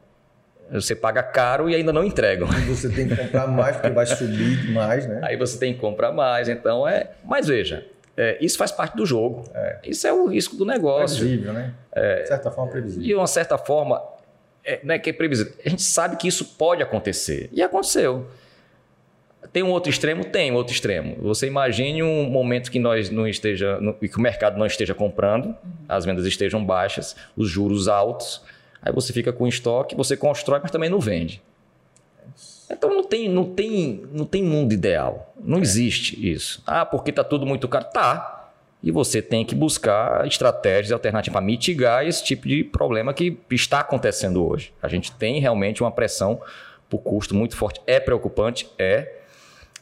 você 0.69 0.93
paga 0.93 1.23
caro 1.23 1.69
e 1.69 1.75
ainda 1.75 1.93
não 1.93 2.03
entregam. 2.03 2.49
E 2.49 2.61
você 2.63 2.89
tem 2.89 3.07
que 3.07 3.15
comprar 3.15 3.47
mais 3.47 3.77
porque 3.77 3.91
vai 3.91 4.05
subir 4.05 4.69
mais, 4.71 5.07
né? 5.07 5.21
Aí 5.23 5.37
você 5.37 5.57
tem 5.57 5.73
que 5.73 5.79
comprar 5.79 6.11
mais, 6.11 6.49
então 6.49 6.85
é. 6.85 7.11
Mas 7.23 7.47
veja, 7.47 7.85
é, 8.17 8.37
isso 8.41 8.57
faz 8.57 8.73
parte 8.73 8.97
do 8.97 9.05
jogo. 9.05 9.45
É. 9.53 9.79
Isso 9.85 10.05
é 10.05 10.11
o 10.11 10.25
risco 10.25 10.57
do 10.57 10.65
negócio. 10.65 11.19
Previsível, 11.19 11.53
né? 11.53 11.73
É, 11.93 12.23
de 12.23 12.27
certa 12.27 12.51
forma, 12.51 12.69
previsível. 12.69 13.03
De 13.07 13.15
uma 13.15 13.27
certa 13.27 13.57
forma, 13.57 14.03
é, 14.65 14.81
não 14.83 14.93
é 14.93 14.99
que 14.99 15.09
é 15.09 15.13
previsível. 15.13 15.53
A 15.65 15.69
gente 15.69 15.83
sabe 15.83 16.17
que 16.17 16.27
isso 16.27 16.43
pode 16.57 16.83
acontecer. 16.83 17.47
E 17.53 17.61
aconteceu. 17.61 18.27
Tem 19.51 19.63
um 19.63 19.69
outro 19.69 19.89
extremo? 19.89 20.23
Tem 20.25 20.51
um 20.51 20.55
outro 20.55 20.73
extremo. 20.73 21.17
Você 21.21 21.47
imagine 21.47 22.03
um 22.03 22.29
momento 22.29 22.71
que 22.71 22.79
nós 22.79 23.09
não 23.09 23.27
esteja, 23.27 23.79
que 23.99 24.17
o 24.17 24.21
mercado 24.21 24.57
não 24.57 24.65
esteja 24.65 24.93
comprando, 24.93 25.55
as 25.87 26.05
vendas 26.05 26.25
estejam 26.25 26.63
baixas, 26.63 27.15
os 27.35 27.49
juros 27.49 27.87
altos, 27.87 28.41
aí 28.81 28.91
você 28.91 29.13
fica 29.13 29.31
com 29.31 29.47
estoque, 29.47 29.95
você 29.95 30.15
constrói, 30.15 30.59
mas 30.61 30.71
também 30.71 30.89
não 30.89 30.99
vende. 30.99 31.41
Então 32.69 32.89
não 32.89 33.03
tem, 33.03 33.29
não 33.29 33.45
tem, 33.45 34.03
não 34.11 34.25
tem 34.25 34.43
mundo 34.43 34.73
ideal. 34.73 35.33
Não 35.39 35.59
é. 35.59 35.61
existe 35.61 36.31
isso. 36.31 36.63
Ah, 36.65 36.85
porque 36.85 37.09
está 37.09 37.23
tudo 37.23 37.45
muito 37.45 37.67
caro. 37.67 37.85
Tá. 37.93 38.49
E 38.81 38.91
você 38.91 39.21
tem 39.21 39.45
que 39.45 39.55
buscar 39.55 40.27
estratégias 40.27 40.91
alternativas 40.91 41.33
para 41.33 41.45
mitigar 41.45 42.05
esse 42.05 42.23
tipo 42.23 42.47
de 42.47 42.63
problema 42.63 43.13
que 43.13 43.37
está 43.49 43.79
acontecendo 43.79 44.45
hoje. 44.45 44.73
A 44.81 44.87
gente 44.87 45.11
tem 45.11 45.39
realmente 45.39 45.81
uma 45.81 45.91
pressão 45.91 46.39
por 46.89 46.99
custo 46.99 47.33
muito 47.33 47.55
forte. 47.55 47.81
É 47.87 47.99
preocupante? 47.99 48.67
É 48.77 49.21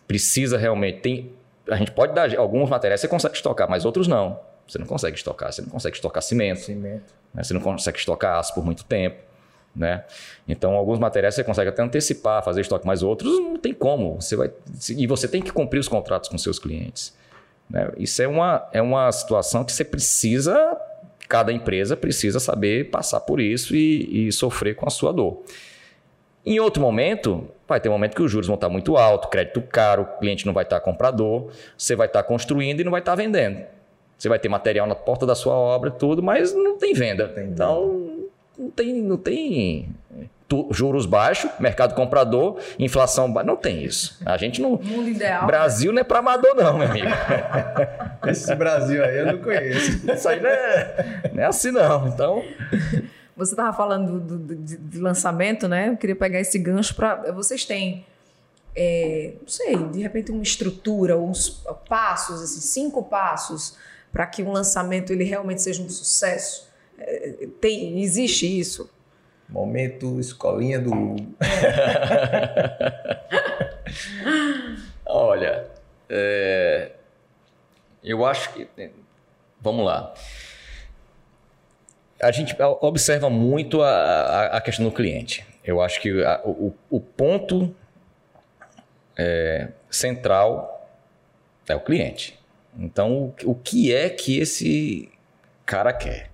precisa 0.08 0.58
realmente. 0.58 1.00
Tem, 1.00 1.32
a 1.70 1.76
gente 1.76 1.92
pode 1.92 2.14
dar 2.14 2.36
alguns 2.38 2.70
materiais, 2.70 3.02
você 3.02 3.08
consegue 3.08 3.36
estocar, 3.36 3.70
mas 3.70 3.86
outros 3.86 4.08
não. 4.08 4.40
Você 4.68 4.78
não 4.80 4.86
consegue 4.86 5.18
estocar. 5.18 5.52
Você 5.52 5.62
não 5.62 5.70
consegue 5.70 5.96
estocar 5.96 6.24
cimento. 6.24 6.62
Cimento. 6.62 7.14
Né? 7.34 7.44
Você 7.44 7.54
não 7.54 7.62
consegue 7.62 7.98
estocar 7.98 8.40
aço 8.40 8.54
por 8.54 8.66
muito 8.66 8.84
tempo. 8.86 9.18
Né? 9.76 10.04
Então, 10.48 10.74
alguns 10.74 11.00
materiais 11.00 11.36
você 11.36 11.44
consegue 11.44 11.70
até 11.70 11.82
antecipar, 11.82 12.44
fazer 12.44 12.62
estoque, 12.62 12.86
mas 12.86 13.02
outros 13.02 13.40
não 13.40 13.58
tem 13.58 13.74
como. 13.74 14.22
Você 14.22 14.36
vai, 14.36 14.52
e 14.96 15.08
você 15.08 15.28
tem 15.28 15.42
que 15.42 15.52
cumprir 15.52 15.80
os 15.80 15.88
contratos 15.88 16.30
com 16.30 16.38
seus 16.38 16.60
clientes. 16.60 17.14
Né? 17.70 17.92
Isso 17.98 18.22
é 18.22 18.28
uma, 18.28 18.68
é 18.72 18.82
uma 18.82 19.12
situação 19.12 19.64
que 19.64 19.72
você 19.72 19.84
precisa, 19.84 20.78
cada 21.28 21.52
empresa 21.52 21.98
precisa 21.98 22.40
saber 22.40 22.92
passar 22.92 23.22
por 23.22 23.40
isso 23.40 23.76
e, 23.76 24.28
e 24.28 24.32
sofrer 24.32 24.76
com 24.76 24.86
a 24.86 24.92
sua 24.92 25.12
dor. 25.12 25.44
Em 26.46 26.60
outro 26.60 26.82
momento, 26.82 27.48
vai 27.68 27.80
ter 27.80 27.90
um 27.90 27.94
momento 27.94 28.16
que 28.16 28.22
os 28.22 28.30
juros 28.30 28.48
vão 28.48 28.56
estar 28.56 28.70
muito 28.70 28.98
alto, 28.98 29.30
crédito 29.30 29.62
caro, 29.62 30.04
o 30.04 30.20
cliente 30.20 30.46
não 30.46 30.54
vai 30.54 30.64
estar 30.64 30.80
comprador, 30.82 31.50
você 31.78 31.96
vai 31.96 32.08
estar 32.08 32.24
construindo 32.24 32.82
e 32.82 32.84
não 32.84 32.92
vai 32.92 33.02
estar 33.02 33.16
vendendo. 33.16 33.64
Você 34.18 34.30
vai 34.30 34.40
ter 34.40 34.50
material 34.50 34.86
na 34.86 34.96
porta 34.96 35.26
da 35.26 35.36
sua 35.36 35.54
obra, 35.54 35.92
tudo, 35.92 36.22
mas 36.22 36.54
não 36.54 36.78
tem 36.78 36.94
venda. 36.94 37.28
Tem 37.28 37.46
então, 37.46 38.30
não 38.58 38.70
tem, 38.70 39.02
não 39.02 39.18
tem 39.18 39.90
juros 40.72 41.06
baixos, 41.06 41.50
mercado 41.60 41.96
comprador, 41.96 42.60
inflação 42.78 43.32
baixa. 43.32 43.48
Não 43.48 43.56
tem 43.56 43.84
isso. 43.84 44.20
A 44.26 44.38
gente 44.38 44.62
não. 44.62 44.72
Mundo 44.72 45.10
ideal. 45.10 45.46
Brasil 45.46 45.92
não 45.92 46.02
é 46.02 46.04
para 46.04 46.20
amador, 46.20 46.56
não, 46.56 46.78
meu 46.78 46.88
amigo. 46.88 47.08
Esse 48.28 48.54
Brasil 48.56 49.04
aí 49.04 49.18
eu 49.18 49.26
não 49.26 49.38
conheço. 49.40 50.12
Isso 50.12 50.30
aí 50.30 50.40
não 50.40 50.50
é, 50.50 51.22
não 51.34 51.44
é 51.44 51.46
assim, 51.46 51.72
não. 51.72 52.08
Então. 52.08 52.44
Você 53.36 53.54
estava 53.54 53.76
falando 53.76 54.20
do, 54.20 54.38
do, 54.38 54.56
de, 54.56 54.78
de, 54.78 55.00
lançamento, 55.00 55.68
né? 55.68 55.90
Eu 55.90 55.98
queria 55.98 56.16
pegar 56.16 56.40
esse 56.40 56.60
gancho 56.60 56.96
para. 56.96 57.32
Vocês 57.32 57.66
têm. 57.66 58.06
É, 58.76 59.34
não 59.40 59.48
sei, 59.48 59.78
de 59.90 60.02
repente 60.02 60.32
uma 60.32 60.42
estrutura, 60.42 61.18
uns 61.18 61.64
passos, 61.88 62.42
assim, 62.42 62.60
cinco 62.60 63.04
passos 63.04 63.78
para 64.12 64.26
que 64.26 64.42
um 64.42 64.52
lançamento 64.52 65.14
ele 65.14 65.24
realmente 65.24 65.62
seja 65.62 65.82
um 65.84 65.90
sucesso 65.90 66.74
tem, 67.60 68.02
existe 68.02 68.60
isso? 68.60 68.90
Momento 69.50 70.20
escolinha 70.20 70.80
do 70.80 70.92
Olha, 75.06 75.68
é, 76.10 76.92
eu 78.04 78.26
acho 78.26 78.54
que. 78.54 78.68
Vamos 79.62 79.86
lá. 79.86 80.14
A 82.24 82.32
gente 82.32 82.56
observa 82.82 83.30
muito 83.30 83.82
a, 83.82 83.90
a, 83.90 84.46
a 84.58 84.62
questão 84.62 84.86
do 84.86 84.92
cliente. 84.92 85.46
Eu 85.64 85.82
acho 85.82 86.02
que 86.02 86.24
a, 86.24 86.42
o, 86.44 86.74
o, 86.90 87.00
ponto 87.00 87.74
é, 89.18 89.70
central 89.90 90.90
é 91.68 91.76
o 91.76 91.80
cliente. 91.80 92.40
Então, 92.78 93.34
o, 93.44 93.52
o 93.52 93.56
que 93.56 93.94
é 93.94 94.10
que 94.10 94.40
esse 94.40 95.10
cara 95.66 95.94
quer? 95.94 96.32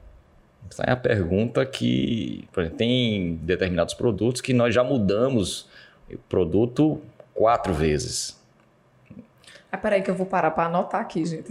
Essa 0.69 0.83
é 0.83 0.91
a 0.91 0.95
pergunta 0.95 1.65
que 1.65 2.47
exemplo, 2.55 2.77
tem 2.77 3.35
determinados 3.41 3.93
produtos 3.93 4.41
que 4.41 4.53
nós 4.53 4.73
já 4.73 4.83
mudamos 4.83 5.67
o 6.11 6.17
produto 6.17 7.01
quatro 7.33 7.73
vezes. 7.73 8.38
Ah, 9.71 9.77
peraí 9.77 10.01
que 10.01 10.09
eu 10.09 10.15
vou 10.15 10.25
parar 10.25 10.49
para 10.51 10.65
anotar 10.65 10.99
aqui, 10.99 11.23
gente. 11.23 11.47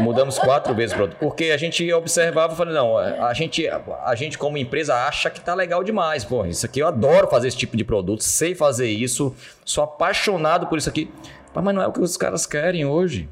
Mudamos 0.00 0.38
quatro 0.38 0.74
vezes 0.74 0.92
o 0.92 0.96
produto. 0.96 1.18
Porque 1.18 1.44
a 1.44 1.56
gente 1.56 1.90
observava 1.94 2.52
e 2.52 2.56
falou, 2.56 2.74
não, 2.74 2.98
a 2.98 3.32
gente, 3.32 3.66
a 3.68 4.14
gente 4.14 4.36
como 4.36 4.58
empresa 4.58 4.94
acha 4.94 5.30
que 5.30 5.40
tá 5.40 5.54
legal 5.54 5.82
demais. 5.82 6.24
Pô, 6.24 6.44
isso 6.44 6.66
aqui 6.66 6.80
eu 6.80 6.86
adoro 6.86 7.26
fazer 7.28 7.48
esse 7.48 7.56
tipo 7.56 7.74
de 7.74 7.84
produto, 7.84 8.22
sei 8.22 8.54
fazer 8.54 8.90
isso, 8.90 9.34
sou 9.64 9.82
apaixonado 9.82 10.66
por 10.66 10.76
isso 10.76 10.90
aqui. 10.90 11.10
Mas 11.54 11.74
não 11.74 11.82
é 11.82 11.86
o 11.86 11.92
que 11.92 12.00
os 12.00 12.18
caras 12.18 12.44
querem 12.44 12.84
hoje. 12.84 13.28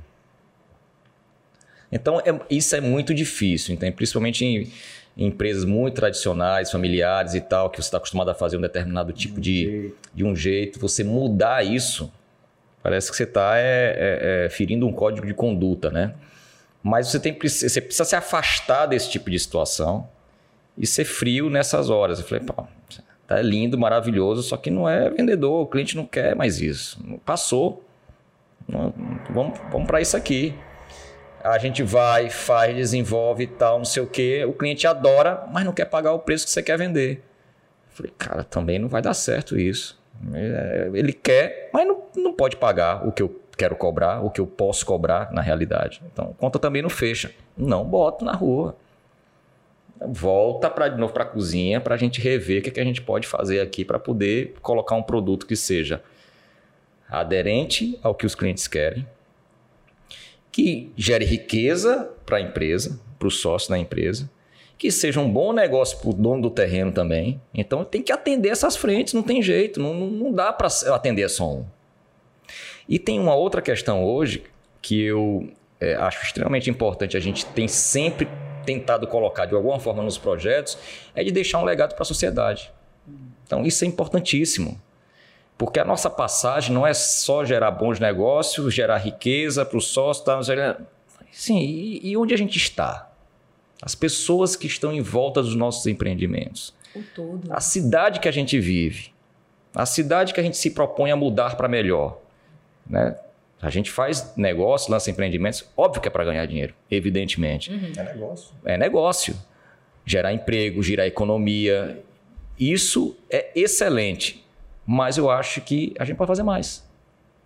Então, 1.93 2.19
é, 2.21 2.41
isso 2.49 2.75
é 2.75 2.81
muito 2.81 3.15
difícil, 3.15 3.75
então, 3.75 3.91
principalmente 3.93 4.45
em 4.45 4.73
em 5.17 5.29
empresas 5.29 5.65
muito 5.65 5.95
tradicionais, 5.95 6.71
familiares 6.71 7.35
e 7.35 7.41
tal, 7.41 7.71
que 7.71 7.79
você 7.79 7.89
está 7.89 7.97
acostumado 7.97 8.29
a 8.31 8.35
fazer 8.35 8.59
um 8.59 8.61
determinado 8.61 9.13
tipo 9.13 9.41
de, 9.41 9.93
de 10.15 10.23
um 10.23 10.37
jeito, 10.37 10.79
você 10.79 11.03
mudar 11.03 11.65
isso, 11.65 12.13
parece 12.87 13.11
que 13.11 13.17
você 13.17 13.25
está 13.25 13.59
é, 13.59 13.63
é, 13.63 14.45
é, 14.45 14.49
ferindo 14.49 14.87
um 14.87 14.93
código 14.93 15.27
de 15.27 15.35
conduta, 15.35 15.91
né? 15.91 16.15
Mas 16.81 17.09
você, 17.09 17.19
tem, 17.19 17.37
você 17.37 17.81
precisa 17.81 18.05
se 18.05 18.15
afastar 18.15 18.87
desse 18.87 19.11
tipo 19.11 19.29
de 19.29 19.37
situação 19.37 20.09
e 20.79 20.87
ser 20.87 21.05
frio 21.05 21.51
nessas 21.51 21.91
horas. 21.91 22.21
Eu 22.21 22.25
falei, 22.25 22.45
pô, 22.45 22.65
tá 23.27 23.43
lindo, 23.43 23.77
maravilhoso, 23.77 24.41
só 24.45 24.57
que 24.57 24.71
não 24.71 24.89
é 24.89 25.11
vendedor, 25.11 25.63
o 25.63 25.67
cliente 25.67 25.97
não 25.97 26.07
quer 26.07 26.37
mais 26.37 26.61
isso. 26.61 26.97
Passou. 27.25 27.85
vamos 29.29 29.59
vamos 29.69 29.87
para 29.89 30.01
isso 30.01 30.17
aqui 30.17 30.55
a 31.43 31.59
gente 31.59 31.83
vai, 31.83 32.31
faz, 32.31 32.75
desenvolve 32.75 33.45
e 33.45 33.47
tal, 33.49 33.79
não 33.79 33.85
sei 33.85 34.03
o 34.03 34.07
quê. 34.07 34.45
O 34.45 34.53
cliente 34.53 34.87
adora, 34.87 35.45
mas 35.53 35.65
não 35.65 35.73
quer 35.73 35.87
pagar 35.87 36.13
o 36.13 36.21
preço 36.21 36.45
que 36.45 36.53
você 36.53 36.63
quer 36.63 36.79
vender. 36.79 37.19
Eu 37.91 37.97
falei, 37.97 38.13
cara, 38.17 38.45
também 38.45 38.79
não 38.79 38.89
vai 38.89 39.03
dar 39.03 39.15
certo 39.15 39.59
isso. 39.59 39.99
É, 40.35 40.91
ele 40.95 41.13
quer, 41.13 41.71
mas 41.73 41.87
não, 41.87 42.03
não 42.17 42.33
pode 42.33 42.57
pagar 42.57 43.07
o 43.07 43.13
que 43.13 43.23
eu 43.23 43.41
quero 43.57 43.75
cobrar, 43.77 44.21
o 44.21 44.31
que 44.31 44.41
eu 44.41 44.47
posso 44.47 44.85
cobrar 44.85 45.33
na 45.33 45.41
realidade. 45.41 46.03
Então, 46.13 46.35
conta 46.39 46.59
também 46.59 46.83
não 46.83 46.91
fecha. 46.91 47.33
Não 47.57 47.85
boto 47.85 48.25
na 48.25 48.33
rua. 48.33 48.77
Volta 50.09 50.69
pra, 50.69 50.89
de 50.89 50.99
novo 50.99 51.13
para 51.13 51.25
a 51.25 51.27
cozinha 51.27 51.81
para 51.81 51.95
a 51.95 51.99
gente 51.99 52.21
rever 52.21 52.61
o 52.61 52.63
que, 52.63 52.69
é 52.69 52.73
que 52.73 52.81
a 52.81 52.85
gente 52.85 53.01
pode 53.01 53.27
fazer 53.27 53.61
aqui 53.61 53.83
para 53.85 53.99
poder 53.99 54.55
colocar 54.61 54.95
um 54.95 55.03
produto 55.03 55.47
que 55.47 55.57
seja 55.57 56.03
aderente 57.09 57.99
ao 58.03 58.15
que 58.15 58.27
os 58.27 58.35
clientes 58.35 58.67
querem, 58.69 59.07
que 60.53 60.93
gere 60.97 61.25
riqueza 61.25 62.11
para 62.27 62.39
a 62.39 62.41
empresa, 62.41 63.01
para 63.19 63.29
o 63.29 63.31
sócio 63.31 63.71
da 63.71 63.79
empresa, 63.79 64.29
que 64.79 64.91
seja 64.91 65.21
um 65.21 65.31
bom 65.31 65.53
negócio 65.53 65.99
para 65.99 66.11
o 66.11 66.13
dono 66.13 66.43
do 66.43 66.51
terreno 66.51 66.93
também. 66.93 67.41
Então 67.55 67.85
tem 67.85 68.03
que 68.03 68.13
atender 68.13 68.51
essas 68.51 68.77
frentes, 68.77 69.15
não 69.15 69.23
tem 69.23 69.43
jeito, 69.43 69.81
não, 69.81 69.95
não 69.95 70.33
dá 70.33 70.53
para 70.53 70.69
atender 70.95 71.29
só 71.29 71.51
um. 71.51 71.67
E 72.89 72.99
tem 72.99 73.19
uma 73.19 73.35
outra 73.35 73.61
questão 73.63 74.05
hoje 74.05 74.45
que 74.81 75.03
eu 75.03 75.49
é, 75.81 75.95
acho 75.95 76.25
extremamente 76.25 76.71
importante, 76.71 77.17
a 77.17 77.21
gente 77.21 77.45
tem 77.47 77.67
sempre 77.67 78.29
tentado 78.65 79.07
colocar 79.07 79.47
de 79.47 79.55
alguma 79.55 79.79
forma 79.79 80.03
nos 80.03 80.19
projetos, 80.19 80.77
é 81.15 81.23
de 81.25 81.31
deixar 81.31 81.61
um 81.61 81.65
legado 81.65 81.95
para 81.95 82.03
a 82.03 82.07
sociedade. 82.07 82.73
Então 83.47 83.65
isso 83.65 83.85
é 83.85 83.89
importantíssimo. 83.89 84.81
Porque 85.57 85.81
a 85.81 85.85
nossa 85.85 86.11
passagem 86.11 86.75
não 86.75 86.87
é 86.87 86.93
só 86.93 87.45
gerar 87.45 87.71
bons 87.71 87.99
negócios, 87.99 88.75
gerar 88.75 88.99
riqueza 88.99 89.65
para 89.65 89.79
o 89.79 89.81
sócio. 89.81 90.25
Tá, 90.25 90.39
sim, 91.33 91.59
e, 91.59 92.11
e, 92.11 92.17
onde 92.17 92.35
a 92.35 92.37
gente 92.37 92.59
está? 92.59 93.06
As 93.87 93.95
pessoas 93.95 94.57
que 94.57 94.67
estão 94.67 94.93
em 94.93 95.01
volta 95.01 95.41
dos 95.41 95.55
nossos 95.55 95.87
empreendimentos. 95.87 96.75
O 96.95 97.03
todo. 97.15 97.41
A 97.49 97.61
cidade 97.61 98.21
que 98.21 98.29
a 98.29 98.33
gente 98.33 98.59
vive. 98.59 99.15
A 99.75 99.87
cidade 99.87 100.35
que 100.35 100.41
a 100.41 100.43
gente 100.43 100.57
se 100.57 100.73
propõe 100.73 101.11
a 101.11 101.17
mudar 101.17 101.57
para 101.57 101.69
melhor. 101.69 102.19
Né? 102.85 103.17
A 103.63 103.71
gente 103.71 103.91
faz 103.91 104.37
negócio, 104.37 104.91
lança 104.91 105.11
empreendimentos, 105.11 105.65
óbvio 105.77 106.03
que 106.03 106.09
é 106.09 106.11
para 106.11 106.25
ganhar 106.25 106.45
dinheiro, 106.47 106.75
evidentemente. 106.91 107.73
Uhum. 107.73 107.93
É 107.97 108.03
negócio. 108.03 108.55
É 108.65 108.77
negócio. 108.77 109.37
Gerar 110.05 110.35
emprego, 110.35 110.83
gerar 110.83 111.07
economia. 111.07 112.03
Isso 112.59 113.17
é 113.31 113.51
excelente 113.55 114.45
mas 114.87 115.19
eu 115.19 115.29
acho 115.29 115.61
que 115.61 115.93
a 115.99 116.05
gente 116.05 116.17
pode 116.17 116.29
fazer 116.29 116.45
mais. 116.45 116.87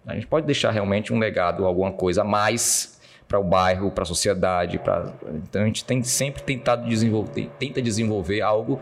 A 0.07 0.15
gente 0.15 0.27
pode 0.27 0.47
deixar 0.47 0.71
realmente 0.71 1.13
um 1.13 1.19
legado, 1.19 1.65
alguma 1.65 1.91
coisa 1.91 2.21
a 2.21 2.25
mais 2.25 3.00
para 3.31 3.39
o 3.39 3.45
bairro, 3.45 3.93
para 3.93 4.03
a 4.03 4.07
sociedade. 4.07 4.77
Pra... 4.81 5.15
Então 5.49 5.63
a 5.63 5.65
gente 5.65 5.85
tem 5.85 6.03
sempre 6.03 6.43
tentado 6.43 6.89
desenvolver, 6.89 7.49
tenta 7.61 7.81
desenvolver 7.81 8.41
algo 8.41 8.81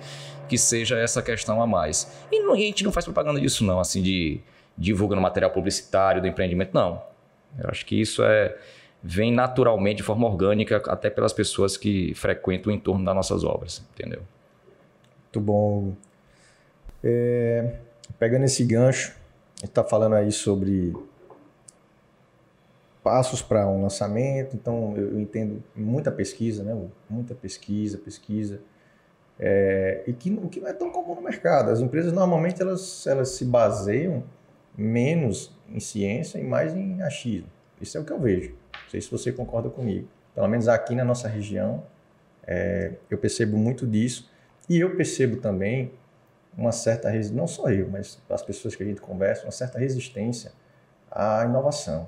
que 0.49 0.57
seja 0.57 0.99
essa 0.99 1.21
questão 1.21 1.61
a 1.61 1.67
mais. 1.67 2.11
E, 2.33 2.41
não, 2.41 2.57
e 2.57 2.63
a 2.63 2.67
gente 2.67 2.83
não 2.83 2.91
faz 2.91 3.05
propaganda 3.05 3.39
disso, 3.39 3.63
não, 3.63 3.79
assim, 3.79 4.01
de 4.01 4.41
divulgando 4.77 5.21
material 5.21 5.51
publicitário 5.51 6.23
do 6.23 6.27
empreendimento, 6.27 6.71
não. 6.73 7.03
Eu 7.59 7.69
acho 7.69 7.85
que 7.85 8.01
isso 8.01 8.25
é 8.25 8.57
vem 9.03 9.33
naturalmente, 9.33 9.99
de 9.99 10.03
forma 10.03 10.27
orgânica, 10.27 10.83
até 10.87 11.11
pelas 11.11 11.33
pessoas 11.35 11.77
que 11.77 12.15
frequentam 12.15 12.73
o 12.73 12.75
entorno 12.75 13.05
das 13.05 13.15
nossas 13.15 13.45
obras, 13.45 13.85
entendeu? 13.93 14.23
Muito 15.25 15.41
bom. 15.41 15.93
É, 17.05 17.77
pegando 18.19 18.45
esse 18.47 18.65
gancho, 18.65 19.13
a 19.59 19.61
gente 19.61 19.69
está 19.69 19.85
falando 19.85 20.15
aí 20.15 20.33
sobre 20.33 20.95
passos 23.09 23.41
para 23.41 23.67
um 23.67 23.81
lançamento, 23.81 24.55
então 24.55 24.95
eu 24.95 25.19
entendo 25.19 25.65
muita 25.75 26.13
pesquisa, 26.13 26.63
né? 26.63 26.79
Muita 27.09 27.35
pesquisa, 27.35 27.97
pesquisa. 27.97 28.61
É, 29.41 30.03
e 30.07 30.13
que, 30.13 30.31
o 30.31 30.47
que 30.47 30.61
não 30.61 30.69
é 30.69 30.75
tão 30.75 30.91
comum 30.91 31.15
no 31.15 31.23
mercado. 31.23 31.71
As 31.71 31.81
empresas 31.81 32.13
normalmente 32.13 32.61
elas, 32.61 33.07
elas 33.07 33.31
se 33.31 33.47
baseiam 33.47 34.25
menos 34.77 35.57
em 35.71 35.81
ciência 35.81 36.39
e 36.39 36.45
mais 36.45 36.75
em 36.75 37.01
achismo. 37.01 37.49
Isso 37.81 37.97
é 37.97 38.01
o 38.03 38.05
que 38.05 38.13
eu 38.13 38.21
vejo. 38.21 38.51
Não 38.51 38.91
sei 38.91 39.01
se 39.01 39.11
você 39.11 39.33
concorda 39.33 39.71
comigo. 39.71 40.07
Pelo 40.35 40.47
menos 40.47 40.69
aqui 40.69 40.95
na 40.95 41.03
nossa 41.03 41.29
região, 41.29 41.83
é, 42.47 42.93
eu 43.09 43.17
percebo 43.17 43.57
muito 43.57 43.87
disso. 43.87 44.31
E 44.69 44.79
eu 44.81 44.95
percebo 44.97 45.39
também 45.39 45.91
uma 46.55 46.73
certa 46.73 47.11
não 47.33 47.47
só 47.47 47.71
eu, 47.71 47.89
mas 47.89 48.21
as 48.29 48.43
pessoas 48.43 48.77
que 48.77 48.83
a 48.83 48.87
gente 48.87 49.01
conversa, 49.01 49.47
uma 49.47 49.51
certa 49.53 49.79
resistência 49.79 50.53
à 51.11 51.43
inovação, 51.47 52.07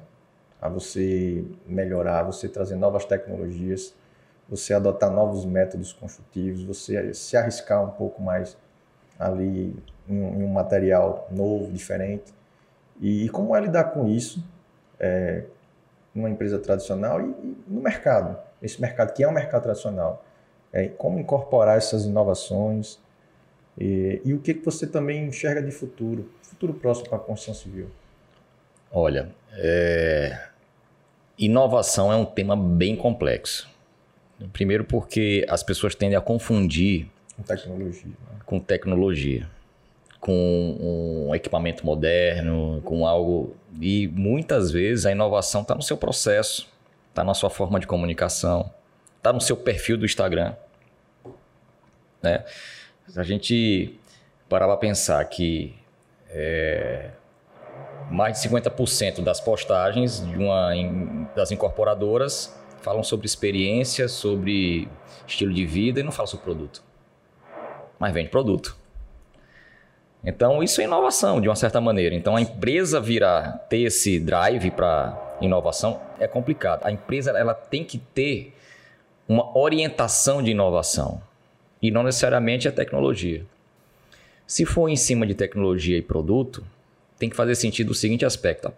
a 0.61 0.69
você 0.69 1.45
melhorar, 1.67 2.23
você 2.23 2.49
trazer 2.49 2.77
novas 2.77 3.05
tecnologias, 3.05 3.95
você 4.49 4.75
adotar 4.75 5.11
novos 5.11 5.45
métodos 5.45 5.93
construtivos, 5.93 6.65
você 6.65 7.15
se 7.15 7.37
arriscar 7.37 7.83
um 7.83 7.91
pouco 7.91 8.21
mais 8.21 8.57
ali 9.19 9.75
em, 10.09 10.23
um 10.45 10.49
material 10.49 11.29
novo, 11.31 11.73
diferente. 11.73 12.35
E, 13.01 13.29
como 13.31 13.57
é 13.57 13.61
lidar 13.61 13.85
com 13.85 14.09
isso 14.09 14.45
é, 14.99 15.45
numa 16.15 16.29
empresa 16.29 16.59
tradicional 16.59 17.21
e, 17.21 17.31
e, 17.31 17.57
no 17.67 17.81
mercado, 17.81 18.37
esse 18.61 18.81
mercado 18.81 19.15
que 19.15 19.23
é 19.23 19.29
um 19.29 19.33
mercado 19.33 19.63
tradicional. 19.63 20.25
É, 20.73 20.89
como 20.89 21.19
incorporar 21.19 21.77
essas 21.77 22.05
inovações 22.05 23.01
e, 23.79 24.21
e 24.25 24.35
o 24.35 24.41
que, 24.41 24.55
que 24.55 24.65
você 24.65 24.87
também 24.87 25.27
enxerga 25.27 25.63
de 25.63 25.71
futuro, 25.71 26.29
futuro 26.43 26.75
próximo 26.75 27.09
para 27.09 27.19
a 27.19 27.21
construção 27.21 27.55
civil? 27.55 27.89
Olha, 28.91 29.31
é... 29.53 30.49
inovação 31.39 32.13
é 32.13 32.17
um 32.17 32.25
tema 32.25 32.57
bem 32.57 32.97
complexo. 32.97 33.69
Primeiro 34.53 34.85
porque 34.85 35.45
as 35.49 35.63
pessoas 35.63 35.95
tendem 35.95 36.17
a 36.17 36.21
confundir 36.21 37.07
com 37.37 37.43
tecnologia, 37.43 38.09
né? 38.09 38.39
com 38.45 38.61
tecnologia, 38.61 39.51
com 40.19 41.29
um 41.29 41.35
equipamento 41.35 41.85
moderno, 41.85 42.81
com 42.85 43.07
algo 43.07 43.55
e 43.81 44.09
muitas 44.09 44.71
vezes 44.71 45.07
a 45.07 45.13
inovação 45.13 45.63
está 45.63 45.75
no 45.75 45.83
seu 45.83 45.97
processo, 45.97 46.69
está 47.11 47.23
na 47.23 47.35
sua 47.35 47.51
forma 47.51 47.79
de 47.79 47.87
comunicação, 47.87 48.71
está 49.19 49.33
no 49.33 49.41
seu 49.41 49.57
perfil 49.57 49.99
do 49.99 50.07
Instagram, 50.07 50.55
né? 52.23 52.45
A 53.17 53.23
gente 53.23 53.99
parava 54.49 54.75
a 54.75 54.77
pensar 54.77 55.25
que 55.27 55.75
é, 56.29 57.11
mais 58.11 58.41
de 58.41 58.49
50% 58.49 59.23
das 59.23 59.41
postagens 59.41 60.27
de 60.27 60.37
uma 60.37 60.71
das 61.35 61.51
incorporadoras 61.51 62.55
falam 62.83 63.03
sobre 63.03 63.27
experiência, 63.27 64.09
sobre 64.09 64.89
estilo 65.27 65.53
de 65.53 65.65
vida 65.65 66.01
e 66.01 66.03
não 66.03 66.11
falam 66.11 66.27
sobre 66.27 66.45
produto. 66.45 66.83
Mas 67.99 68.13
vende 68.13 68.31
produto. 68.31 68.77
Então, 70.25 70.63
isso 70.63 70.81
é 70.81 70.85
inovação, 70.85 71.41
de 71.41 71.49
uma 71.49 71.57
certa 71.57 71.81
maneira. 71.81 72.15
Então, 72.15 72.37
a 72.37 72.41
empresa 72.41 73.01
virar, 73.01 73.67
ter 73.71 73.83
esse 73.83 74.19
drive 74.19 74.71
para 74.71 75.37
inovação 75.41 76.01
é 76.19 76.27
complicado. 76.27 76.85
A 76.85 76.93
empresa 76.93 77.31
ela 77.31 77.55
tem 77.55 77.85
que 77.85 77.99
ter 77.99 78.55
uma 79.27 79.57
orientação 79.57 80.43
de 80.43 80.51
inovação 80.51 81.23
e 81.81 81.91
não 81.91 82.03
necessariamente 82.03 82.69
a 82.69 82.73
tecnologia. 82.73 83.47
Se 84.47 84.67
for 84.67 84.89
em 84.89 84.97
cima 84.97 85.27
de 85.27 85.35
tecnologia 85.35 85.97
e 85.97 86.03
produto, 86.03 86.65
tem 87.21 87.29
que 87.29 87.37
fazer 87.37 87.55
sentido 87.55 87.91
o 87.91 87.95
seguinte 87.95 88.25
aspecto: 88.25 88.73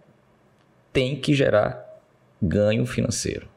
tem 0.91 1.15
que 1.15 1.33
gerar 1.33 2.01
ganho 2.39 2.85
financeiro. 2.85 3.47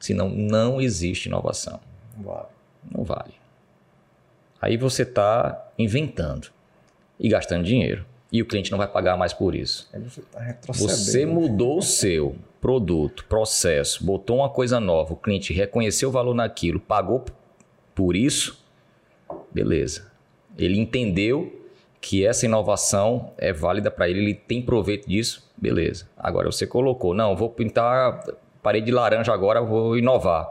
Senão, 0.00 0.30
não 0.30 0.80
existe 0.80 1.26
inovação. 1.26 1.78
Não 2.16 2.24
vale. 2.24 2.48
Não 2.90 3.04
vale. 3.04 3.34
Aí 4.60 4.78
você 4.78 5.02
está 5.02 5.70
inventando 5.78 6.48
e 7.18 7.28
gastando 7.28 7.64
dinheiro. 7.64 8.06
E 8.32 8.40
o 8.40 8.46
cliente 8.46 8.70
não 8.70 8.78
vai 8.78 8.88
pagar 8.88 9.16
mais 9.16 9.32
por 9.34 9.54
isso. 9.54 9.90
Você, 9.92 10.22
tá 10.22 10.72
você 10.72 11.26
mudou 11.26 11.78
o 11.78 11.82
seu 11.82 12.36
produto, 12.60 13.24
processo, 13.26 14.04
botou 14.04 14.36
uma 14.36 14.48
coisa 14.48 14.78
nova, 14.78 15.14
o 15.14 15.16
cliente 15.16 15.52
reconheceu 15.52 16.10
o 16.10 16.12
valor 16.12 16.34
naquilo, 16.34 16.78
pagou 16.78 17.24
por 17.94 18.14
isso, 18.14 18.64
beleza. 19.50 20.10
Ele 20.56 20.78
entendeu 20.78 21.59
que 22.00 22.24
essa 22.24 22.46
inovação 22.46 23.32
é 23.36 23.52
válida 23.52 23.90
para 23.90 24.08
ele, 24.08 24.20
ele 24.20 24.34
tem 24.34 24.62
proveito 24.62 25.08
disso, 25.08 25.48
beleza. 25.56 26.08
Agora 26.16 26.50
você 26.50 26.66
colocou, 26.66 27.14
não, 27.14 27.36
vou 27.36 27.50
pintar 27.50 28.24
parede 28.62 28.86
de 28.86 28.92
laranja 28.92 29.32
agora, 29.32 29.60
vou 29.60 29.96
inovar. 29.98 30.44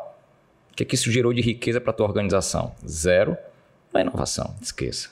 O 0.72 0.76
que, 0.76 0.84
é 0.84 0.86
que 0.86 0.96
isso 0.96 1.12
gerou 1.12 1.34
de 1.34 1.42
riqueza 1.42 1.82
para 1.82 1.92
a 1.92 1.94
tua 1.94 2.06
organização? 2.06 2.72
Zero. 2.88 3.38
É 3.94 4.02
inovação, 4.02 4.56
esqueça. 4.62 5.10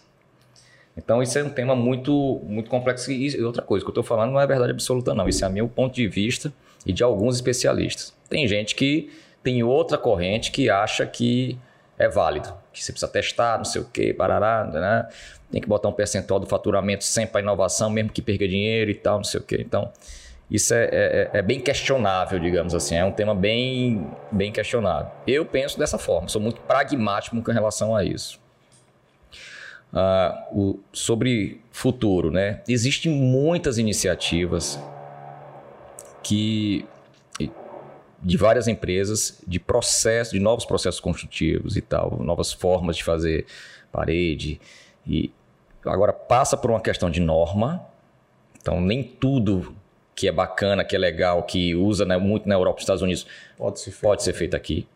Então, 0.96 1.22
isso 1.22 1.38
é 1.38 1.44
um 1.44 1.50
tema 1.50 1.76
muito, 1.76 2.42
muito 2.44 2.70
complexo. 2.70 3.12
E 3.12 3.44
outra 3.44 3.62
coisa, 3.62 3.84
que 3.84 3.90
eu 3.90 3.92
estou 3.92 4.04
falando 4.04 4.32
não 4.32 4.40
é 4.40 4.48
verdade 4.48 4.72
absoluta, 4.72 5.14
não. 5.14 5.28
Isso 5.28 5.44
é 5.46 5.50
meu 5.50 5.68
ponto 5.68 5.94
de 5.94 6.08
vista 6.08 6.52
e 6.86 6.94
de 6.94 7.04
alguns 7.04 7.36
especialistas. 7.36 8.14
Tem 8.30 8.48
gente 8.48 8.74
que 8.74 9.12
tem 9.44 9.64
outra 9.64 9.98
corrente 9.98 10.52
que 10.52 10.70
acha 10.70 11.06
que 11.06 11.58
é 11.98 12.08
válido, 12.08 12.54
que 12.78 12.86
você 12.86 12.92
precisa 12.92 13.12
testar, 13.12 13.58
não 13.58 13.66
sei 13.66 13.82
o 13.82 13.86
quê, 13.86 14.14
parará, 14.14 14.66
né? 14.66 15.08
Tem 15.52 15.62
que 15.62 15.68
botar 15.68 15.88
um 15.90 15.94
percentual 15.94 16.40
do 16.40 16.46
faturamento 16.46 17.04
sempre 17.04 17.32
para 17.34 17.42
inovação, 17.42 17.90
mesmo 17.90 18.12
que 18.12 18.22
perca 18.22 18.48
dinheiro 18.48 18.92
e 18.92 18.96
tal, 18.96 19.18
não 19.18 19.24
sei 19.24 19.40
o 19.40 19.44
quê. 19.44 19.64
Então, 19.66 19.92
isso 20.50 20.74
é, 20.74 20.86
é, 20.92 21.30
é, 21.34 21.42
bem 21.42 21.60
questionável, 21.60 22.40
digamos 22.40 22.74
assim. 22.74 22.96
É 22.96 23.04
um 23.04 23.12
tema 23.12 23.36
bem, 23.36 24.08
bem 24.32 24.52
questionável. 24.52 25.12
Eu 25.26 25.46
penso 25.46 25.78
dessa 25.78 25.98
forma, 25.98 26.30
sou 26.30 26.42
muito 26.42 26.62
pragmático 26.62 27.42
com 27.42 27.52
relação 27.52 27.96
a 27.96 28.04
isso. 28.04 28.40
Uh, 29.94 30.60
o, 30.60 30.80
sobre 30.92 31.62
futuro, 31.72 32.30
né? 32.30 32.62
Existem 32.68 33.12
muitas 33.12 33.78
iniciativas 33.78 34.80
que 36.22 36.86
de 38.22 38.38
várias 38.38 38.68
empresas 38.68 39.41
de 39.47 39.59
processo, 39.59 40.32
de 40.32 40.39
novos 40.39 40.65
processos 40.65 40.99
construtivos 40.99 41.78
e 41.78 41.82
tal, 41.82 42.18
novas 42.22 42.51
formas 42.51 42.97
de 42.97 43.03
fazer 43.03 43.45
parede 43.91 44.59
e 45.05 45.32
agora 45.86 46.11
passa 46.11 46.57
por 46.57 46.72
uma 46.72 46.82
questão 46.82 47.09
de 47.09 47.20
norma. 47.20 47.86
Então 48.59 48.82
nem 48.82 49.03
tudo 49.03 49.76
que 50.15 50.28
é 50.28 50.32
bacana, 50.32 50.84
que 50.84 50.95
é 50.95 50.99
legal, 50.99 51.43
que 51.43 51.76
usa 51.76 52.03
né, 52.03 52.18
muito 52.18 52.49
na 52.49 52.55
Europa 52.55 52.80
e 52.80 52.82
Estados 52.82 53.03
Unidos, 53.03 53.28
pode 53.55 53.80
ser 53.80 53.91
feito, 53.91 54.01
pode 54.01 54.24
ser 54.24 54.34
feito 54.34 54.55
aqui. 54.55 54.88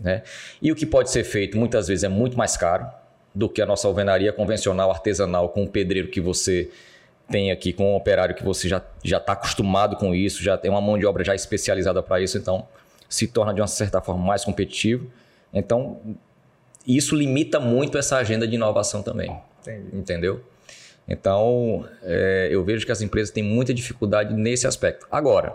Né? 0.00 0.22
E 0.60 0.70
o 0.70 0.76
que 0.76 0.84
pode 0.84 1.10
ser 1.10 1.24
feito 1.24 1.56
muitas 1.56 1.88
vezes 1.88 2.04
é 2.04 2.08
muito 2.08 2.36
mais 2.36 2.56
caro 2.56 2.86
do 3.34 3.48
que 3.48 3.62
a 3.62 3.66
nossa 3.66 3.88
alvenaria 3.88 4.32
convencional, 4.32 4.90
artesanal, 4.90 5.48
com 5.48 5.64
o 5.64 5.68
pedreiro 5.68 6.08
que 6.08 6.20
você 6.20 6.70
tem 7.30 7.50
aqui, 7.50 7.72
com 7.72 7.92
o 7.92 7.96
operário 7.96 8.34
que 8.34 8.42
você 8.42 8.68
já 8.68 8.82
está 9.04 9.32
acostumado 9.32 9.96
com 9.96 10.14
isso, 10.14 10.42
já 10.42 10.56
tem 10.56 10.70
uma 10.70 10.80
mão 10.80 10.98
de 10.98 11.06
obra 11.06 11.22
já 11.22 11.34
especializada 11.34 12.02
para 12.02 12.20
isso, 12.20 12.38
então 12.38 12.66
se 13.08 13.26
torna 13.26 13.54
de 13.54 13.60
uma 13.60 13.66
certa 13.66 14.00
forma 14.00 14.24
mais 14.24 14.44
competitivo. 14.44 15.10
Então, 15.52 15.98
isso 16.86 17.14
limita 17.14 17.60
muito 17.60 17.98
essa 17.98 18.16
agenda 18.16 18.46
de 18.46 18.54
inovação 18.54 19.02
também. 19.02 19.36
Entendi. 19.60 19.96
Entendeu? 19.96 20.40
Então, 21.06 21.86
é, 22.02 22.48
eu 22.50 22.62
vejo 22.64 22.84
que 22.84 22.92
as 22.92 23.00
empresas 23.00 23.30
têm 23.32 23.42
muita 23.42 23.72
dificuldade 23.72 24.34
nesse 24.34 24.66
aspecto. 24.66 25.06
Agora, 25.10 25.54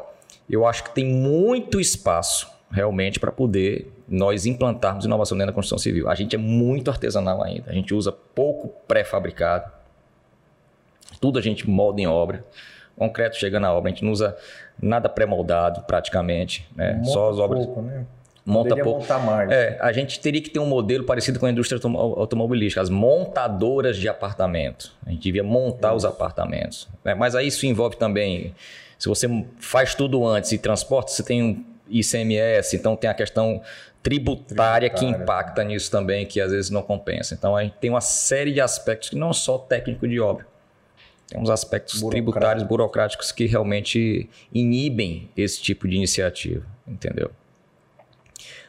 eu 0.49 0.65
acho 0.65 0.83
que 0.83 0.91
tem 0.91 1.05
muito 1.05 1.79
espaço 1.79 2.51
realmente 2.71 3.19
para 3.19 3.31
poder 3.31 3.91
nós 4.07 4.47
implantarmos 4.47 5.05
inovação 5.05 5.37
dentro 5.37 5.51
da 5.51 5.55
construção 5.55 5.77
civil. 5.77 6.09
A 6.09 6.15
gente 6.15 6.35
é 6.35 6.39
muito 6.39 6.89
artesanal 6.89 7.43
ainda, 7.43 7.69
a 7.69 7.73
gente 7.73 7.93
usa 7.93 8.11
pouco 8.11 8.69
pré-fabricado, 8.87 9.71
tudo 11.19 11.39
a 11.39 11.41
gente 11.41 11.69
molda 11.69 12.01
em 12.01 12.07
obra. 12.07 12.45
Concreto 12.95 13.37
chega 13.37 13.59
na 13.59 13.73
obra, 13.73 13.89
a 13.89 13.93
gente 13.93 14.05
não 14.05 14.11
usa 14.11 14.37
nada 14.81 15.09
pré-moldado 15.09 15.81
praticamente, 15.81 16.67
né? 16.75 17.01
Só 17.03 17.29
as 17.29 17.39
obras. 17.39 17.65
Pouco, 17.65 17.81
né? 17.81 18.05
monta 18.45 18.75
pouco. 18.75 18.99
montar 18.99 19.19
mais. 19.19 19.49
É, 19.51 19.77
a 19.81 19.91
gente 19.91 20.19
teria 20.19 20.41
que 20.41 20.49
ter 20.49 20.59
um 20.59 20.65
modelo 20.65 21.03
parecido 21.03 21.39
com 21.39 21.45
a 21.45 21.49
indústria 21.49 21.79
automobilística, 21.83 22.81
as 22.81 22.89
montadoras 22.89 23.97
de 23.97 24.07
apartamento. 24.07 24.93
A 25.05 25.11
gente 25.11 25.23
devia 25.23 25.43
montar 25.43 25.89
isso. 25.89 25.97
os 25.97 26.05
apartamentos. 26.05 26.87
Né? 27.03 27.13
Mas 27.13 27.35
aí 27.35 27.47
isso 27.47 27.65
envolve 27.65 27.97
também, 27.97 28.53
se 28.97 29.07
você 29.07 29.27
faz 29.59 29.95
tudo 29.95 30.25
antes 30.25 30.51
e 30.51 30.57
transporta, 30.57 31.11
você 31.11 31.23
tem 31.23 31.43
um 31.43 31.65
ICMS, 31.89 32.75
então 32.75 32.95
tem 32.95 33.09
a 33.09 33.13
questão 33.13 33.61
tributária, 34.01 34.89
tributária 34.89 34.89
que 34.89 35.05
impacta 35.05 35.63
nisso 35.63 35.89
também, 35.89 36.25
que 36.25 36.41
às 36.41 36.51
vezes 36.51 36.69
não 36.69 36.81
compensa. 36.81 37.33
Então 37.33 37.55
a 37.55 37.63
gente 37.63 37.75
tem 37.79 37.89
uma 37.89 38.01
série 38.01 38.51
de 38.51 38.59
aspectos 38.59 39.09
que 39.09 39.15
não 39.15 39.31
só 39.31 39.57
técnico 39.57 40.07
de 40.07 40.19
obra. 40.19 40.45
Tem 41.27 41.39
uns 41.39 41.49
aspectos 41.49 42.01
tributários, 42.01 42.63
burocráticos 42.63 43.31
que 43.31 43.45
realmente 43.45 44.29
inibem 44.53 45.29
esse 45.35 45.61
tipo 45.61 45.87
de 45.87 45.95
iniciativa, 45.95 46.65
entendeu? 46.87 47.31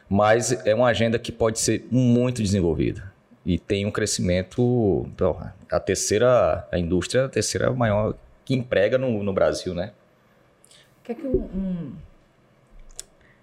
mas 0.09 0.51
é 0.65 0.73
uma 0.73 0.87
agenda 0.87 1.17
que 1.17 1.31
pode 1.31 1.59
ser 1.59 1.87
muito 1.89 2.41
desenvolvida 2.41 3.11
e 3.45 3.59
tem 3.59 3.85
um 3.85 3.91
crescimento. 3.91 5.07
A 5.71 5.79
terceira, 5.79 6.67
a 6.71 6.77
indústria 6.77 7.21
é 7.21 7.25
a 7.25 7.29
terceira 7.29 7.71
maior 7.71 8.15
que 8.43 8.53
emprega 8.53 8.97
no, 8.97 9.23
no 9.23 9.33
Brasil, 9.33 9.73
né? 9.73 9.91
O 10.99 11.03
que 11.05 11.11
é 11.11 11.15
que 11.15 11.25
um, 11.25 11.37
um, 11.37 11.95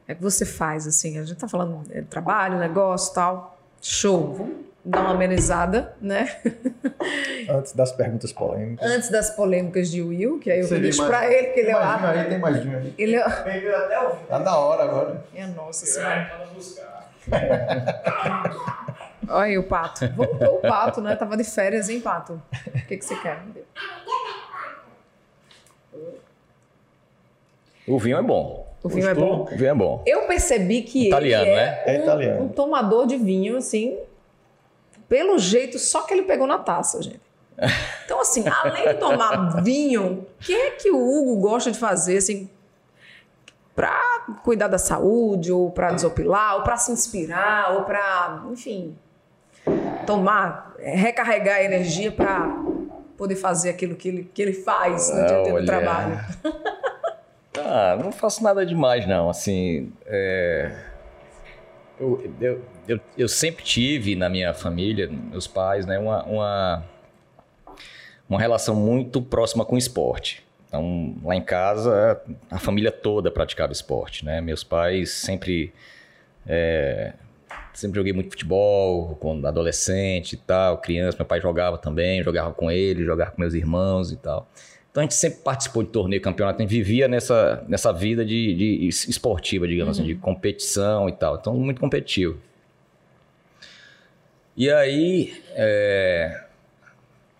é 0.06 0.14
que 0.14 0.22
você 0.22 0.44
faz 0.44 0.86
assim? 0.86 1.18
A 1.18 1.22
gente 1.22 1.34
está 1.34 1.48
falando 1.48 1.86
de 1.88 2.02
trabalho, 2.02 2.58
negócio, 2.58 3.14
tal. 3.14 3.58
Show. 3.80 4.34
Vamos 4.34 4.61
dar 4.84 5.00
uma 5.00 5.10
amenizada, 5.10 5.94
né? 6.00 6.28
Antes 7.48 7.72
das 7.72 7.92
perguntas 7.92 8.32
polêmicas. 8.32 8.90
Antes 8.90 9.10
das 9.10 9.30
polêmicas 9.30 9.90
de 9.90 10.02
Will, 10.02 10.38
que 10.38 10.50
aí 10.50 10.60
eu 10.60 10.68
deixo 10.68 11.06
para 11.06 11.32
ele, 11.32 11.48
que 11.48 11.60
ele 11.60 11.70
é 11.70 11.76
o. 11.76 11.78
Aí 11.78 12.24
tem 12.28 12.38
mais 12.38 12.60
de 12.60 12.68
um 12.68 12.76
ali. 12.76 12.94
Ele 12.98 13.16
é... 13.16 13.22
Tá 14.28 14.38
da 14.38 14.56
hora 14.56 14.82
agora. 14.84 15.24
Minha 15.32 15.48
nossa 15.48 15.86
senhora. 15.86 16.42
Olha 19.28 19.44
aí 19.44 19.56
o 19.56 19.62
pato. 19.62 20.08
Voltou 20.14 20.56
o 20.56 20.60
pato, 20.60 21.00
né? 21.00 21.14
Tava 21.14 21.36
de 21.36 21.44
férias, 21.44 21.88
hein, 21.88 22.00
pato? 22.00 22.42
O 22.66 22.86
que, 22.86 22.96
que 22.96 23.04
você 23.04 23.14
quer? 23.16 23.38
O 27.86 27.98
vinho 27.98 28.16
é 28.18 28.22
bom. 28.22 28.72
O 28.82 28.88
vinho 28.88 29.08
é 29.08 29.14
bom. 29.14 29.42
O 29.42 29.56
vinho 29.56 29.70
é 29.70 29.74
bom. 29.74 30.02
Eu 30.04 30.22
percebi 30.26 30.82
que 30.82 31.06
Italiano, 31.06 31.44
ele 31.44 31.52
é, 31.52 31.56
né? 31.56 31.82
É 31.86 31.92
um, 31.92 32.02
italiano. 32.02 32.44
um 32.44 32.48
tomador 32.48 33.06
de 33.06 33.16
vinho, 33.16 33.56
assim, 33.56 33.96
pelo 35.08 35.38
jeito, 35.38 35.78
só 35.78 36.02
que 36.02 36.14
ele 36.14 36.22
pegou 36.22 36.46
na 36.46 36.58
taça, 36.58 37.02
gente. 37.02 37.20
Então, 38.04 38.20
assim, 38.20 38.44
além 38.48 38.88
de 38.88 38.94
tomar 38.94 39.62
vinho, 39.62 40.26
o 40.40 40.44
que 40.44 40.54
é 40.54 40.70
que 40.70 40.90
o 40.90 40.96
Hugo 40.96 41.36
gosta 41.36 41.70
de 41.70 41.78
fazer, 41.78 42.16
assim, 42.16 42.50
para 43.74 44.26
cuidar 44.42 44.68
da 44.68 44.78
saúde, 44.78 45.52
ou 45.52 45.70
para 45.70 45.92
desopilar, 45.92 46.56
ou 46.56 46.62
para 46.62 46.76
se 46.76 46.92
inspirar, 46.92 47.74
ou 47.74 47.84
para, 47.84 48.42
enfim, 48.50 48.96
tomar, 50.06 50.74
é, 50.78 50.94
recarregar 50.94 51.58
a 51.58 51.64
energia 51.64 52.10
para 52.10 52.48
poder 53.16 53.36
fazer 53.36 53.70
aquilo 53.70 53.94
que 53.94 54.08
ele, 54.08 54.30
que 54.34 54.42
ele 54.42 54.52
faz 54.52 55.10
no 55.10 55.26
dia 55.26 55.38
a 55.38 55.42
dia 55.42 55.52
do 55.52 55.66
trabalho? 55.66 56.20
Ah, 57.58 57.96
não 58.02 58.10
faço 58.10 58.42
nada 58.42 58.64
demais, 58.64 59.06
não. 59.06 59.28
Assim, 59.28 59.92
é, 60.06 60.74
eu, 62.02 62.32
eu, 62.40 62.64
eu, 62.88 63.00
eu 63.16 63.28
sempre 63.28 63.64
tive 63.64 64.16
na 64.16 64.28
minha 64.28 64.52
família, 64.52 65.08
meus 65.08 65.46
pais, 65.46 65.86
né, 65.86 65.98
uma, 65.98 66.24
uma, 66.24 66.84
uma 68.28 68.40
relação 68.40 68.74
muito 68.74 69.22
próxima 69.22 69.64
com 69.64 69.76
o 69.76 69.78
esporte. 69.78 70.42
Então, 70.66 71.14
lá 71.22 71.36
em 71.36 71.42
casa, 71.42 72.20
a 72.50 72.58
família 72.58 72.90
toda 72.90 73.30
praticava 73.30 73.72
esporte, 73.72 74.24
né? 74.24 74.40
Meus 74.40 74.64
pais 74.64 75.10
sempre... 75.10 75.72
é, 76.46 77.12
sempre 77.74 77.98
joguei 77.98 78.12
muito 78.12 78.30
futebol, 78.30 79.16
quando 79.20 79.46
adolescente 79.46 80.32
e 80.32 80.36
tal, 80.36 80.78
criança, 80.78 81.18
meu 81.18 81.26
pai 81.26 81.40
jogava 81.40 81.76
também, 81.76 82.22
jogava 82.22 82.52
com 82.52 82.70
ele, 82.70 83.04
jogava 83.04 83.30
com 83.30 83.40
meus 83.40 83.54
irmãos 83.54 84.12
e 84.12 84.16
tal. 84.16 84.48
Então 84.92 85.00
a 85.00 85.04
gente 85.04 85.14
sempre 85.14 85.38
participou 85.40 85.82
de 85.82 85.88
torneio, 85.88 86.20
campeonato, 86.20 86.58
a 86.58 86.62
gente 86.62 86.70
vivia 86.70 87.08
nessa, 87.08 87.64
nessa 87.66 87.90
vida 87.92 88.24
de, 88.24 88.54
de 88.54 88.86
es- 88.88 89.08
esportiva, 89.08 89.66
digamos 89.66 89.98
assim, 89.98 90.06
de 90.06 90.14
competição 90.14 91.08
e 91.08 91.12
tal. 91.12 91.36
Então, 91.36 91.54
muito 91.56 91.80
competitivo. 91.80 92.38
E 94.54 94.70
aí, 94.70 95.32
é, 95.54 96.42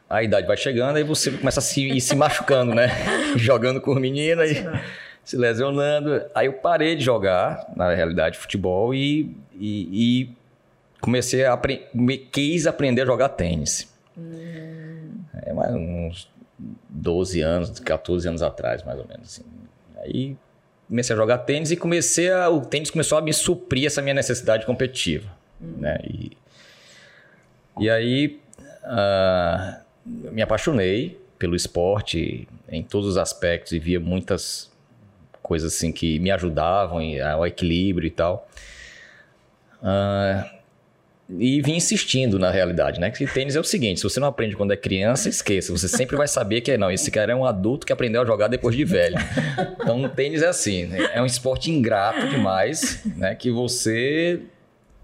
a 0.08 0.22
idade 0.22 0.46
vai 0.46 0.56
chegando, 0.56 0.96
aí 0.96 1.04
você 1.04 1.30
começa 1.30 1.60
a 1.60 1.62
se, 1.62 1.86
ir 1.90 2.00
se 2.00 2.16
machucando, 2.16 2.74
né? 2.74 2.88
Jogando 3.36 3.82
com 3.82 3.94
menina 3.96 4.46
e 4.46 4.54
se 5.22 5.36
lesionando. 5.36 6.22
Aí 6.34 6.46
eu 6.46 6.54
parei 6.54 6.96
de 6.96 7.04
jogar, 7.04 7.70
na 7.76 7.94
realidade, 7.94 8.38
futebol 8.38 8.94
e, 8.94 9.36
e, 9.60 10.22
e 10.22 10.30
comecei 11.02 11.44
a 11.44 11.52
aprender, 11.52 11.86
quis 12.32 12.66
aprender 12.66 13.02
a 13.02 13.06
jogar 13.06 13.28
tênis. 13.28 13.92
É 15.44 15.52
mais 15.52 15.74
uns 15.74 16.32
12 16.88 17.40
anos, 17.40 17.80
14 17.80 18.28
anos 18.28 18.42
atrás, 18.42 18.82
mais 18.82 18.98
ou 18.98 19.06
menos. 19.06 19.26
Assim. 19.26 19.44
Aí 19.98 20.36
comecei 20.88 21.14
a 21.14 21.16
jogar 21.16 21.38
tênis 21.38 21.70
e 21.70 21.76
comecei 21.76 22.30
a, 22.30 22.48
o 22.50 22.60
tênis 22.60 22.90
começou 22.90 23.18
a 23.18 23.22
me 23.22 23.32
suprir 23.32 23.86
essa 23.86 24.02
minha 24.02 24.14
necessidade 24.14 24.66
competitiva. 24.66 25.30
Né? 25.60 25.98
E, 26.04 26.32
e 27.78 27.90
aí 27.90 28.40
ah, 28.84 29.80
me 30.04 30.42
apaixonei 30.42 31.20
pelo 31.38 31.56
esporte 31.56 32.48
em 32.68 32.82
todos 32.82 33.08
os 33.08 33.16
aspectos 33.16 33.72
e 33.72 33.78
via 33.78 33.98
muitas 33.98 34.70
coisas 35.42 35.74
assim 35.74 35.90
que 35.90 36.18
me 36.18 36.30
ajudavam 36.30 37.00
ao 37.34 37.46
equilíbrio 37.46 38.06
e 38.06 38.10
tal. 38.10 38.48
Ah, 39.82 40.61
e 41.38 41.60
vim 41.62 41.76
insistindo 41.76 42.38
na 42.38 42.50
realidade, 42.50 43.00
né? 43.00 43.10
Que 43.10 43.26
tênis 43.26 43.56
é 43.56 43.60
o 43.60 43.64
seguinte: 43.64 44.00
se 44.00 44.04
você 44.04 44.20
não 44.20 44.28
aprende 44.28 44.56
quando 44.56 44.72
é 44.72 44.76
criança, 44.76 45.28
esqueça. 45.28 45.72
Você 45.72 45.88
sempre 45.88 46.16
vai 46.16 46.28
saber 46.28 46.60
que 46.60 46.76
não, 46.76 46.90
esse 46.90 47.10
cara 47.10 47.32
é 47.32 47.34
um 47.34 47.44
adulto 47.44 47.86
que 47.86 47.92
aprendeu 47.92 48.22
a 48.22 48.24
jogar 48.24 48.48
depois 48.48 48.76
de 48.76 48.84
velho. 48.84 49.16
Então, 49.80 50.02
o 50.02 50.08
tênis 50.08 50.42
é 50.42 50.48
assim: 50.48 50.90
é 51.12 51.20
um 51.20 51.26
esporte 51.26 51.70
ingrato 51.70 52.28
demais, 52.28 53.02
né? 53.16 53.34
Que 53.34 53.50
você 53.50 54.40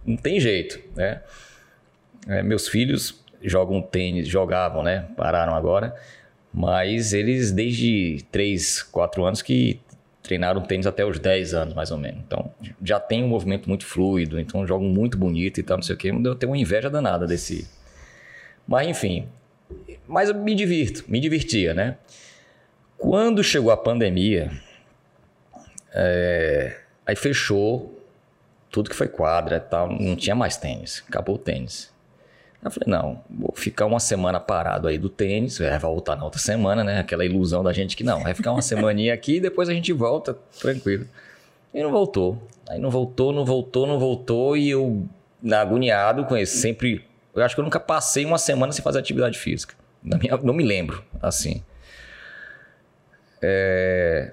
não 0.05 0.16
tem 0.16 0.41
jeito, 0.41 0.81
né? 0.97 1.20
É, 2.26 2.43
meus 2.43 2.68
filhos 2.68 3.22
jogam 3.43 3.81
tênis, 3.81 4.29
jogavam, 4.29 4.83
né? 4.83 5.07
Pararam 5.16 5.55
agora, 5.55 5.95
mas 6.53 7.12
eles 7.12 7.53
desde 7.53 8.24
3, 8.31 8.83
4 8.83 9.24
anos 9.24 9.43
que 9.43 9.81
treinaram 10.29 10.61
tênis 10.61 10.87
até 10.87 11.05
os 11.07 11.18
10 11.18 11.55
anos, 11.55 11.74
mais 11.74 11.91
ou 11.91 11.97
menos. 11.97 12.20
Então, 12.26 12.53
já 12.85 13.01
tem 13.01 13.24
um 13.24 13.29
movimento 13.29 13.66
muito 13.66 13.87
fluido, 13.87 14.39
então 14.39 14.66
jogam 14.66 14.87
muito 14.87 15.16
bonito 15.16 15.59
e 15.59 15.62
tal, 15.62 15.79
não 15.79 15.83
sei 15.83 15.95
o 15.95 15.99
quê. 15.99 16.11
Eu 16.11 16.35
tenho 16.35 16.53
uma 16.53 16.59
inveja 16.59 16.91
danada 16.91 17.26
desse. 17.26 17.66
Mas, 18.66 18.87
enfim. 18.87 19.26
Mas 20.07 20.29
eu 20.29 20.35
me 20.35 20.55
divirto, 20.55 21.05
me 21.09 21.18
divertia, 21.18 21.72
né? 21.72 21.97
Quando 22.99 23.43
chegou 23.43 23.70
a 23.70 23.76
pandemia, 23.76 24.51
é, 25.95 26.76
aí 27.07 27.16
fechou 27.16 27.99
tudo 28.70 28.91
que 28.91 28.97
foi 28.97 29.09
quadra 29.09 29.57
e 29.57 29.61
tal, 29.61 29.89
não 29.89 30.14
tinha 30.14 30.37
mais 30.37 30.59
tênis, 30.59 31.03
acabou 31.09 31.37
o 31.37 31.39
tênis. 31.39 31.91
Eu 32.62 32.70
falei, 32.70 32.90
não, 32.90 33.20
vou 33.30 33.52
ficar 33.54 33.86
uma 33.86 34.00
semana 34.00 34.40
parado 34.40 34.88
aí 34.88 34.98
do 34.98 35.09
tênis, 35.09 35.61
é, 35.61 35.70
vai 35.70 35.78
voltar 35.78 36.16
na 36.16 36.24
outra 36.24 36.40
semana, 36.40 36.82
né? 36.82 36.98
Aquela 36.98 37.24
ilusão 37.24 37.62
da 37.62 37.72
gente 37.72 37.96
que 37.96 38.02
não, 38.02 38.22
vai 38.22 38.34
ficar 38.34 38.52
uma 38.52 38.62
semaninha 38.62 39.14
aqui 39.14 39.36
e 39.36 39.40
depois 39.40 39.68
a 39.68 39.72
gente 39.72 39.92
volta, 39.92 40.36
tranquilo. 40.61 41.06
E 41.72 41.82
não 41.82 41.90
voltou. 41.90 42.42
Aí 42.68 42.78
não 42.78 42.90
voltou, 42.90 43.32
não 43.32 43.44
voltou, 43.44 43.86
não 43.86 43.98
voltou 43.98 44.56
e 44.56 44.70
eu, 44.70 45.06
agoniado 45.52 46.24
com 46.24 46.36
isso, 46.36 46.56
sempre... 46.56 47.04
Eu 47.34 47.44
acho 47.44 47.54
que 47.54 47.61
eu 47.61 47.64
nunca 47.64 47.78
passei 47.78 48.24
uma 48.24 48.38
semana 48.38 48.72
sem 48.72 48.82
fazer 48.82 48.98
atividade 48.98 49.38
física. 49.38 49.74
Minha, 50.02 50.36
não 50.38 50.52
me 50.52 50.64
lembro, 50.64 51.04
assim. 51.22 51.62
É, 53.40 54.32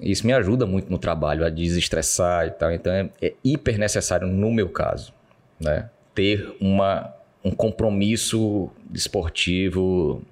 isso 0.00 0.26
me 0.26 0.32
ajuda 0.32 0.66
muito 0.66 0.90
no 0.90 0.98
trabalho, 0.98 1.46
a 1.46 1.50
desestressar 1.50 2.48
e 2.48 2.50
tal. 2.50 2.72
Então 2.72 2.92
é, 2.92 3.08
é 3.20 3.34
hiper 3.44 3.78
necessário, 3.78 4.26
no 4.26 4.50
meu 4.50 4.68
caso, 4.68 5.14
né? 5.60 5.88
ter 6.14 6.54
uma, 6.60 7.14
um 7.44 7.50
compromisso 7.50 8.70
esportivo. 8.92 10.22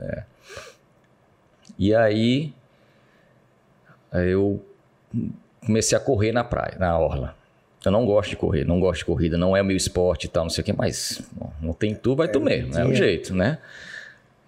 é. 0.00 0.24
E 1.78 1.94
aí 1.94 2.52
eu 4.12 4.62
comecei 5.64 5.96
a 5.96 6.00
correr 6.00 6.32
na 6.32 6.44
praia, 6.44 6.76
na 6.78 6.98
orla. 6.98 7.34
Eu 7.84 7.90
não 7.90 8.04
gosto 8.04 8.30
de 8.30 8.36
correr, 8.36 8.64
não 8.66 8.78
gosto 8.78 8.98
de 8.98 9.04
corrida, 9.06 9.38
não 9.38 9.56
é 9.56 9.62
o 9.62 9.64
meu 9.64 9.76
esporte 9.76 10.24
e 10.26 10.28
tal, 10.28 10.44
não 10.44 10.50
sei 10.50 10.60
o 10.60 10.64
que, 10.66 10.72
mas 10.74 11.22
bom, 11.32 11.50
não 11.62 11.72
tem 11.72 11.94
tu, 11.94 12.14
vai 12.14 12.28
tu 12.28 12.38
mesmo, 12.38 12.76
é 12.76 12.84
o 12.84 12.94
jeito, 12.94 13.34
né? 13.34 13.58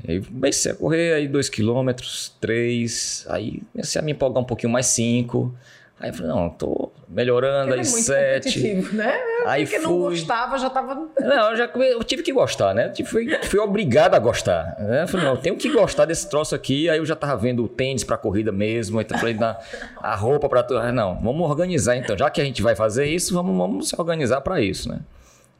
Aí 0.06 0.20
comecei 0.20 0.72
a 0.72 0.74
correr 0.74 1.14
aí 1.14 1.28
dois 1.28 1.48
quilômetros, 1.48 2.34
três, 2.40 3.24
aí 3.30 3.62
comecei 3.72 4.00
a 4.00 4.04
me 4.04 4.12
empolgar 4.12 4.42
um 4.42 4.46
pouquinho 4.46 4.72
mais 4.72 4.86
cinco. 4.86 5.54
Aí 5.98 6.10
eu 6.10 6.14
falei, 6.14 6.32
não, 6.32 6.50
tô 6.50 6.90
melhorando 7.08 7.72
Ele 7.72 7.80
aí 7.80 7.86
é 7.86 7.90
muito 7.90 8.04
sete. 8.04 8.74
né? 8.92 9.14
Aí 9.46 9.64
Porque 9.64 9.78
fui. 9.80 9.88
não 9.88 9.98
gostava, 9.98 10.58
já 10.58 10.70
tava. 10.70 10.94
Não, 11.18 11.50
eu 11.50 11.56
já 11.56 11.64
eu 11.66 12.04
tive 12.04 12.22
que 12.22 12.32
gostar, 12.32 12.74
né? 12.74 12.88
Tipo, 12.90 13.08
Fui, 13.10 13.26
fui 13.44 13.58
obrigado 13.60 14.14
a 14.14 14.18
gostar. 14.18 14.76
Né? 14.78 15.02
Eu 15.02 15.08
falei, 15.08 15.26
não, 15.26 15.34
eu 15.34 15.40
tenho 15.40 15.56
que 15.56 15.70
gostar 15.70 16.04
desse 16.04 16.28
troço 16.28 16.54
aqui. 16.54 16.88
Aí 16.88 16.98
eu 16.98 17.06
já 17.06 17.16
tava 17.16 17.36
vendo 17.36 17.64
o 17.64 17.68
tênis 17.68 18.04
pra 18.04 18.16
corrida 18.16 18.50
mesmo. 18.52 19.00
Então 19.00 19.16
eu 19.16 19.20
falei, 19.20 19.34
na, 19.34 19.58
a 19.98 20.14
roupa 20.14 20.48
pra. 20.48 20.66
Ah, 20.80 20.92
Não, 20.92 21.20
vamos 21.20 21.48
organizar 21.48 21.96
então. 21.96 22.16
Já 22.16 22.30
que 22.30 22.40
a 22.40 22.44
gente 22.44 22.62
vai 22.62 22.74
fazer 22.74 23.06
isso, 23.06 23.34
vamos, 23.34 23.56
vamos 23.56 23.88
se 23.88 23.96
organizar 23.98 24.40
pra 24.40 24.60
isso, 24.60 24.88
né? 24.88 25.00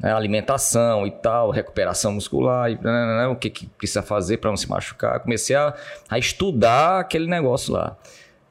Né, 0.01 0.13
Alimentação 0.13 1.07
e 1.07 1.11
tal, 1.13 1.51
recuperação 1.51 2.13
muscular, 2.13 2.71
e, 2.71 2.75
né, 2.75 2.81
né, 2.83 3.17
né, 3.19 3.27
o 3.29 3.37
que, 3.37 3.49
que 3.49 3.67
precisa 3.67 4.03
fazer 4.03 4.39
pra 4.39 4.51
não 4.51 4.57
se 4.57 4.69
machucar. 4.69 5.21
Comecei 5.21 5.55
a, 5.55 5.75
a 6.09 6.19
estudar 6.19 6.99
aquele 7.01 7.29
negócio 7.29 7.73
lá. 7.73 7.97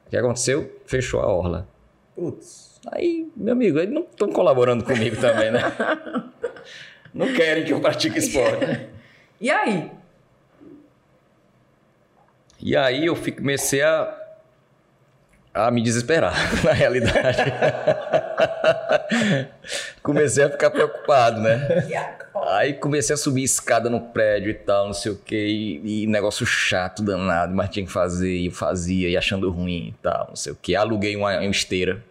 O 0.06 0.10
que 0.10 0.16
aconteceu? 0.16 0.80
Fechou 0.86 1.20
a 1.20 1.26
orla. 1.26 1.66
Putz. 2.16 2.61
Aí, 2.90 3.28
meu 3.36 3.52
amigo, 3.52 3.78
eles 3.78 3.94
não 3.94 4.02
estão 4.02 4.30
colaborando 4.32 4.82
comigo 4.84 5.16
também, 5.16 5.50
né? 5.50 5.60
Não 7.14 7.30
querem 7.34 7.62
que 7.62 7.72
eu 7.74 7.78
pratique 7.80 8.18
esporte. 8.18 8.86
E 9.38 9.50
aí? 9.50 9.90
E 12.58 12.74
aí 12.74 13.04
eu 13.04 13.14
fi- 13.14 13.32
comecei 13.32 13.82
a, 13.82 14.16
a 15.52 15.70
me 15.70 15.82
desesperar, 15.82 16.34
na 16.64 16.72
realidade. 16.72 17.36
comecei 20.02 20.44
a 20.44 20.50
ficar 20.50 20.70
preocupado, 20.70 21.40
né? 21.40 21.84
Aí 22.46 22.72
comecei 22.72 23.12
a 23.12 23.16
subir 23.18 23.42
escada 23.44 23.90
no 23.90 24.00
prédio 24.00 24.50
e 24.50 24.54
tal, 24.54 24.86
não 24.86 24.94
sei 24.94 25.12
o 25.12 25.16
quê, 25.16 25.46
e, 25.48 26.04
e 26.04 26.06
negócio 26.06 26.46
chato, 26.46 27.02
danado, 27.02 27.54
mas 27.54 27.68
tinha 27.68 27.84
que 27.84 27.92
fazer, 27.92 28.34
e 28.34 28.46
eu 28.46 28.52
fazia, 28.52 29.08
e 29.08 29.16
achando 29.18 29.50
ruim 29.50 29.88
e 29.88 29.94
tal, 30.02 30.28
não 30.30 30.36
sei 30.36 30.52
o 30.52 30.56
quê. 30.60 30.74
Aluguei 30.74 31.14
uma, 31.14 31.36
uma 31.36 31.44
esteira, 31.50 32.02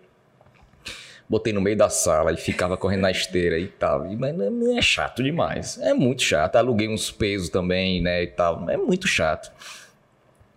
botei 1.32 1.54
no 1.54 1.62
meio 1.62 1.78
da 1.78 1.90
sala 1.90 2.34
e 2.34 2.36
ficava 2.38 2.76
correndo 2.76 3.02
na 3.04 3.12
esteira 3.12 3.58
e 3.58 3.68
tal. 3.68 4.06
Mas 4.18 4.36
não- 4.36 4.78
é 4.78 4.82
chato 4.82 5.24
demais, 5.24 5.78
é 5.80 5.94
muito 5.94 6.22
chato. 6.22 6.58
Aluguei 6.58 6.90
uns 6.90 7.10
pesos 7.10 7.48
também, 7.48 8.02
né, 8.02 8.24
e 8.24 8.28
tal, 8.28 8.70
é 8.70 8.76
muito 8.76 9.08
chato. 9.08 9.50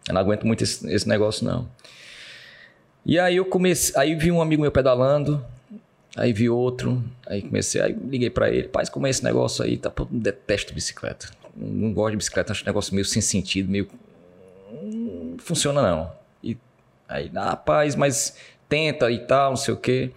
Eu 0.08 0.14
não 0.14 0.20
aguento 0.20 0.44
muito 0.44 0.64
esse, 0.64 0.92
esse 0.92 1.08
negócio, 1.08 1.46
não. 1.46 1.68
E 3.06 3.18
aí 3.18 3.36
eu 3.36 3.44
comecei, 3.44 3.94
aí 3.96 4.14
vi 4.16 4.32
um 4.32 4.42
amigo 4.42 4.62
meu 4.62 4.72
pedalando, 4.72 5.44
aí 6.16 6.32
vi 6.32 6.48
outro, 6.50 7.02
aí 7.26 7.40
comecei, 7.40 7.80
aí 7.80 7.92
liguei 7.92 8.28
pra 8.30 8.50
ele, 8.50 8.66
pai, 8.68 8.84
como 8.90 9.06
é 9.06 9.10
esse 9.10 9.22
negócio 9.22 9.64
aí? 9.64 9.76
Tá, 9.76 9.90
pô, 9.90 10.08
detesto 10.10 10.74
bicicleta. 10.74 11.28
Não, 11.56 11.68
não 11.68 11.92
gosto 11.92 12.10
de 12.12 12.16
bicicleta, 12.16 12.50
acho 12.52 12.64
um 12.64 12.66
negócio 12.66 12.92
meio 12.94 13.04
sem 13.04 13.22
sentido, 13.22 13.70
meio. 13.70 13.88
Não 14.72 15.36
funciona 15.38 15.80
não. 15.82 16.12
E 16.42 16.56
Aí, 17.08 17.30
ah, 17.34 17.50
rapaz, 17.50 17.94
mas 17.94 18.36
tenta 18.68 19.10
e 19.10 19.18
tal, 19.20 19.50
não 19.50 19.56
sei 19.56 19.72
o 19.74 19.76
quê. 19.76 20.10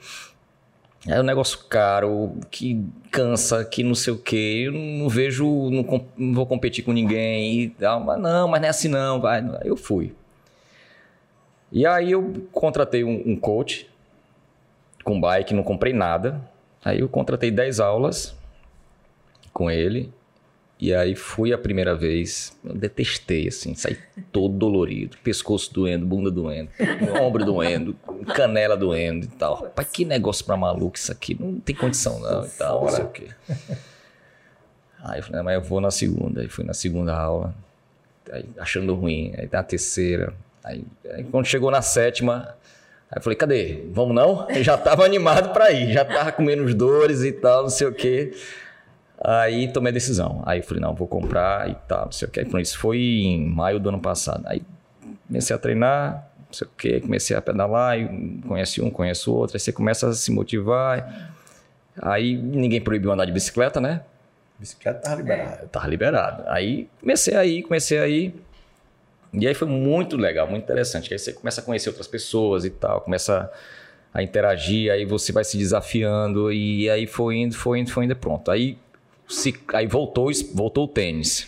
É 1.08 1.20
um 1.20 1.24
negócio 1.24 1.60
caro, 1.70 2.36
que 2.52 2.84
cansa, 3.12 3.64
que 3.64 3.82
não 3.82 3.96
sei 3.96 4.14
o 4.14 4.18
quê. 4.18 4.64
Eu 4.66 4.74
não 4.74 5.08
vejo, 5.08 5.46
não, 5.70 6.06
não 6.18 6.34
vou 6.34 6.46
competir 6.46 6.84
com 6.84 6.92
ninguém 6.92 7.62
e 7.62 7.70
tal. 7.70 8.02
Mas 8.02 8.20
não, 8.20 8.48
mas 8.48 8.60
não 8.60 8.68
é 8.68 8.70
assim 8.70 8.90
não. 8.90 9.22
Vai. 9.22 9.42
Eu 9.64 9.78
fui. 9.78 10.14
E 11.72 11.86
aí 11.86 12.12
eu 12.12 12.48
contratei 12.52 13.04
um, 13.04 13.24
um 13.26 13.36
coach 13.38 13.90
com 15.04 15.20
bike, 15.20 15.54
não 15.54 15.64
comprei 15.64 15.94
nada. 15.94 16.42
Aí 16.84 17.00
eu 17.00 17.08
contratei 17.08 17.52
10 17.52 17.80
aulas 17.80 18.36
com 19.54 19.72
ele. 19.72 20.14
E 20.80 20.94
aí 20.94 21.16
fui 21.16 21.52
a 21.52 21.58
primeira 21.58 21.96
vez, 21.96 22.56
eu 22.64 22.76
detestei, 22.76 23.48
assim, 23.48 23.74
saí 23.74 23.98
todo 24.32 24.54
dolorido, 24.54 25.18
pescoço 25.24 25.74
doendo, 25.74 26.06
bunda 26.06 26.30
doendo, 26.30 26.70
ombro 27.20 27.44
doendo, 27.44 27.96
canela 28.36 28.78
doendo 28.78 29.26
e 29.26 29.30
tal. 29.30 29.64
Pai, 29.70 29.86
que 29.86 30.06
negócio 30.06 30.46
pra 30.46 30.56
maluco 30.56 30.96
isso 30.96 31.12
aqui, 31.12 31.36
não 31.40 31.60
tem 31.60 31.76
condição 31.76 32.20
não 32.20 32.46
e 32.46 32.50
tal, 32.50 32.84
não 32.84 32.90
sei 32.90 33.06
o 33.06 33.10
quê. 33.10 33.28
Aí 35.04 35.20
eu 35.20 35.24
falei, 35.24 35.42
mas 35.42 35.56
eu 35.56 35.62
vou 35.62 35.82
na 35.82 35.90
segunda, 35.90 36.42
aí 36.42 36.48
fui 36.48 36.64
na 36.64 36.76
segunda 36.76 37.16
aula, 37.16 37.56
aí 38.32 38.46
achando 38.60 38.94
ruim, 38.94 39.34
aí 39.36 39.50
na 39.52 39.64
terceira, 39.64 40.32
aí, 40.64 40.84
aí 41.10 41.24
quando 41.24 41.48
chegou 41.48 41.72
na 41.72 41.82
sétima, 41.82 42.56
Aí 43.10 43.20
eu 43.20 43.22
falei, 43.22 43.38
cadê? 43.38 43.86
Vamos 43.92 44.14
não? 44.14 44.46
Eu 44.50 44.62
já 44.62 44.78
tava 44.78 45.04
animado 45.06 45.54
para 45.54 45.72
ir, 45.72 45.94
já 45.94 46.04
tava 46.04 46.32
com 46.34 46.44
menos 46.44 46.74
dores 46.76 47.24
e 47.24 47.32
tal, 47.32 47.64
não 47.64 47.70
sei 47.70 47.88
o 47.88 47.94
quê. 47.94 48.34
Aí 49.24 49.72
tomei 49.72 49.92
a 49.92 49.94
decisão. 49.94 50.44
Aí 50.46 50.62
falei, 50.62 50.82
não, 50.82 50.94
vou 50.94 51.08
comprar 51.08 51.70
e 51.70 51.76
tal, 51.88 52.06
não 52.06 52.12
sei 52.12 52.28
o 52.28 52.32
que. 52.32 52.40
Aí, 52.40 52.62
isso 52.62 52.78
foi 52.78 52.98
em 52.98 53.46
maio 53.46 53.80
do 53.80 53.90
ano 53.90 54.00
passado. 54.00 54.44
Aí 54.46 54.62
comecei 55.28 55.56
a 55.56 55.60
treinar, 55.60 56.30
não 56.48 56.54
sei 56.54 56.68
o 56.68 56.72
que, 56.78 57.02
comecei 57.02 57.36
a 57.36 57.42
pedalar, 57.42 58.00
e 58.00 58.42
conhece 58.48 58.82
um, 58.82 58.90
conhece 58.90 59.30
o 59.30 59.34
outro, 59.34 59.56
aí 59.58 59.60
você 59.60 59.72
começa 59.72 60.08
a 60.08 60.14
se 60.14 60.32
motivar. 60.32 61.34
Aí 62.02 62.38
ninguém 62.38 62.80
proibiu 62.80 63.12
andar 63.12 63.26
de 63.26 63.32
bicicleta, 63.32 63.82
né? 63.82 64.02
Bicicleta 64.60 65.00
tava 65.00 65.16
liberada. 65.16 65.64
É, 65.64 65.66
tava 65.68 65.88
liberado. 65.88 66.44
Aí 66.48 66.90
comecei 67.00 67.36
a 67.36 67.46
ir, 67.46 67.64
comecei 67.64 68.00
a 68.00 68.08
ir. 68.08 68.34
E 69.34 69.48
aí 69.48 69.54
foi 69.54 69.68
muito 69.68 70.16
legal, 70.16 70.48
muito 70.48 70.64
interessante. 70.64 71.14
Aí 71.14 71.20
você 71.20 71.34
começa 71.34 71.62
a 71.62 71.64
conhecer 71.64 71.90
outras 71.90 72.08
pessoas 72.08 72.66
e 72.66 72.70
tal, 72.70 73.02
começa 73.02 73.52
a 74.14 74.24
interagir, 74.24 74.92
aí 74.92 75.06
você 75.06 75.32
vai 75.32 75.44
se 75.44 75.58
desafiando, 75.58 76.52
e 76.52 76.90
aí 76.90 77.06
foi 77.06 77.36
indo, 77.36 77.56
foi 77.56 77.80
indo, 77.80 77.92
foi 77.92 78.06
indo, 78.06 78.16
pronto. 78.16 78.50
Aí 78.50 78.78
aí 79.74 79.88
voltou, 79.88 80.30
voltou 80.54 80.86
o 80.86 80.88
tênis. 80.88 81.48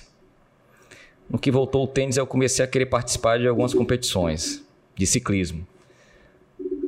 No 1.29 1.37
que 1.37 1.51
voltou 1.51 1.83
o 1.83 1.87
tênis, 1.87 2.17
eu 2.17 2.25
comecei 2.25 2.65
a 2.65 2.67
querer 2.67 2.87
participar 2.87 3.37
de 3.39 3.47
algumas 3.47 3.73
competições 3.73 4.63
de 4.95 5.05
ciclismo. 5.05 5.65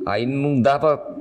Aí 0.04 0.26
não 0.26 0.60
dava 0.60 1.20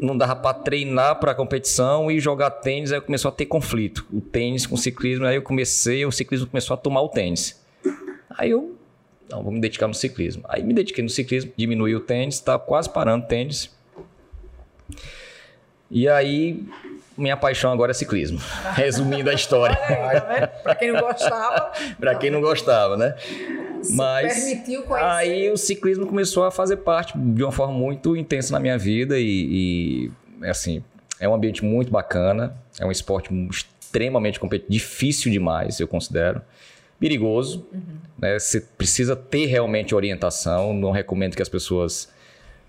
não 0.00 0.16
dava 0.16 0.36
para 0.36 0.52
treinar 0.52 1.18
para 1.18 1.34
competição 1.34 2.10
e 2.10 2.20
jogar 2.20 2.50
tênis, 2.50 2.92
aí 2.92 3.00
começou 3.00 3.30
a 3.30 3.32
ter 3.32 3.46
conflito. 3.46 4.06
O 4.12 4.20
tênis 4.20 4.66
com 4.66 4.74
o 4.74 4.78
ciclismo, 4.78 5.24
aí 5.24 5.36
eu 5.36 5.42
comecei, 5.42 6.04
o 6.04 6.12
ciclismo 6.12 6.46
começou 6.46 6.74
a 6.74 6.76
tomar 6.76 7.00
o 7.00 7.08
tênis. 7.08 7.58
Aí 8.28 8.50
eu, 8.50 8.76
não, 9.30 9.42
vou 9.42 9.52
me 9.52 9.60
dedicar 9.60 9.88
no 9.88 9.94
ciclismo. 9.94 10.42
Aí 10.48 10.62
me 10.62 10.74
dediquei 10.74 11.02
no 11.02 11.08
ciclismo, 11.08 11.52
diminui 11.56 11.94
o 11.94 12.00
tênis, 12.00 12.34
está 12.34 12.58
quase 12.58 12.90
parando 12.90 13.24
o 13.24 13.28
tênis. 13.28 13.74
E 15.90 16.08
aí 16.08 16.62
minha 17.16 17.36
paixão 17.36 17.72
agora 17.72 17.92
é 17.92 17.94
ciclismo. 17.94 18.38
Resumindo 18.74 19.30
a 19.30 19.34
história. 19.34 19.76
tá 19.76 20.48
Para 20.62 20.74
quem 20.74 20.92
não 20.92 21.00
gostava. 21.00 21.72
Para 21.98 22.14
quem 22.16 22.30
não 22.30 22.40
gostava, 22.40 22.96
né? 22.96 23.14
Se 23.82 23.94
Mas 23.94 24.34
permitiu 24.34 24.82
conhecer. 24.82 25.08
aí 25.08 25.50
o 25.50 25.56
ciclismo 25.56 26.06
começou 26.06 26.44
a 26.44 26.50
fazer 26.50 26.78
parte 26.78 27.16
de 27.16 27.42
uma 27.42 27.52
forma 27.52 27.72
muito 27.72 28.16
intensa 28.16 28.52
na 28.52 28.60
minha 28.60 28.76
vida 28.76 29.18
e, 29.18 30.10
e 30.42 30.46
assim, 30.48 30.82
é 31.20 31.28
um 31.28 31.34
ambiente 31.34 31.64
muito 31.64 31.90
bacana, 31.90 32.56
é 32.78 32.84
um 32.84 32.90
esporte 32.90 33.30
extremamente 33.50 34.38
competitivo, 34.40 34.72
difícil 34.72 35.30
demais, 35.30 35.80
eu 35.80 35.88
considero. 35.88 36.42
Perigoso, 36.98 37.66
uhum. 37.72 37.98
né? 38.18 38.38
Você 38.38 38.60
precisa 38.60 39.14
ter 39.14 39.46
realmente 39.46 39.94
orientação. 39.94 40.72
Não 40.72 40.90
recomendo 40.90 41.36
que 41.36 41.42
as 41.42 41.48
pessoas 41.48 42.08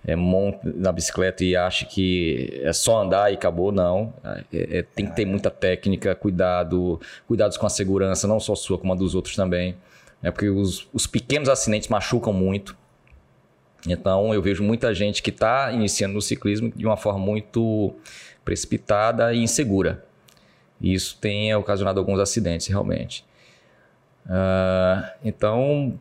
é, 0.05 0.15
monte 0.15 0.59
na 0.63 0.91
bicicleta 0.91 1.43
e 1.43 1.55
acha 1.55 1.85
que 1.85 2.61
é 2.63 2.71
só 2.71 3.01
andar 3.01 3.31
e 3.31 3.35
acabou, 3.35 3.71
não. 3.71 4.13
É, 4.51 4.79
é, 4.79 4.81
tem 4.81 5.05
que 5.05 5.15
ter 5.15 5.25
muita 5.25 5.49
técnica, 5.49 6.15
cuidado, 6.15 6.99
cuidados 7.27 7.57
com 7.57 7.65
a 7.65 7.69
segurança, 7.69 8.27
não 8.27 8.39
só 8.39 8.55
sua, 8.55 8.77
como 8.77 8.93
a 8.93 8.95
dos 8.95 9.15
outros 9.15 9.35
também. 9.35 9.75
É 10.23 10.31
porque 10.31 10.49
os, 10.49 10.87
os 10.93 11.05
pequenos 11.05 11.49
acidentes 11.49 11.89
machucam 11.89 12.33
muito. 12.33 12.75
Então 13.87 14.33
eu 14.33 14.41
vejo 14.41 14.63
muita 14.63 14.93
gente 14.93 15.21
que 15.21 15.29
está 15.29 15.71
iniciando 15.71 16.15
no 16.15 16.21
ciclismo 16.21 16.71
de 16.75 16.85
uma 16.85 16.97
forma 16.97 17.19
muito 17.19 17.93
precipitada 18.43 19.33
e 19.33 19.39
insegura. 19.39 20.05
E 20.79 20.93
isso 20.93 21.17
tem 21.19 21.53
ocasionado 21.55 21.99
alguns 21.99 22.19
acidentes 22.19 22.67
realmente. 22.67 23.25
Uh, 24.25 25.07
então 25.23 25.97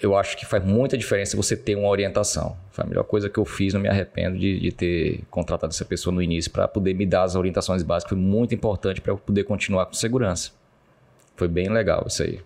eu 0.00 0.16
acho 0.16 0.36
que 0.36 0.44
faz 0.44 0.64
muita 0.64 0.98
diferença 0.98 1.36
você 1.36 1.56
ter 1.56 1.76
uma 1.76 1.88
orientação. 1.88 2.56
Foi 2.70 2.84
a 2.84 2.86
melhor 2.86 3.04
coisa 3.04 3.28
que 3.28 3.38
eu 3.38 3.44
fiz, 3.44 3.72
não 3.72 3.80
me 3.80 3.88
arrependo 3.88 4.38
de, 4.38 4.58
de 4.58 4.72
ter 4.72 5.22
contratado 5.30 5.72
essa 5.72 5.84
pessoa 5.84 6.12
no 6.12 6.20
início 6.20 6.50
para 6.50 6.66
poder 6.66 6.94
me 6.94 7.06
dar 7.06 7.22
as 7.22 7.36
orientações 7.36 7.82
básicas. 7.82 8.10
Foi 8.10 8.18
muito 8.18 8.54
importante 8.54 9.00
para 9.00 9.12
eu 9.12 9.18
poder 9.18 9.44
continuar 9.44 9.86
com 9.86 9.94
segurança. 9.94 10.50
Foi 11.36 11.48
bem 11.48 11.68
legal 11.68 12.04
isso 12.06 12.22
aí. 12.22 12.40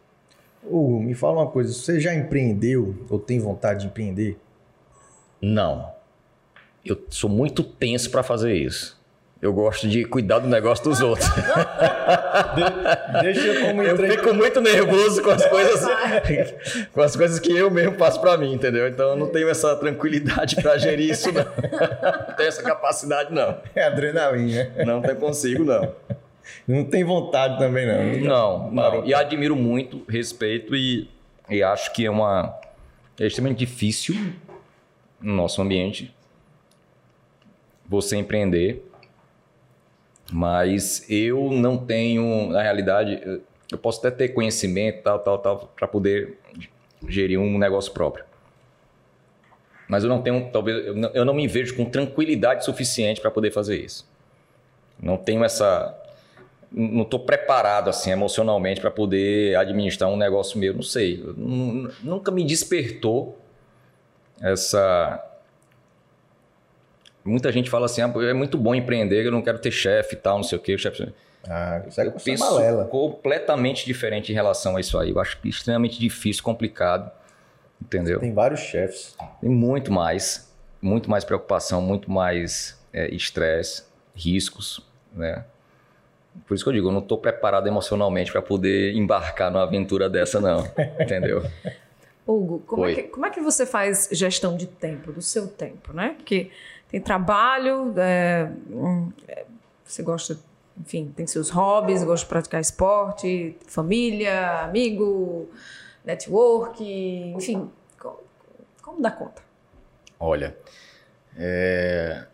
Hugo, 0.62 1.00
me 1.00 1.14
fala 1.14 1.42
uma 1.42 1.50
coisa, 1.50 1.72
você 1.72 1.98
já 1.98 2.14
empreendeu 2.14 3.06
ou 3.08 3.18
tem 3.18 3.38
vontade 3.38 3.80
de 3.80 3.86
empreender? 3.86 4.38
Não. 5.40 5.90
Eu 6.84 7.00
sou 7.08 7.30
muito 7.30 7.62
tenso 7.62 8.10
para 8.10 8.22
fazer 8.22 8.54
isso. 8.54 8.97
Eu 9.40 9.52
gosto 9.52 9.88
de 9.88 10.04
cuidar 10.04 10.40
do 10.40 10.48
negócio 10.48 10.84
dos 10.84 11.00
outros. 11.00 11.28
De, 11.28 13.22
deixa 13.22 13.46
eu 13.46 13.66
como 13.66 13.82
Eu 13.82 13.96
fico 13.96 14.34
muito 14.34 14.60
nervoso 14.60 15.22
com 15.22 15.30
as 15.30 15.46
coisas, 15.46 15.86
com 16.92 17.00
as 17.00 17.14
coisas 17.14 17.38
que 17.38 17.56
eu 17.56 17.70
mesmo 17.70 17.96
faço 17.96 18.20
para 18.20 18.36
mim, 18.36 18.52
entendeu? 18.52 18.88
Então 18.88 19.10
eu 19.10 19.16
não 19.16 19.28
tenho 19.28 19.48
essa 19.48 19.76
tranquilidade 19.76 20.56
para 20.56 20.76
gerir 20.76 21.10
isso, 21.10 21.30
não. 21.30 21.44
não 21.44 22.34
tenho 22.36 22.48
essa 22.48 22.62
capacidade, 22.64 23.32
não. 23.32 23.60
É 23.76 23.84
adrenalina. 23.84 24.72
Não 24.84 25.00
tem 25.00 25.14
consigo, 25.14 25.64
não. 25.64 25.94
Não 26.66 26.84
tem 26.84 27.04
vontade 27.04 27.58
também, 27.58 27.86
não. 27.86 28.20
Não, 28.20 28.70
não. 28.72 29.06
E 29.06 29.14
admiro 29.14 29.54
muito, 29.54 30.02
respeito 30.08 30.74
e, 30.74 31.08
e 31.48 31.62
acho 31.62 31.92
que 31.92 32.06
é 32.06 32.10
uma. 32.10 32.58
É 33.20 33.26
extremamente 33.26 33.58
difícil 33.58 34.16
no 35.20 35.34
nosso 35.34 35.62
ambiente 35.62 36.14
você 37.88 38.16
empreender 38.16 38.87
mas 40.32 41.04
eu 41.08 41.50
não 41.50 41.78
tenho, 41.78 42.50
na 42.50 42.62
realidade, 42.62 43.40
eu 43.70 43.78
posso 43.78 43.98
até 44.00 44.10
ter 44.10 44.28
conhecimento, 44.28 45.02
tal, 45.02 45.18
tal, 45.18 45.38
tal, 45.38 45.72
para 45.74 45.88
poder 45.88 46.38
gerir 47.06 47.38
um 47.38 47.58
negócio 47.58 47.92
próprio. 47.92 48.24
Mas 49.88 50.04
eu 50.04 50.08
não 50.10 50.20
tenho, 50.20 50.50
talvez, 50.52 50.86
eu 51.14 51.24
não 51.24 51.32
me 51.32 51.46
vejo 51.46 51.74
com 51.74 51.84
tranquilidade 51.86 52.64
suficiente 52.64 53.20
para 53.20 53.30
poder 53.30 53.50
fazer 53.50 53.78
isso. 53.78 54.06
Não 55.00 55.16
tenho 55.16 55.42
essa. 55.44 55.96
Não 56.70 57.02
estou 57.02 57.20
preparado 57.20 57.88
assim 57.88 58.10
emocionalmente 58.10 58.80
para 58.80 58.90
poder 58.90 59.56
administrar 59.56 60.10
um 60.10 60.16
negócio 60.16 60.58
meu, 60.58 60.74
não 60.74 60.82
sei. 60.82 61.24
Nunca 62.02 62.30
me 62.30 62.44
despertou 62.44 63.38
essa 64.42 65.24
Muita 67.24 67.52
gente 67.52 67.68
fala 67.68 67.86
assim, 67.86 68.00
ah, 68.00 68.12
é 68.22 68.32
muito 68.32 68.56
bom 68.56 68.74
empreender, 68.74 69.26
eu 69.26 69.32
não 69.32 69.42
quero 69.42 69.58
ter 69.58 69.70
chefe 69.70 70.14
e 70.14 70.18
tal, 70.18 70.36
não 70.36 70.44
sei 70.44 70.58
o 70.58 70.60
quê. 70.60 70.74
O 70.74 70.78
chefe... 70.78 71.12
Ah, 71.48 71.82
isso 71.86 72.00
é 72.00 72.06
eu 72.06 72.12
penso 72.12 72.44
balela. 72.44 72.84
completamente 72.86 73.86
diferente 73.86 74.32
em 74.32 74.34
relação 74.34 74.76
a 74.76 74.80
isso 74.80 74.98
aí. 74.98 75.10
Eu 75.10 75.20
acho 75.20 75.38
extremamente 75.44 75.98
difícil, 75.98 76.42
complicado, 76.42 77.10
entendeu? 77.80 78.18
Tem 78.18 78.32
vários 78.32 78.60
chefes. 78.60 79.16
Tem 79.40 79.50
muito 79.50 79.92
mais, 79.92 80.52
muito 80.80 81.10
mais 81.10 81.24
preocupação, 81.24 81.80
muito 81.80 82.10
mais 82.10 82.78
é, 82.92 83.14
estresse, 83.14 83.82
é, 83.82 83.84
riscos, 84.14 84.86
né? 85.12 85.44
Por 86.46 86.54
isso 86.54 86.64
que 86.64 86.68
eu 86.68 86.74
digo, 86.74 86.88
eu 86.88 86.92
não 86.92 87.00
estou 87.00 87.18
preparado 87.18 87.66
emocionalmente 87.66 88.30
para 88.30 88.42
poder 88.42 88.94
embarcar 88.94 89.50
numa 89.50 89.64
aventura 89.64 90.08
dessa, 90.08 90.40
não. 90.40 90.64
entendeu? 91.00 91.42
Hugo, 92.26 92.62
como 92.66 92.86
é, 92.86 92.94
que, 92.94 93.02
como 93.04 93.26
é, 93.26 93.30
que, 93.30 93.40
você 93.40 93.64
faz 93.64 94.08
gestão 94.12 94.54
de 94.54 94.66
tempo, 94.66 95.12
do 95.12 95.22
seu 95.22 95.48
tempo, 95.48 95.94
né? 95.94 96.14
Porque 96.16 96.50
tem 96.88 97.00
trabalho, 97.00 97.92
é, 97.96 98.50
é, 99.28 99.44
você 99.84 100.02
gosta, 100.02 100.38
enfim, 100.78 101.12
tem 101.14 101.26
seus 101.26 101.50
hobbies, 101.50 102.02
gosta 102.02 102.24
de 102.24 102.28
praticar 102.28 102.60
esporte, 102.60 103.56
família, 103.66 104.62
amigo, 104.62 105.48
network, 106.04 106.82
enfim, 107.36 107.70
como, 107.98 108.18
como 108.82 109.02
dá 109.02 109.10
conta? 109.10 109.42
Olha, 110.18 110.56
é... 111.36 112.24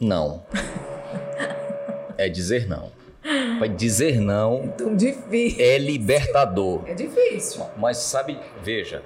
não. 0.00 0.44
é 2.16 2.28
dizer 2.28 2.68
não. 2.68 2.92
Vai 3.58 3.68
dizer 3.68 4.20
não. 4.20 4.68
Tão 4.68 4.94
difícil. 4.94 5.60
É 5.60 5.78
libertador. 5.78 6.84
É 6.86 6.94
difícil. 6.94 7.66
Mas 7.76 7.98
sabe, 7.98 8.38
veja, 8.62 9.02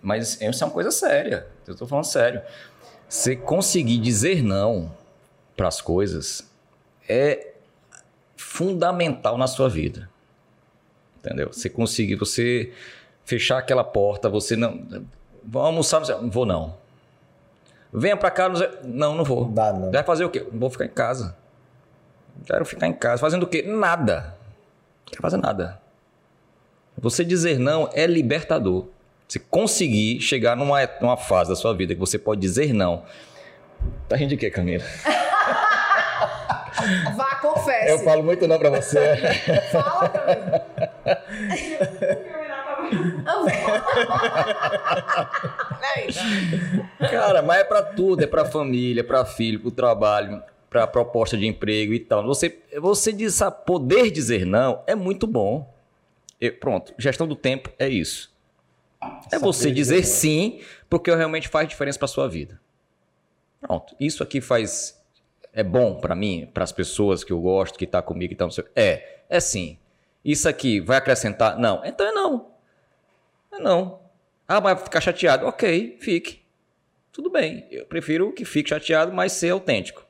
mas 0.00 0.40
isso 0.40 0.62
é 0.62 0.66
uma 0.66 0.72
coisa 0.72 0.90
séria. 0.90 1.48
Eu 1.66 1.72
estou 1.72 1.88
falando 1.88 2.04
sério. 2.04 2.40
Você 3.08 3.36
conseguir 3.36 3.98
dizer 3.98 4.42
não 4.42 4.92
para 5.56 5.68
as 5.68 5.80
coisas 5.80 6.48
é 7.08 7.52
fundamental 8.36 9.38
na 9.38 9.46
sua 9.46 9.68
vida. 9.68 10.08
Entendeu? 11.18 11.52
Você 11.52 11.68
conseguir, 11.68 12.16
você 12.16 12.72
fechar 13.24 13.58
aquela 13.58 13.84
porta, 13.84 14.28
você 14.28 14.56
não. 14.56 14.86
Vamos 15.42 15.92
almoçar? 15.92 16.22
Não 16.22 16.30
vou 16.30 16.46
não. 16.46 16.74
Venha 17.92 18.16
para 18.16 18.30
cá, 18.30 18.48
não, 18.84 19.14
não 19.14 19.24
vou. 19.24 19.46
Dá, 19.46 19.72
não. 19.72 19.90
Vai 19.90 20.02
fazer 20.02 20.24
o 20.24 20.30
quê? 20.30 20.46
Vou 20.52 20.68
ficar 20.70 20.84
em 20.84 20.90
casa. 20.90 21.36
Quero 22.44 22.64
ficar 22.64 22.86
em 22.86 22.92
casa. 22.92 23.20
Fazendo 23.20 23.44
o 23.44 23.46
quê? 23.46 23.62
Nada. 23.62 24.36
Não 25.04 25.06
quero 25.06 25.22
fazer 25.22 25.36
nada. 25.36 25.80
Você 26.98 27.24
dizer 27.24 27.58
não 27.58 27.88
é 27.92 28.06
libertador. 28.06 28.86
Você 29.26 29.38
conseguir 29.38 30.20
chegar 30.20 30.56
numa, 30.56 30.78
numa 31.00 31.16
fase 31.16 31.50
da 31.50 31.56
sua 31.56 31.74
vida 31.74 31.94
que 31.94 32.00
você 32.00 32.18
pode 32.18 32.40
dizer 32.40 32.72
não. 32.72 33.04
Tá 34.08 34.16
rindo 34.16 34.30
de 34.30 34.36
quê, 34.36 34.50
Camila? 34.50 34.84
Vá, 37.16 37.36
confesse. 37.36 37.90
Eu 37.90 37.98
falo 38.00 38.22
muito 38.22 38.46
não 38.46 38.58
pra 38.58 38.70
você. 38.70 39.16
Fala, 39.72 40.08
Camila. 40.08 40.66
Cara, 47.10 47.42
mas 47.42 47.60
é 47.60 47.64
pra 47.64 47.82
tudo, 47.82 48.22
é 48.22 48.26
pra 48.26 48.44
família, 48.44 49.02
pra 49.02 49.24
filho, 49.24 49.60
pro 49.60 49.70
trabalho, 49.70 50.42
pra 50.70 50.86
proposta 50.86 51.36
de 51.36 51.46
emprego 51.46 51.92
e 51.92 52.00
tal. 52.00 52.24
Você, 52.26 52.58
você 52.78 53.12
diz, 53.12 53.40
poder 53.64 54.10
dizer 54.10 54.46
não 54.46 54.82
é 54.86 54.94
muito 54.94 55.26
bom. 55.26 55.72
Eu, 56.40 56.52
pronto, 56.52 56.94
gestão 56.98 57.26
do 57.26 57.34
tempo 57.34 57.70
é 57.78 57.88
isso. 57.88 58.30
É 59.30 59.38
você 59.38 59.70
dizer 59.70 60.04
sim, 60.04 60.60
porque 60.88 61.14
realmente 61.14 61.48
faz 61.48 61.68
diferença 61.68 61.98
para 61.98 62.08
sua 62.08 62.28
vida. 62.28 62.60
Pronto, 63.60 63.94
isso 63.98 64.22
aqui 64.22 64.40
faz 64.40 64.96
é 65.52 65.62
bom 65.62 65.98
para 65.98 66.14
mim, 66.14 66.50
para 66.52 66.64
as 66.64 66.70
pessoas 66.70 67.24
que 67.24 67.32
eu 67.32 67.40
gosto, 67.40 67.78
que 67.78 67.86
está 67.86 68.02
comigo 68.02 68.32
e 68.32 68.36
tal, 68.36 68.50
É, 68.74 69.20
é 69.26 69.40
sim. 69.40 69.78
Isso 70.22 70.46
aqui 70.48 70.80
vai 70.80 70.98
acrescentar? 70.98 71.58
Não. 71.58 71.82
Então 71.82 72.06
é 72.06 72.12
não. 72.12 72.50
É 73.50 73.58
não. 73.58 74.00
Ah, 74.46 74.60
vai 74.60 74.76
ficar 74.76 75.00
chateado. 75.00 75.46
Ok, 75.46 75.96
fique. 75.98 76.42
Tudo 77.10 77.30
bem. 77.30 77.66
Eu 77.70 77.86
prefiro 77.86 78.32
que 78.32 78.44
fique 78.44 78.68
chateado, 78.68 79.12
mas 79.12 79.32
ser 79.32 79.48
autêntico. 79.48 80.04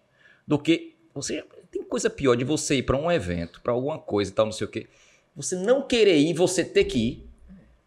Do 0.45 0.59
que 0.59 0.97
você 1.15 1.45
tem 1.71 1.85
coisa 1.85 2.11
pior 2.11 2.35
de 2.35 2.45
você 2.45 2.77
ir 2.77 2.83
para 2.83 2.97
um 2.97 3.11
evento, 3.11 3.61
para 3.61 3.73
alguma 3.73 3.99
coisa 3.99 4.31
e 4.33 4.35
tal, 4.35 4.47
não 4.47 4.53
sei 4.53 4.67
o 4.67 4.71
quê. 4.71 4.89
Você 5.37 5.55
não 5.55 5.83
querer 5.83 6.17
ir, 6.17 6.35
você 6.35 6.65
ter 6.65 6.85
que 6.85 6.99
ir. 6.99 7.31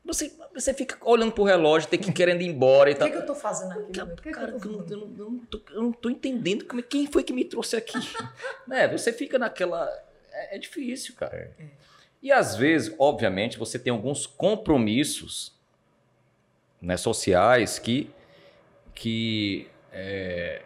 Você, 0.05 0.31
você 0.53 0.73
fica 0.73 0.97
olhando 1.01 1.31
pro 1.31 1.43
relógio, 1.43 1.89
tem 1.89 1.99
que 1.99 2.09
ir 2.09 2.13
querendo 2.13 2.41
ir 2.41 2.47
embora 2.47 2.89
e 2.89 2.95
tal. 2.95 3.07
O 3.07 3.11
que, 3.11 3.17
que 3.17 3.23
eu 3.23 3.27
tô 3.27 3.35
fazendo 3.35 3.71
aqui? 3.73 3.91
Cara, 3.93 4.15
que 4.15 4.31
cara 4.31 4.51
eu, 4.51 4.59
eu, 4.59 4.71
não, 4.71 5.15
eu, 5.17 5.29
não 5.31 5.39
tô, 5.39 5.61
eu 5.71 5.81
não 5.83 5.91
tô 5.91 6.09
entendendo 6.09 6.65
como, 6.65 6.79
é, 6.79 6.83
quem 6.83 7.07
foi 7.07 7.23
que 7.23 7.33
me 7.33 7.45
trouxe 7.45 7.75
aqui. 7.75 7.97
né? 8.67 8.87
Você 8.87 9.13
fica 9.13 9.37
naquela. 9.37 9.87
É, 10.31 10.55
é 10.55 10.59
difícil, 10.59 11.15
cara. 11.15 11.53
É. 11.57 11.65
E 12.21 12.31
às 12.31 12.55
vezes, 12.55 12.93
obviamente, 12.99 13.57
você 13.57 13.79
tem 13.79 13.91
alguns 13.91 14.25
compromissos 14.25 15.57
né, 16.81 16.97
sociais 16.97 17.79
que, 17.79 18.11
que 18.93 19.67
é, 19.91 20.63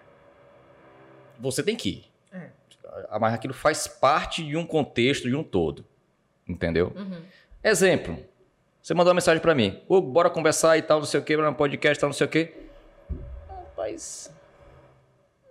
você 1.39 1.61
tem 1.61 1.75
que 1.75 1.89
ir. 1.89 2.11
É. 2.31 2.49
Mas 3.19 3.33
aquilo 3.33 3.53
faz 3.53 3.87
parte 3.87 4.43
de 4.43 4.57
um 4.57 4.65
contexto, 4.65 5.27
de 5.27 5.35
um 5.35 5.43
todo. 5.43 5.85
Entendeu? 6.47 6.91
Uhum. 6.95 7.21
Exemplo. 7.63 8.32
Você 8.83 8.93
mandou 8.93 9.11
uma 9.11 9.15
mensagem 9.15 9.41
para 9.41 9.55
mim. 9.55 9.81
Ô, 9.87 10.01
bora 10.01 10.29
conversar 10.29 10.77
e 10.77 10.81
tal, 10.81 10.99
não 10.99 11.05
sei 11.05 11.17
o 11.17 11.23
que, 11.23 11.37
no 11.37 11.55
podcast, 11.55 11.97
tal, 11.97 12.09
não 12.09 12.13
sei 12.13 12.27
o 12.27 12.29
que. 12.29 12.53
Rapaz. 13.47 14.29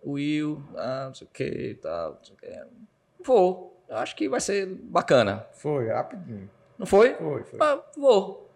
Will, 0.05 0.62
ah, 0.76 1.05
não 1.07 1.14
sei 1.14 1.26
o 1.26 1.30
que 1.33 1.45
e 1.45 1.74
tal, 1.76 2.11
não 2.11 2.18
sei 2.22 2.35
o 2.35 2.37
que. 2.37 3.24
Vou. 3.24 3.83
Eu 3.89 3.97
acho 3.97 4.14
que 4.14 4.28
vai 4.28 4.39
ser 4.39 4.66
bacana. 4.66 5.47
Foi, 5.55 5.89
rapidinho. 5.89 6.51
Não 6.78 6.85
foi? 6.85 7.14
Foi, 7.14 7.43
foi. 7.45 7.59
Ah, 7.59 7.80
vou. 7.97 8.51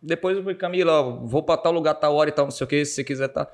Depois 0.00 0.38
eu 0.38 0.42
falei, 0.42 0.56
Camila, 0.56 1.02
vou 1.02 1.42
para 1.42 1.60
tal 1.60 1.72
lugar, 1.72 1.92
tal 1.92 2.14
hora 2.14 2.30
e 2.30 2.32
tal, 2.32 2.46
não 2.46 2.50
sei 2.50 2.64
o 2.64 2.68
que, 2.68 2.82
se 2.86 2.94
você 2.94 3.04
quiser, 3.04 3.28
tá. 3.28 3.46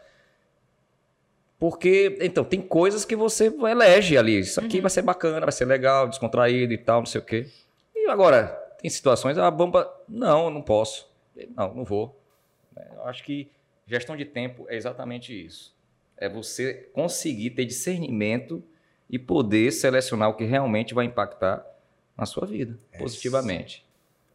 Porque, 1.59 2.17
então, 2.21 2.45
tem 2.45 2.61
coisas 2.63 3.05
que 3.05 3.17
você 3.17 3.47
elege 3.47 4.17
ali. 4.17 4.39
Isso 4.39 4.61
aqui 4.61 4.77
uhum. 4.77 4.83
vai 4.83 4.91
ser 4.91 5.03
bacana, 5.03 5.41
vai 5.41 5.53
ser 5.53 5.65
legal, 5.65 6.07
descontraído 6.07 6.73
e 6.73 6.79
tal, 6.79 7.01
não 7.01 7.07
sei 7.07 7.21
o 7.21 7.25
quê. 7.25 7.49
E 7.97 8.09
agora, 8.09 8.64
tem 8.85 8.91
situações, 8.91 9.39
a 9.39 9.51
bomba, 9.51 9.91
não, 10.07 10.51
não 10.51 10.61
posso. 10.61 11.11
Não, 11.57 11.73
não 11.73 11.85
vou. 11.87 12.21
Eu 12.77 13.07
acho 13.07 13.25
que 13.25 13.51
gestão 13.87 14.15
de 14.15 14.27
tempo 14.27 14.67
é 14.69 14.77
exatamente 14.77 15.33
isso. 15.33 15.75
É 16.19 16.29
você 16.29 16.91
conseguir 16.93 17.53
ter 17.53 17.65
discernimento 17.65 18.63
e 19.09 19.19
poder 19.19 19.73
selecionar 19.73 20.29
o 20.29 20.35
que 20.35 20.45
realmente 20.45 20.93
vai 20.93 21.07
impactar 21.07 21.65
na 22.15 22.27
sua 22.27 22.47
vida, 22.47 22.79
essa, 22.93 23.03
positivamente. 23.03 23.87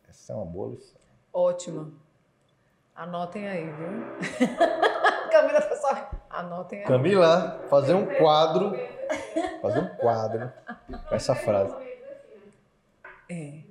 Essa 0.09 0.33
é 0.33 0.35
uma 0.35 0.47
boa 0.47 0.71
lição. 0.71 0.99
Ótima. 1.31 1.91
Anotem 2.95 3.47
aí, 3.47 3.65
viu? 3.65 4.49
Camila, 5.29 5.61
pessoal, 5.61 6.11
anotem 6.27 6.79
aí. 6.79 6.85
Camila, 6.85 7.67
fazer 7.69 7.93
um 7.93 8.07
quadro, 8.17 8.71
fazer 9.61 9.79
um 9.79 9.95
quadro 9.97 10.51
com 11.07 11.15
essa 11.15 11.35
frase. 11.35 11.75
É. 13.29 13.68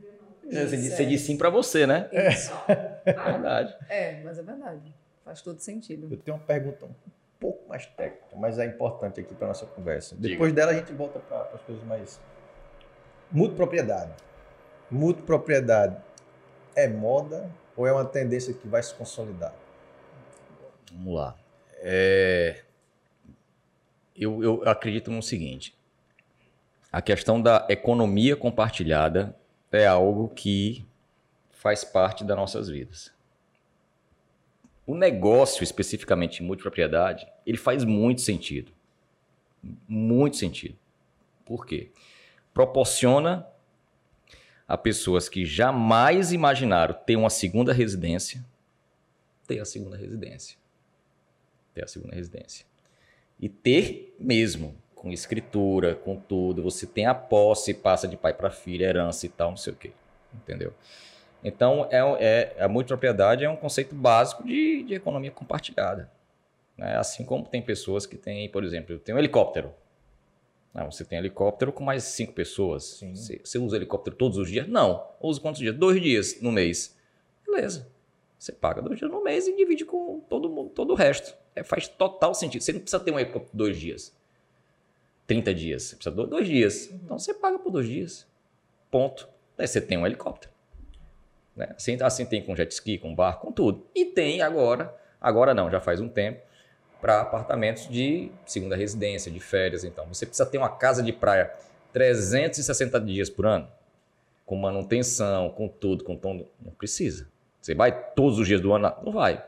Você, 0.50 0.76
disse, 0.76 0.96
você 0.96 1.06
disse 1.06 1.26
sim 1.26 1.36
para 1.36 1.50
você, 1.50 1.86
né? 1.86 2.08
Isso. 2.12 2.52
É 3.08 3.12
verdade. 3.12 3.74
É, 3.88 4.20
mas 4.22 4.38
é 4.38 4.42
verdade. 4.42 4.94
Faz 5.24 5.40
todo 5.40 5.58
sentido. 5.60 6.08
Eu 6.10 6.18
tenho 6.18 6.36
uma 6.36 6.42
pergunta 6.42 6.84
um 6.84 6.94
pouco 7.40 7.66
mais 7.66 7.86
técnica, 7.86 8.36
mas 8.36 8.58
é 8.58 8.66
importante 8.66 9.18
aqui 9.20 9.34
para 9.34 9.48
nossa 9.48 9.64
conversa. 9.64 10.14
Diga. 10.14 10.28
Depois 10.28 10.52
dela 10.52 10.72
a 10.72 10.74
gente 10.74 10.92
volta 10.92 11.18
para 11.20 11.50
as 11.54 11.60
coisas 11.62 11.82
mais. 11.84 12.20
Mudo 13.32 13.54
propriedade. 13.54 14.12
Mudo 14.90 15.22
propriedade 15.22 15.96
é 16.76 16.86
moda 16.86 17.50
ou 17.76 17.86
é 17.86 17.92
uma 17.92 18.04
tendência 18.04 18.52
que 18.52 18.68
vai 18.68 18.82
se 18.82 18.94
consolidar? 18.94 19.54
Vamos 20.92 21.14
lá. 21.14 21.36
É... 21.76 22.62
Eu, 24.16 24.42
eu 24.42 24.68
acredito 24.68 25.10
no 25.10 25.22
seguinte: 25.22 25.76
a 26.90 27.00
questão 27.00 27.40
da 27.40 27.66
economia 27.68 28.36
compartilhada 28.36 29.34
é 29.72 29.86
algo 29.86 30.28
que 30.28 30.86
faz 31.50 31.84
parte 31.84 32.24
das 32.24 32.36
nossas 32.36 32.68
vidas. 32.68 33.12
O 34.86 34.94
negócio, 34.94 35.62
especificamente 35.62 36.42
multipropriedade, 36.42 37.26
ele 37.44 37.58
faz 37.58 37.84
muito 37.84 38.22
sentido. 38.22 38.72
Muito 39.86 40.36
sentido. 40.36 40.78
Por 41.44 41.66
quê? 41.66 41.90
Proporciona 42.54 43.46
a 44.66 44.78
pessoas 44.78 45.28
que 45.28 45.44
jamais 45.44 46.32
imaginaram 46.32 46.94
ter 46.94 47.16
uma 47.16 47.30
segunda 47.30 47.72
residência, 47.72 48.44
ter 49.46 49.60
a 49.60 49.64
segunda 49.64 49.96
residência. 49.96 50.56
Ter 51.74 51.84
a 51.84 51.86
segunda 51.86 52.14
residência. 52.14 52.66
E 53.40 53.48
ter 53.48 54.14
mesmo 54.18 54.76
com 54.98 55.10
escritura, 55.12 55.94
com 55.94 56.16
tudo. 56.16 56.62
Você 56.62 56.86
tem 56.86 57.06
a 57.06 57.14
posse, 57.14 57.72
passa 57.72 58.06
de 58.06 58.16
pai 58.16 58.34
para 58.34 58.50
filho, 58.50 58.84
herança 58.84 59.26
e 59.26 59.28
tal, 59.28 59.50
não 59.50 59.56
sei 59.56 59.72
o 59.72 59.76
quê. 59.76 59.92
Entendeu? 60.34 60.72
Então, 61.42 61.86
é, 61.90 62.54
é, 62.58 62.62
a 62.62 62.68
multipropriedade 62.68 63.44
é 63.44 63.50
um 63.50 63.56
conceito 63.56 63.94
básico 63.94 64.46
de, 64.46 64.82
de 64.82 64.94
economia 64.94 65.30
compartilhada. 65.30 66.10
Né? 66.76 66.96
Assim 66.96 67.24
como 67.24 67.44
tem 67.44 67.62
pessoas 67.62 68.06
que 68.06 68.16
têm, 68.16 68.48
por 68.48 68.64
exemplo, 68.64 68.98
tem 68.98 69.14
um 69.14 69.18
helicóptero. 69.18 69.72
Não, 70.74 70.90
você 70.90 71.04
tem 71.04 71.18
helicóptero 71.18 71.72
com 71.72 71.82
mais 71.82 72.04
cinco 72.04 72.32
pessoas. 72.32 73.00
Você, 73.00 73.40
você, 73.42 73.58
usa 73.58 73.76
helicóptero 73.76 74.14
todos 74.16 74.36
os 74.36 74.48
dias? 74.50 74.68
Não. 74.68 75.06
Usa 75.20 75.40
quantos 75.40 75.60
dias? 75.60 75.74
Dois 75.74 76.00
dias 76.00 76.40
no 76.40 76.52
mês. 76.52 76.96
Beleza. 77.46 77.88
Você 78.38 78.52
paga 78.52 78.80
dois 78.80 78.98
dias 78.98 79.10
no 79.10 79.22
mês 79.22 79.48
e 79.48 79.56
divide 79.56 79.84
com 79.84 80.20
todo, 80.28 80.48
mundo, 80.48 80.70
todo 80.70 80.92
o 80.92 80.94
resto. 80.94 81.36
É, 81.56 81.64
faz 81.64 81.88
total 81.88 82.34
sentido. 82.34 82.62
Você 82.62 82.72
não 82.72 82.80
precisa 82.80 83.02
ter 83.02 83.10
um 83.10 83.18
helicóptero 83.18 83.56
dois 83.56 83.76
dias. 83.76 84.16
30 85.28 85.54
dias. 85.54 85.82
Você 85.84 85.94
precisa 85.94 86.16
de 86.16 86.26
dois 86.26 86.48
dias. 86.48 86.88
Uhum. 86.88 87.00
Então 87.04 87.18
você 87.18 87.32
paga 87.32 87.58
por 87.58 87.70
dois 87.70 87.86
dias. 87.86 88.26
Ponto. 88.90 89.28
Aí 89.56 89.68
você 89.68 89.80
tem 89.80 89.96
um 89.96 90.06
helicóptero. 90.06 90.52
Né? 91.54 91.68
Assim, 91.76 91.98
assim 92.02 92.24
tem 92.24 92.42
com 92.42 92.56
jet 92.56 92.72
ski, 92.72 92.98
com 92.98 93.14
barco, 93.14 93.46
com 93.46 93.52
tudo. 93.52 93.86
E 93.94 94.06
tem 94.06 94.40
agora, 94.40 94.92
agora 95.20 95.52
não, 95.52 95.70
já 95.70 95.80
faz 95.80 96.00
um 96.00 96.08
tempo, 96.08 96.40
para 97.00 97.20
apartamentos 97.20 97.88
de 97.88 98.32
segunda 98.46 98.74
residência, 98.74 99.30
de 99.30 99.38
férias. 99.38 99.84
Então 99.84 100.06
você 100.06 100.24
precisa 100.24 100.48
ter 100.48 100.56
uma 100.56 100.70
casa 100.70 101.02
de 101.02 101.12
praia 101.12 101.52
360 101.92 102.98
dias 103.00 103.28
por 103.28 103.46
ano, 103.46 103.68
com 104.46 104.56
manutenção, 104.56 105.50
com 105.50 105.68
tudo, 105.68 106.04
com 106.04 106.16
todo. 106.16 106.48
Não 106.60 106.72
precisa. 106.72 107.28
Você 107.60 107.74
vai 107.74 107.92
todos 108.14 108.38
os 108.38 108.46
dias 108.46 108.60
do 108.60 108.72
ano? 108.72 108.90
Não 109.04 109.12
vai. 109.12 109.44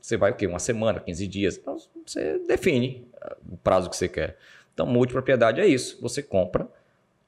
Você 0.00 0.16
vai 0.16 0.30
o 0.30 0.34
quê? 0.34 0.46
Uma 0.46 0.58
semana, 0.58 0.98
15 0.98 1.26
dias. 1.26 1.58
Então 1.58 1.76
você 2.06 2.38
define 2.46 3.06
o 3.50 3.56
prazo 3.58 3.90
que 3.90 3.96
você 3.96 4.08
quer. 4.08 4.38
Então, 4.80 4.90
multipropriedade 4.90 5.60
é 5.60 5.66
isso. 5.66 6.00
Você 6.00 6.22
compra 6.22 6.66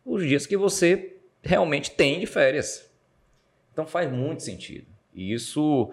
os 0.06 0.26
dias 0.26 0.46
que 0.46 0.56
você 0.56 1.16
realmente 1.42 1.90
tem 1.90 2.18
de 2.18 2.24
férias. 2.24 2.90
Então, 3.70 3.86
faz 3.86 4.10
muito 4.10 4.42
sentido. 4.42 4.86
E 5.14 5.34
isso 5.34 5.92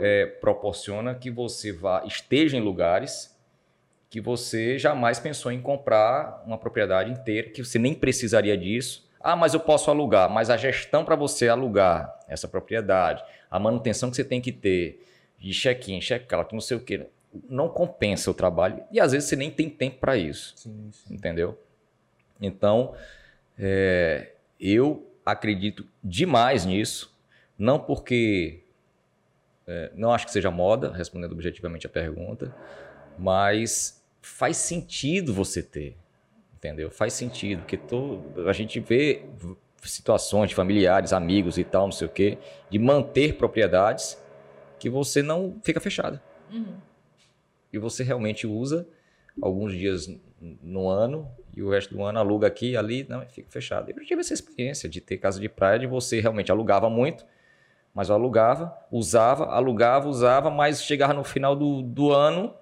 é, 0.00 0.26
proporciona 0.26 1.14
que 1.14 1.30
você 1.30 1.70
vá 1.70 2.02
esteja 2.04 2.56
em 2.56 2.60
lugares 2.60 3.32
que 4.10 4.20
você 4.20 4.80
jamais 4.80 5.20
pensou 5.20 5.52
em 5.52 5.60
comprar 5.60 6.42
uma 6.44 6.58
propriedade 6.58 7.12
inteira, 7.12 7.50
que 7.50 7.64
você 7.64 7.78
nem 7.78 7.94
precisaria 7.94 8.58
disso. 8.58 9.08
Ah, 9.20 9.36
mas 9.36 9.54
eu 9.54 9.60
posso 9.60 9.92
alugar. 9.92 10.28
Mas 10.28 10.50
a 10.50 10.56
gestão 10.56 11.04
para 11.04 11.14
você 11.14 11.48
alugar 11.48 12.18
essa 12.26 12.48
propriedade, 12.48 13.22
a 13.48 13.60
manutenção 13.60 14.10
que 14.10 14.16
você 14.16 14.24
tem 14.24 14.40
que 14.40 14.50
ter, 14.50 15.06
de 15.38 15.52
check-in, 15.52 16.00
check-out, 16.00 16.52
não 16.52 16.60
sei 16.60 16.76
o 16.76 16.80
quê, 16.80 17.06
não 17.48 17.68
compensa 17.68 18.30
o 18.30 18.34
trabalho. 18.34 18.82
E 18.90 19.00
às 19.00 19.12
vezes 19.12 19.28
você 19.28 19.36
nem 19.36 19.50
tem 19.50 19.68
tempo 19.68 19.98
para 19.98 20.16
isso. 20.16 20.54
Sim, 20.56 20.90
sim. 20.92 21.14
Entendeu? 21.14 21.58
Então, 22.40 22.94
é, 23.58 24.32
eu 24.60 25.10
acredito 25.24 25.86
demais 26.02 26.64
nisso. 26.64 27.14
Não 27.58 27.78
porque. 27.78 28.62
É, 29.66 29.90
não 29.94 30.12
acho 30.12 30.26
que 30.26 30.32
seja 30.32 30.50
moda, 30.50 30.92
respondendo 30.92 31.32
objetivamente 31.32 31.86
a 31.86 31.90
pergunta, 31.90 32.54
mas 33.18 34.00
faz 34.22 34.56
sentido 34.58 35.34
você 35.34 35.60
ter, 35.60 35.96
entendeu? 36.54 36.88
Faz 36.88 37.14
sentido, 37.14 37.60
porque 37.60 37.76
tô, 37.76 38.20
a 38.46 38.52
gente 38.52 38.78
vê 38.78 39.24
situações 39.82 40.50
de 40.50 40.54
familiares, 40.54 41.12
amigos 41.12 41.58
e 41.58 41.64
tal, 41.64 41.86
não 41.86 41.92
sei 41.92 42.06
o 42.06 42.10
quê, 42.10 42.38
de 42.70 42.78
manter 42.78 43.36
propriedades 43.36 44.16
que 44.78 44.90
você 44.90 45.22
não 45.22 45.58
fica 45.62 45.80
fechada. 45.80 46.22
Uhum. 46.50 46.76
E 47.76 47.78
você 47.78 48.02
realmente 48.02 48.46
usa 48.46 48.86
alguns 49.40 49.72
dias 49.72 50.08
no 50.62 50.88
ano 50.88 51.30
e 51.54 51.62
o 51.62 51.70
resto 51.70 51.94
do 51.94 52.02
ano 52.02 52.18
aluga 52.18 52.46
aqui 52.46 52.76
ali, 52.76 53.06
não, 53.08 53.22
fica 53.26 53.48
fechado. 53.50 53.90
Eu 53.90 54.04
tive 54.04 54.20
essa 54.20 54.34
experiência 54.34 54.88
de 54.88 55.00
ter 55.00 55.16
casa 55.16 55.40
de 55.40 55.48
praia, 55.48 55.78
de 55.78 55.86
você 55.86 56.20
realmente 56.20 56.50
alugava 56.50 56.90
muito, 56.90 57.24
mas 57.94 58.08
eu 58.08 58.14
alugava, 58.14 58.76
usava, 58.90 59.46
alugava, 59.46 60.08
usava, 60.08 60.50
mas 60.50 60.82
chegava 60.82 61.14
no 61.14 61.24
final 61.24 61.56
do, 61.56 61.80
do 61.80 62.12
ano, 62.12 62.54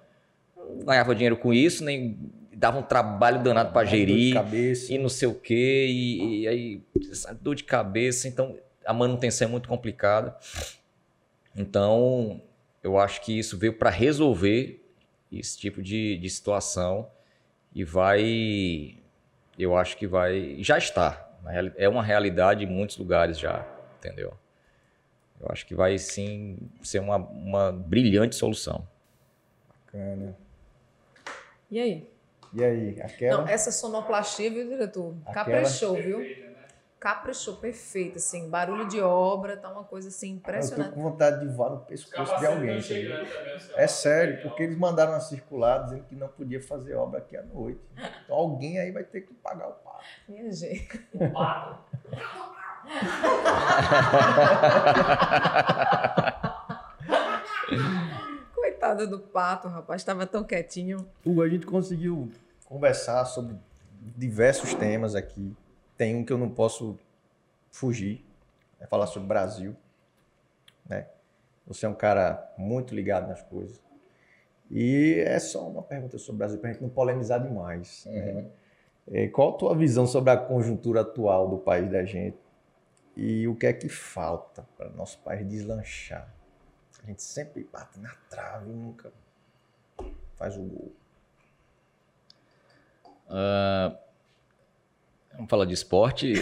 não 0.57 0.87
ganhava 0.87 1.15
dinheiro 1.15 1.37
com 1.37 1.53
isso, 1.53 1.85
nem 1.85 2.17
dava 2.53 2.79
um 2.79 2.83
trabalho 2.83 3.43
danado 3.43 3.73
para 3.73 3.85
gerir 3.85 4.37
e 4.89 4.97
não 4.97 5.09
sei 5.09 5.27
o 5.27 5.35
quê, 5.35 5.87
e, 5.89 6.43
e 6.43 6.49
aí 6.49 6.83
dor 7.41 7.57
de 7.57 7.65
cabeça, 7.65 8.29
então 8.29 8.57
a 8.87 8.93
manutenção 8.93 9.49
é 9.49 9.51
muito 9.51 9.69
complicada. 9.69 10.37
Então, 11.57 12.41
eu 12.83 12.99
acho 12.99 13.21
que 13.23 13.37
isso 13.37 13.59
veio 13.59 13.73
para 13.73 13.91
resolver 13.91 14.84
esse 15.39 15.59
tipo 15.59 15.83
de, 15.83 16.17
de 16.19 16.31
situação 16.31 17.11
e 17.75 17.85
vai, 17.85 18.99
eu 19.59 19.77
acho 19.77 19.97
que 19.97 20.07
vai, 20.07 20.57
já 20.61 20.79
está. 20.79 21.21
É 21.77 21.89
uma 21.89 22.03
realidade 22.03 22.65
em 22.65 22.67
muitos 22.67 22.97
lugares 22.97 23.39
já, 23.39 23.67
entendeu? 23.99 24.33
Eu 25.41 25.49
acho 25.51 25.67
que 25.67 25.75
vai 25.75 25.99
sim 25.99 26.57
ser 26.83 27.01
uma, 27.01 27.17
uma 27.17 27.73
brilhante 27.73 28.35
solução. 28.37 28.87
Bacana. 29.69 30.37
E 31.71 31.81
aí? 31.81 32.09
E 32.55 32.65
aí, 32.65 33.01
aquela? 33.03 33.39
Não, 33.39 33.49
essa 33.49 33.73
sonoplastia, 33.73 34.49
viu, 34.51 34.69
diretor? 34.69 35.15
Aquela... 35.27 35.45
Caprichou, 35.45 35.95
viu? 35.95 36.21
Caprichou, 37.05 37.57
perfeito, 37.57 38.17
assim, 38.17 38.49
barulho 38.49 38.89
de 38.89 38.99
obra, 38.99 39.59
tá 39.59 39.71
uma 39.71 39.85
coisa 39.85 40.09
assim 40.09 40.31
impressionante. 40.31 40.89
Eu 40.89 40.95
tô 40.95 40.95
com 40.95 41.11
vontade 41.11 41.47
de 41.47 41.55
voar 41.55 41.69
no 41.69 41.81
pescoço 41.81 42.35
de 42.39 42.47
alguém. 42.47 42.81
É 43.77 43.87
sério, 43.87 44.41
porque 44.41 44.63
eles 44.63 44.79
mandaram 44.79 45.13
uma 45.13 45.21
circular 45.21 45.85
dizendo 45.85 46.05
que 46.05 46.15
não 46.15 46.29
podia 46.29 46.63
fazer 46.63 46.95
obra 46.95 47.19
aqui 47.19 47.37
à 47.37 47.43
noite. 47.43 47.79
Então 48.25 48.35
alguém 48.35 48.79
aí 48.79 48.91
vai 48.91 49.05
ter 49.05 49.21
que 49.21 49.35
pagar 49.35 49.69
o 49.69 49.73
pato. 49.73 50.03
Minha 50.27 50.51
gente. 50.51 51.07
O 51.13 51.31
pato. 51.31 51.79
Coitado 58.55 59.07
do 59.07 59.19
pato, 59.19 59.69
rapaz, 59.69 60.01
estava 60.01 60.27
tão 60.27 60.43
quietinho. 60.43 61.07
Hugo, 61.23 61.43
a 61.43 61.49
gente 61.51 61.67
conseguiu 61.67 62.33
conversar 62.65 63.27
sobre 63.27 63.57
diversos 64.17 64.73
temas 64.73 65.15
aqui 65.15 65.55
tem 65.97 66.15
um 66.17 66.25
que 66.25 66.33
eu 66.33 66.39
não 66.39 66.51
posso 66.51 66.99
fugir, 67.71 68.25
é 68.81 68.87
falar 68.87 69.07
sobre 69.07 69.25
o 69.25 69.29
Brasil. 69.29 69.77
Né? 70.87 71.07
Você 71.67 71.87
é 71.87 71.89
um 71.89 71.95
cara 71.95 72.53
muito 72.59 72.95
ligado 72.95 73.29
nas 73.29 73.43
coisas. 73.43 73.83
E 74.71 75.23
é 75.27 75.39
só 75.39 75.69
uma 75.69 75.83
pergunta 75.83 76.19
sobre 76.19 76.35
o 76.35 76.39
Brasil, 76.39 76.59
para 76.59 76.71
a 76.71 76.73
gente 76.73 76.83
não 76.83 76.91
polemizar 76.91 77.43
demais. 77.43 78.05
Né? 78.07 78.21
Uhum. 78.21 78.51
Né? 79.07 79.29
qual 79.29 79.55
a 79.55 79.59
tua 79.59 79.77
visão 79.77 80.07
sobre 80.07 80.31
a 80.31 80.37
conjuntura 80.37 81.03
atual 81.03 81.49
do 81.49 81.59
país 81.59 81.91
da 81.91 82.05
gente? 82.05 82.39
E 83.17 83.47
o 83.47 83.55
que 83.55 83.67
é 83.67 83.73
que 83.73 83.89
falta 83.89 84.67
para 84.77 84.89
nosso 84.91 85.19
país 85.19 85.47
deslanchar? 85.47 86.33
A 87.03 87.07
gente 87.07 87.23
sempre 87.23 87.69
bate 87.71 88.01
na 88.01 88.15
trave 88.31 88.71
e 88.71 88.75
nunca 88.75 89.13
faz 90.37 90.57
o 90.57 90.63
gol. 90.63 90.93
Uh, 93.29 94.04
Vamos 95.35 95.51
falar 95.51 95.65
de 95.65 95.75
esporte. 95.75 96.33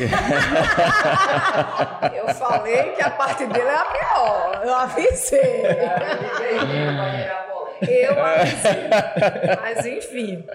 eu 2.15 2.29
falei 2.35 2.93
que 2.93 3.01
a 3.03 3.11
parte 3.11 3.47
dele 3.47 3.69
é 3.69 3.75
a 3.75 3.85
pior. 3.87 4.61
Eu 4.65 4.75
avisei. 4.75 5.63
eu 7.81 8.23
avisei. 8.23 8.91
Mas 9.61 9.87
enfim. 9.87 10.47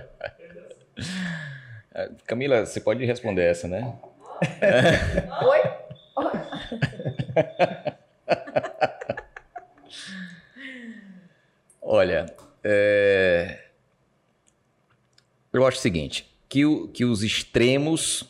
Camila, 2.27 2.63
você 2.63 2.79
pode 2.79 3.03
responder 3.05 3.43
essa, 3.43 3.67
né? 3.67 3.95
Oi? 5.41 5.63
Olha, 11.81 12.27
é... 12.63 13.57
eu 15.51 15.65
acho 15.65 15.77
o 15.77 15.81
seguinte 15.81 16.36
que, 16.49 16.65
o, 16.65 16.87
que 16.87 17.05
os 17.05 17.23
extremos, 17.23 18.23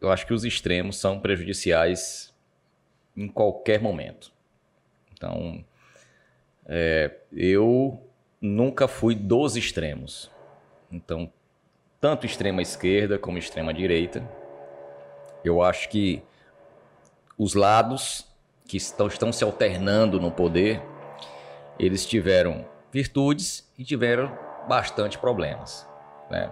eu 0.00 0.10
acho 0.10 0.26
que 0.26 0.34
os 0.34 0.44
extremos 0.44 0.96
são 0.96 1.20
prejudiciais 1.20 2.32
em 3.16 3.28
qualquer 3.28 3.80
momento. 3.80 4.32
Então, 5.12 5.64
é, 6.66 7.18
eu 7.32 8.02
nunca 8.40 8.88
fui 8.88 9.14
dos 9.14 9.56
extremos. 9.56 10.30
Então, 10.90 11.32
tanto 12.00 12.26
extrema 12.26 12.60
esquerda 12.60 13.18
como 13.18 13.38
extrema 13.38 13.72
direita, 13.72 14.28
eu 15.44 15.62
acho 15.62 15.88
que 15.88 16.22
os 17.38 17.54
lados 17.54 18.26
que 18.66 18.76
estão, 18.76 19.06
estão 19.06 19.32
se 19.32 19.44
alternando 19.44 20.20
no 20.20 20.30
poder, 20.30 20.82
eles 21.78 22.06
tiveram 22.06 22.64
virtudes 22.92 23.68
e 23.78 23.84
tiveram 23.84 24.36
bastante 24.68 25.18
problemas. 25.18 25.86
Né? 26.30 26.50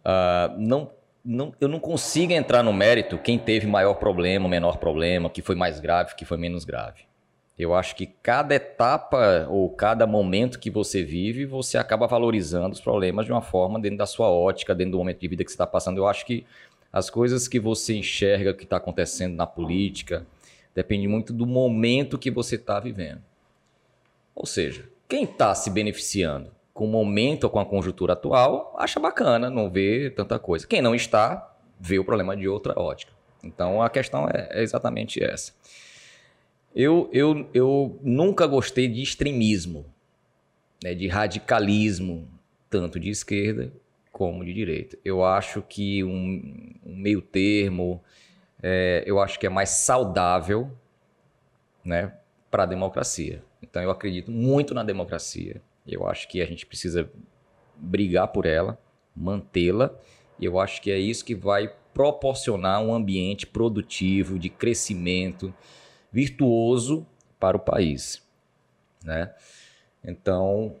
Uh, 0.00 0.58
não, 0.58 0.90
não, 1.24 1.52
eu 1.60 1.68
não 1.68 1.78
consigo 1.78 2.32
entrar 2.32 2.62
no 2.62 2.72
mérito 2.72 3.18
quem 3.18 3.38
teve 3.38 3.66
maior 3.66 3.94
problema, 3.94 4.48
menor 4.48 4.78
problema, 4.78 5.28
que 5.28 5.42
foi 5.42 5.54
mais 5.54 5.80
grave, 5.80 6.14
que 6.14 6.24
foi 6.24 6.36
menos 6.36 6.64
grave. 6.64 7.08
Eu 7.58 7.74
acho 7.74 7.96
que 7.96 8.06
cada 8.06 8.54
etapa 8.54 9.46
ou 9.50 9.68
cada 9.70 10.06
momento 10.06 10.60
que 10.60 10.70
você 10.70 11.02
vive, 11.02 11.44
você 11.44 11.76
acaba 11.76 12.06
valorizando 12.06 12.72
os 12.72 12.80
problemas 12.80 13.26
de 13.26 13.32
uma 13.32 13.42
forma 13.42 13.80
dentro 13.80 13.98
da 13.98 14.06
sua 14.06 14.30
ótica, 14.30 14.74
dentro 14.74 14.92
do 14.92 14.98
momento 14.98 15.18
de 15.18 15.26
vida 15.26 15.44
que 15.44 15.50
você 15.50 15.54
está 15.54 15.66
passando. 15.66 15.98
Eu 15.98 16.06
acho 16.06 16.24
que 16.24 16.46
as 16.92 17.10
coisas 17.10 17.48
que 17.48 17.58
você 17.58 17.96
enxerga 17.96 18.54
que 18.54 18.62
está 18.62 18.76
acontecendo 18.76 19.34
na 19.34 19.46
política 19.46 20.24
depende 20.72 21.08
muito 21.08 21.32
do 21.32 21.44
momento 21.44 22.16
que 22.16 22.30
você 22.30 22.54
está 22.54 22.78
vivendo. 22.78 23.22
Ou 24.36 24.46
seja, 24.46 24.88
quem 25.08 25.24
está 25.24 25.52
se 25.52 25.68
beneficiando? 25.68 26.52
Com 26.78 26.84
o 26.84 26.88
momento 26.88 27.50
com 27.50 27.58
a 27.58 27.66
conjuntura 27.66 28.12
atual, 28.12 28.72
acha 28.78 29.00
bacana, 29.00 29.50
não 29.50 29.68
vê 29.68 30.10
tanta 30.10 30.38
coisa. 30.38 30.64
Quem 30.64 30.80
não 30.80 30.94
está, 30.94 31.52
vê 31.80 31.98
o 31.98 32.04
problema 32.04 32.36
de 32.36 32.46
outra 32.46 32.78
ótica. 32.78 33.10
Então 33.42 33.82
a 33.82 33.90
questão 33.90 34.28
é, 34.28 34.48
é 34.52 34.62
exatamente 34.62 35.20
essa. 35.20 35.52
Eu, 36.72 37.10
eu, 37.12 37.50
eu 37.52 37.98
nunca 38.00 38.46
gostei 38.46 38.86
de 38.86 39.02
extremismo, 39.02 39.86
né, 40.80 40.94
de 40.94 41.08
radicalismo, 41.08 42.28
tanto 42.70 43.00
de 43.00 43.10
esquerda 43.10 43.72
como 44.12 44.44
de 44.44 44.54
direita. 44.54 44.96
Eu 45.04 45.24
acho 45.24 45.60
que 45.62 46.04
um, 46.04 46.76
um 46.86 46.94
meio 46.94 47.20
termo, 47.20 48.00
é, 48.62 49.02
eu 49.04 49.18
acho 49.18 49.36
que 49.40 49.46
é 49.46 49.50
mais 49.50 49.70
saudável 49.70 50.70
né, 51.84 52.12
para 52.48 52.62
a 52.62 52.66
democracia. 52.66 53.42
Então 53.60 53.82
eu 53.82 53.90
acredito 53.90 54.30
muito 54.30 54.74
na 54.74 54.84
democracia. 54.84 55.60
Eu 55.88 56.06
acho 56.06 56.28
que 56.28 56.42
a 56.42 56.46
gente 56.46 56.66
precisa 56.66 57.10
brigar 57.76 58.28
por 58.28 58.44
ela, 58.44 58.78
mantê-la, 59.14 59.94
e 60.38 60.44
eu 60.44 60.58
acho 60.58 60.80
que 60.82 60.90
é 60.90 60.98
isso 60.98 61.24
que 61.24 61.34
vai 61.34 61.72
proporcionar 61.92 62.80
um 62.82 62.94
ambiente 62.94 63.46
produtivo, 63.46 64.38
de 64.38 64.48
crescimento, 64.48 65.52
virtuoso 66.12 67.06
para 67.40 67.56
o 67.56 67.60
país. 67.60 68.22
Né? 69.04 69.34
Então, 70.04 70.76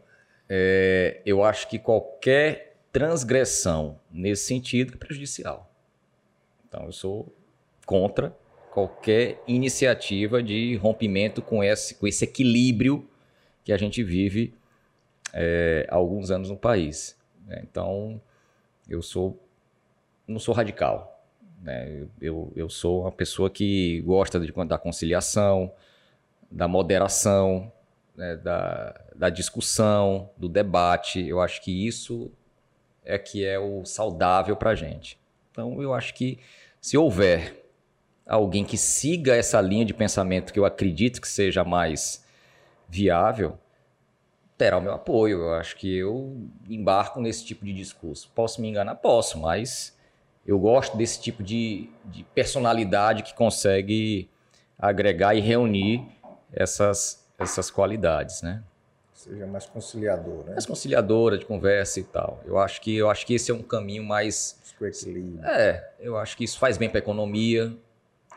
é, 0.48 1.20
eu 1.24 1.42
acho 1.42 1.68
que 1.68 1.78
qualquer 1.78 2.76
transgressão 2.92 3.98
nesse 4.10 4.46
sentido 4.46 4.94
é 4.94 4.96
prejudicial. 4.96 5.72
Então, 6.68 6.84
eu 6.84 6.92
sou 6.92 7.34
contra 7.84 8.36
qualquer 8.70 9.42
iniciativa 9.46 10.42
de 10.42 10.76
rompimento 10.76 11.42
com 11.42 11.64
esse, 11.64 11.94
com 11.94 12.06
esse 12.06 12.24
equilíbrio 12.24 13.08
que 13.64 13.72
a 13.72 13.76
gente 13.76 14.02
vive 14.02 14.54
é, 15.40 15.86
há 15.88 15.94
alguns 15.94 16.32
anos 16.32 16.50
no 16.50 16.56
país. 16.56 17.16
Né? 17.46 17.60
Então, 17.62 18.20
eu 18.88 19.00
sou 19.00 19.40
não 20.26 20.40
sou 20.40 20.52
radical. 20.52 21.24
Né? 21.62 22.06
Eu, 22.20 22.52
eu 22.56 22.68
sou 22.68 23.02
uma 23.02 23.12
pessoa 23.12 23.48
que 23.48 24.00
gosta 24.00 24.40
de, 24.40 24.52
da 24.66 24.76
conciliação, 24.76 25.72
da 26.50 26.66
moderação, 26.66 27.72
né? 28.16 28.36
da, 28.36 29.00
da 29.14 29.30
discussão, 29.30 30.28
do 30.36 30.48
debate. 30.48 31.24
Eu 31.24 31.40
acho 31.40 31.62
que 31.62 31.86
isso 31.86 32.32
é 33.04 33.16
que 33.16 33.44
é 33.44 33.58
o 33.58 33.84
saudável 33.84 34.56
para 34.56 34.70
a 34.70 34.74
gente. 34.74 35.18
Então, 35.52 35.80
eu 35.80 35.94
acho 35.94 36.14
que 36.14 36.38
se 36.80 36.98
houver 36.98 37.64
alguém 38.26 38.64
que 38.64 38.76
siga 38.76 39.34
essa 39.34 39.60
linha 39.60 39.84
de 39.84 39.94
pensamento 39.94 40.52
que 40.52 40.58
eu 40.58 40.64
acredito 40.64 41.20
que 41.20 41.28
seja 41.28 41.64
mais 41.64 42.26
viável, 42.88 43.58
terá 44.58 44.76
o 44.76 44.82
meu 44.82 44.92
apoio. 44.92 45.42
Eu 45.42 45.54
acho 45.54 45.76
que 45.76 45.96
eu 45.96 46.36
embarco 46.68 47.20
nesse 47.20 47.44
tipo 47.44 47.64
de 47.64 47.72
discurso. 47.72 48.30
Posso 48.34 48.60
me 48.60 48.68
enganar? 48.68 48.96
Posso, 48.96 49.38
mas 49.38 49.96
eu 50.44 50.58
gosto 50.58 50.96
desse 50.96 51.20
tipo 51.20 51.42
de, 51.42 51.88
de 52.04 52.24
personalidade 52.34 53.22
que 53.22 53.32
consegue 53.34 54.28
agregar 54.78 55.34
e 55.34 55.40
reunir 55.40 56.04
essas, 56.52 57.26
essas 57.38 57.70
qualidades, 57.70 58.42
né? 58.42 58.62
Seja 59.14 59.46
mais 59.46 59.66
conciliador, 59.66 60.44
né? 60.44 60.52
Mais 60.52 60.66
conciliadora 60.66 61.38
de 61.38 61.44
conversa 61.44 62.00
e 62.00 62.04
tal. 62.04 62.40
Eu 62.44 62.58
acho 62.58 62.80
que 62.80 62.96
eu 62.96 63.10
acho 63.10 63.26
que 63.26 63.34
esse 63.34 63.50
é 63.50 63.54
um 63.54 63.62
caminho 63.62 64.04
mais 64.04 64.60
equilíbrio. 64.80 65.44
É, 65.44 65.92
eu 65.98 66.16
acho 66.16 66.36
que 66.36 66.44
isso 66.44 66.58
faz 66.58 66.78
bem 66.78 66.88
para 66.88 66.98
a 66.98 67.02
economia, 67.02 67.76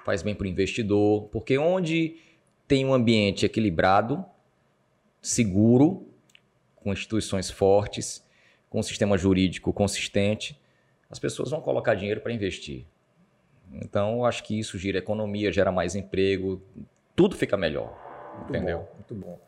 faz 0.03 0.24
bem 0.24 0.34
para 0.34 0.45
o 0.45 0.47
investidor, 0.47 1.30
porque 1.32 1.57
onde 1.57 2.17
tem 2.67 2.84
um 2.84 2.93
ambiente 2.93 3.45
equilibrado, 3.45 4.26
seguro, 5.22 6.11
com 6.82 6.91
instituições 6.91 7.49
fortes, 7.49 8.23
com 8.69 8.79
um 8.79 8.84
sistema 8.84 9.17
jurídico 9.17 9.71
consistente, 9.71 10.59
as 11.09 11.19
pessoas 11.19 11.51
vão 11.51 11.61
colocar 11.61 11.93
dinheiro 11.95 12.21
para 12.21 12.32
investir. 12.32 12.86
Então, 13.73 14.17
eu 14.17 14.25
acho 14.25 14.43
que 14.43 14.57
isso 14.59 14.77
gira 14.77 14.97
economia, 14.97 15.51
gera 15.51 15.71
mais 15.71 15.95
emprego, 15.95 16.61
tudo 17.15 17.36
fica 17.36 17.55
melhor. 17.55 17.93
Muito 18.36 18.49
entendeu? 18.49 18.79
Bom, 18.79 18.95
muito 18.95 19.15
bom. 19.15 19.39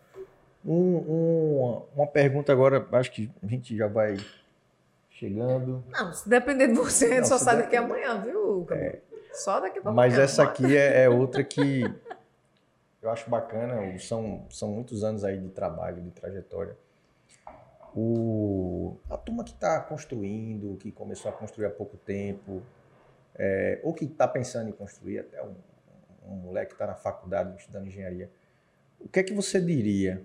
Um, 0.65 0.95
um, 0.95 1.81
uma 1.95 2.07
pergunta 2.07 2.51
agora, 2.51 2.87
acho 2.93 3.11
que 3.11 3.29
a 3.41 3.47
gente 3.47 3.75
já 3.75 3.87
vai 3.87 4.17
chegando. 5.09 5.83
Não, 5.89 6.13
se 6.13 6.27
depender 6.27 6.67
de 6.67 6.73
você, 6.73 7.05
a 7.05 7.15
gente 7.15 7.27
só 7.27 7.37
sai 7.37 7.57
daqui 7.57 7.75
amanhã, 7.75 8.21
viu? 8.21 8.65
É. 8.71 8.99
Só 9.33 9.59
daqui 9.59 9.81
para 9.81 9.91
Mas 9.91 10.17
essa 10.17 10.43
aqui 10.43 10.77
é, 10.77 11.03
é, 11.03 11.09
outra 11.09 11.43
que 11.43 11.83
eu 13.01 13.09
acho 13.09 13.29
bacana. 13.29 13.97
São, 13.99 14.45
são 14.49 14.69
muitos 14.69 15.03
anos 15.03 15.23
aí 15.23 15.37
de 15.37 15.49
trabalho, 15.49 16.01
de 16.01 16.11
trajetória. 16.11 16.77
O, 17.95 18.97
a 19.09 19.17
turma 19.17 19.43
que 19.43 19.51
está 19.51 19.79
construindo, 19.81 20.77
que 20.77 20.91
começou 20.91 21.29
a 21.29 21.33
construir 21.33 21.67
há 21.67 21.69
pouco 21.69 21.97
tempo, 21.97 22.61
é, 23.35 23.79
ou 23.83 23.93
que 23.93 24.05
está 24.05 24.27
pensando 24.27 24.69
em 24.69 24.71
construir, 24.71 25.19
até 25.19 25.43
um, 25.43 25.53
um 26.27 26.35
moleque 26.35 26.69
que 26.69 26.73
está 26.73 26.87
na 26.87 26.95
faculdade 26.95 27.55
estudando 27.57 27.87
engenharia, 27.87 28.29
o 28.99 29.07
que 29.07 29.19
é 29.19 29.23
que 29.23 29.33
você 29.33 29.59
diria 29.59 30.23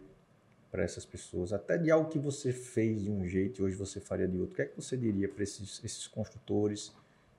para 0.70 0.82
essas 0.82 1.04
pessoas? 1.04 1.52
Até 1.52 1.76
de 1.76 1.90
algo 1.90 2.08
que 2.08 2.18
você 2.18 2.52
fez 2.52 3.02
de 3.02 3.10
um 3.10 3.26
jeito 3.26 3.60
e 3.60 3.64
hoje 3.64 3.76
você 3.76 4.00
faria 4.00 4.28
de 4.28 4.38
outro. 4.38 4.52
O 4.52 4.56
que 4.56 4.62
é 4.62 4.66
que 4.66 4.76
você 4.76 4.96
diria 4.96 5.28
para 5.28 5.42
esses, 5.42 5.82
esses 5.84 6.06
construtores, 6.06 6.94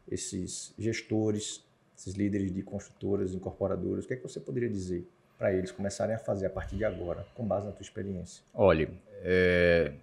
esses 0.08 0.74
gestores, 0.78 1.64
esses 1.98 2.14
líderes 2.16 2.52
de 2.52 2.62
construtoras, 2.62 3.34
incorporadoras? 3.34 4.06
O 4.06 4.08
que 4.08 4.16
é 4.16 4.18
que 4.18 4.24
você 4.24 4.40
poderia 4.40 4.70
dizer 4.70 5.08
para 5.38 5.54
eles 5.54 5.72
começarem 5.72 6.14
a 6.14 6.20
fazer 6.20 6.48
a 6.48 6.50
partir 6.50 6.76
de 6.76 6.84
agora, 6.84 7.26
com 7.34 7.48
base 7.48 7.66
na 7.66 7.72
tua 7.72 7.84
experiência? 7.84 8.44
Olha, 8.54 8.92
é, 9.22 9.94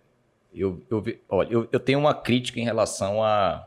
eu, 0.60 0.82
eu, 0.90 1.04
olha, 1.28 1.52
eu, 1.52 1.68
eu 1.70 1.78
tenho 1.78 1.98
uma 1.98 2.14
crítica 2.14 2.58
em 2.58 2.64
relação 2.64 3.22
a. 3.22 3.66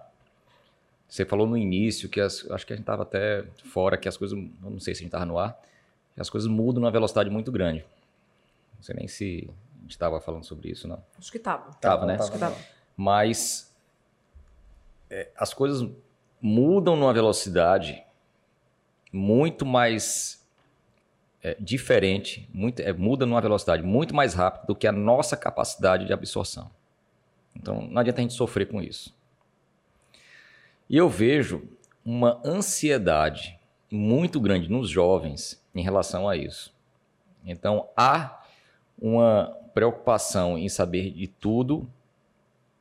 Você 1.07 1.25
falou 1.25 1.47
no 1.47 1.57
início 1.57 2.07
que 2.09 2.19
as, 2.19 2.49
acho 2.51 2.65
que 2.65 2.73
a 2.73 2.75
gente 2.75 2.83
estava 2.83 3.03
até 3.03 3.45
fora, 3.65 3.97
que 3.97 4.07
as 4.07 4.15
coisas, 4.15 4.37
não 4.61 4.79
sei 4.79 4.93
se 4.93 4.99
a 4.99 5.03
gente 5.03 5.07
estava 5.07 5.25
no 5.25 5.39
ar, 5.39 5.59
que 6.13 6.21
as 6.21 6.29
coisas 6.29 6.49
mudam 6.49 6.81
numa 6.81 6.91
velocidade 6.91 7.29
muito 7.29 7.51
grande. 7.51 7.85
Não 8.75 8.83
sei 8.83 8.95
nem 8.95 9.07
se 9.07 9.49
a 9.77 9.81
gente 9.81 9.91
estava 9.91 10.19
falando 10.19 10.43
sobre 10.45 10.69
isso, 10.69 10.87
não. 10.87 11.03
Acho 11.17 11.31
que 11.31 11.37
estava. 11.37 11.71
Estava, 11.71 12.05
né? 12.05 12.15
Acho 12.15 12.29
que 12.29 12.35
estava. 12.37 12.55
Mas 12.95 13.75
é, 15.09 15.29
as 15.35 15.53
coisas 15.53 15.89
mudam 16.41 16.95
numa 16.95 17.13
velocidade 17.13 18.03
muito 19.11 19.65
mais 19.65 20.45
é, 21.41 21.55
diferente, 21.59 22.47
muito, 22.53 22.81
é, 22.81 22.93
muda 22.93 23.25
numa 23.25 23.41
velocidade 23.41 23.83
muito 23.83 24.13
mais 24.13 24.33
rápida 24.33 24.67
do 24.67 24.75
que 24.75 24.87
a 24.87 24.91
nossa 24.91 25.35
capacidade 25.35 26.05
de 26.05 26.13
absorção. 26.13 26.69
Então, 27.55 27.81
não 27.81 27.99
adianta 27.99 28.19
a 28.19 28.23
gente 28.23 28.33
sofrer 28.33 28.67
com 28.67 28.81
isso. 28.81 29.13
E 30.89 30.97
eu 30.97 31.09
vejo 31.09 31.63
uma 32.03 32.41
ansiedade 32.43 33.59
muito 33.91 34.39
grande 34.39 34.69
nos 34.69 34.89
jovens 34.89 35.61
em 35.73 35.83
relação 35.83 36.27
a 36.27 36.35
isso. 36.35 36.73
Então, 37.45 37.87
há 37.95 38.43
uma 38.99 39.55
preocupação 39.73 40.57
em 40.57 40.67
saber 40.67 41.11
de 41.11 41.27
tudo, 41.27 41.89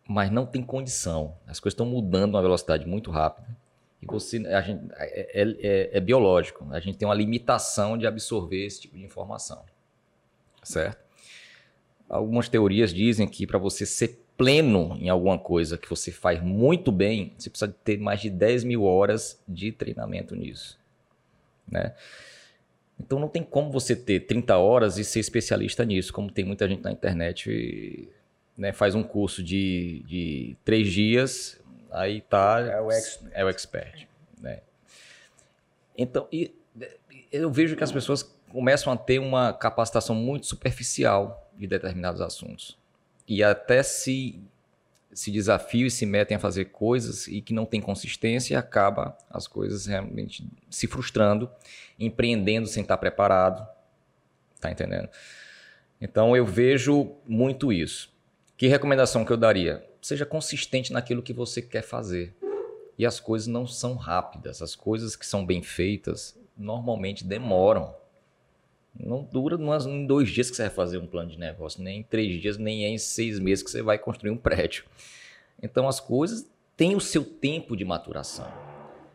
mas 0.07 0.31
não 0.31 0.47
tem 0.47 0.63
condição. 0.63 1.37
As 1.47 1.61
coisas 1.61 1.75
estão 1.75 1.87
mudando 1.87 2.35
a 2.35 2.39
uma 2.39 2.43
velocidade 2.43 2.87
muito 2.87 3.11
rápida. 3.11 3.49
E 4.01 4.07
você, 4.07 4.39
a 4.47 4.61
gente, 4.61 4.85
é, 4.97 5.43
é, 5.43 5.97
é, 5.97 6.01
biológico. 6.01 6.67
A 6.71 6.81
gente 6.81 6.97
tem 6.97 7.07
uma 7.07 7.15
limitação 7.15 7.99
de 7.99 8.07
absorver 8.07 8.65
esse 8.65 8.81
tipo 8.81 8.97
de 8.97 9.05
informação. 9.05 9.65
Certo? 10.63 11.05
Algumas 12.09 12.49
teorias 12.49 12.93
dizem 12.95 13.29
que 13.29 13.47
para 13.47 13.59
você 13.59 13.85
ser 13.85 14.19
pleno 14.39 14.97
em 15.01 15.09
alguma 15.09 15.37
coisa 15.37 15.77
que 15.77 15.91
você 15.91 16.13
faz 16.13 16.41
muito 16.41 16.93
bem, 16.93 17.35
você 17.37 17.51
precisa 17.51 17.75
ter 17.85 17.99
mais 17.99 18.21
de 18.21 18.31
10 18.31 18.63
mil 18.63 18.85
horas 18.85 19.43
de 19.49 19.73
treinamento 19.73 20.37
nisso. 20.37 20.79
Né? 21.67 21.93
Então 22.99 23.19
não 23.19 23.29
tem 23.29 23.43
como 23.43 23.73
você 23.73 23.97
ter 23.97 24.21
30 24.21 24.57
horas 24.57 24.97
e 24.97 25.05
ser 25.05 25.19
especialista 25.19 25.85
nisso, 25.85 26.13
como 26.13 26.31
tem 26.31 26.45
muita 26.45 26.69
gente 26.69 26.85
na 26.85 26.93
internet 26.93 27.51
e, 27.51 28.09
né, 28.57 28.73
faz 28.73 28.95
um 28.95 29.03
curso 29.03 29.43
de, 29.43 30.05
de 30.07 30.57
três 30.65 30.91
dias, 30.91 31.61
aí 31.91 32.21
tá 32.21 32.61
é 32.61 32.81
o 32.81 32.93
expert, 32.93 33.33
é 33.35 33.45
o 33.45 33.49
expert 33.49 34.09
né? 34.41 34.61
Então, 35.97 36.29
e, 36.31 36.55
eu 37.33 37.51
vejo 37.51 37.75
que 37.75 37.83
as 37.83 37.91
pessoas 37.91 38.23
começam 38.51 38.93
a 38.93 38.97
ter 38.97 39.19
uma 39.19 39.53
capacitação 39.53 40.15
muito 40.15 40.47
superficial 40.47 41.51
de 41.57 41.67
determinados 41.67 42.21
assuntos 42.21 42.79
e 43.29 43.43
até 43.45 43.83
se 43.83 44.41
se 45.19 45.33
desafiam 45.33 45.87
e 45.87 45.91
se 45.91 46.07
metem 46.07 46.37
a 46.37 46.41
fazer 46.41 46.67
coisas 46.67 47.27
e 47.27 47.41
que 47.41 47.53
não 47.53 47.67
tem 47.67 47.81
consistência 47.81 48.55
e 48.55 48.57
acaba 48.57 49.19
as 49.29 49.49
coisas 49.49 49.87
realmente 49.87 50.47
se 50.71 50.87
frustrando, 50.87 51.51
empreendendo 51.99 52.69
sem 52.69 52.83
estar 52.83 52.97
preparado, 52.99 53.67
tá 54.61 54.71
entendendo? 54.71 55.09
Então 56.01 56.37
eu 56.37 56.47
vejo 56.47 57.17
muito 57.27 57.73
isso. 57.73 58.13
Que 58.57 58.69
recomendação 58.69 59.25
que 59.25 59.33
eu 59.33 59.37
daria? 59.37 59.85
Seja 60.01 60.25
consistente 60.25 60.93
naquilo 60.93 61.23
que 61.23 61.33
você 61.33 61.61
quer 61.61 61.83
fazer. 61.83 62.37
E 62.97 63.05
as 63.05 63.19
coisas 63.19 63.49
não 63.49 63.67
são 63.67 63.95
rápidas. 63.95 64.63
As 64.63 64.77
coisas 64.77 65.17
que 65.17 65.27
são 65.27 65.45
bem 65.45 65.63
feitas 65.63 66.39
normalmente 66.57 67.25
demoram. 67.25 67.93
Não 68.99 69.23
dura 69.23 69.57
em 69.87 70.07
dois 70.07 70.29
dias 70.29 70.51
que 70.51 70.57
você 70.57 70.63
vai 70.63 70.71
fazer 70.71 70.99
um 70.99 71.07
plano 71.07 71.31
de 71.31 71.39
negócio, 71.39 71.83
nem 71.83 72.01
em 72.01 72.03
três 72.03 72.41
dias, 72.41 72.59
nem 72.59 72.85
em 72.85 72.99
seis 72.99 73.39
meses 73.39 73.63
que 73.63 73.71
você 73.71 73.81
vai 73.81 73.97
construir 73.97 74.31
um 74.31 74.37
prédio. 74.37 74.85
Então 75.63 75.87
as 75.87 76.01
coisas 76.01 76.47
têm 76.77 76.97
o 76.97 77.01
seu 77.01 77.25
tempo 77.25 77.77
de 77.77 77.85
maturação. 77.85 78.51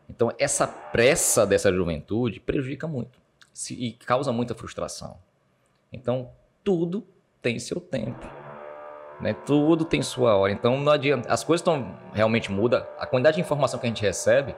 Então 0.10 0.32
essa 0.40 0.66
pressa 0.66 1.46
dessa 1.46 1.72
juventude 1.72 2.40
prejudica 2.40 2.88
muito 2.88 3.20
e 3.72 3.92
causa 3.92 4.32
muita 4.32 4.56
frustração. 4.56 5.18
Então 5.92 6.32
tudo 6.64 7.06
tem 7.42 7.60
seu 7.60 7.82
tempo. 7.82 8.26
Né? 9.20 9.34
Tudo 9.34 9.86
tem 9.86 10.02
sua 10.02 10.36
hora. 10.36 10.52
Então 10.52 10.80
não 10.80 10.92
adianta. 10.92 11.32
As 11.32 11.44
coisas 11.44 11.62
estão 11.62 11.98
realmente 12.14 12.52
mudam. 12.52 12.86
A 12.98 13.06
quantidade 13.06 13.36
de 13.36 13.42
informação 13.42 13.80
que 13.80 13.86
a 13.86 13.90
gente 13.90 14.02
recebe 14.02 14.56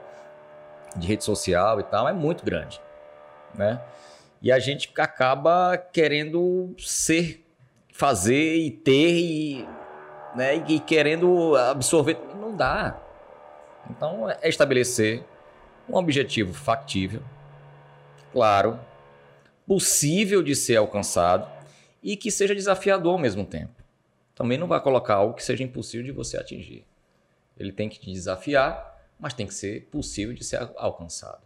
de 0.96 1.06
rede 1.06 1.24
social 1.24 1.78
e 1.80 1.82
tal 1.82 2.08
é 2.08 2.12
muito 2.12 2.44
grande, 2.44 2.80
né? 3.54 3.80
E 4.46 4.52
a 4.52 4.60
gente 4.60 4.88
acaba 4.96 5.76
querendo 5.76 6.72
ser, 6.78 7.44
fazer 7.92 8.54
e 8.54 8.70
ter 8.70 9.16
e, 9.18 9.68
né? 10.36 10.64
e 10.68 10.78
querendo 10.78 11.56
absorver. 11.56 12.16
Não 12.40 12.56
dá. 12.56 12.96
Então 13.90 14.30
é 14.30 14.48
estabelecer 14.48 15.24
um 15.88 15.96
objetivo 15.96 16.54
factível, 16.54 17.24
claro, 18.32 18.78
possível 19.66 20.44
de 20.44 20.54
ser 20.54 20.76
alcançado 20.76 21.50
e 22.00 22.16
que 22.16 22.30
seja 22.30 22.54
desafiador 22.54 23.14
ao 23.14 23.18
mesmo 23.18 23.44
tempo 23.44 23.74
também 24.32 24.58
não 24.58 24.68
vai 24.68 24.80
colocar 24.80 25.14
algo 25.14 25.34
que 25.34 25.42
seja 25.42 25.64
impossível 25.64 26.06
de 26.06 26.12
você 26.12 26.36
atingir. 26.36 26.86
Ele 27.58 27.72
tem 27.72 27.88
que 27.88 27.98
te 27.98 28.12
desafiar, 28.12 29.10
mas 29.18 29.34
tem 29.34 29.46
que 29.46 29.54
ser 29.54 29.88
possível 29.90 30.34
de 30.34 30.44
ser 30.44 30.70
alcançado. 30.76 31.45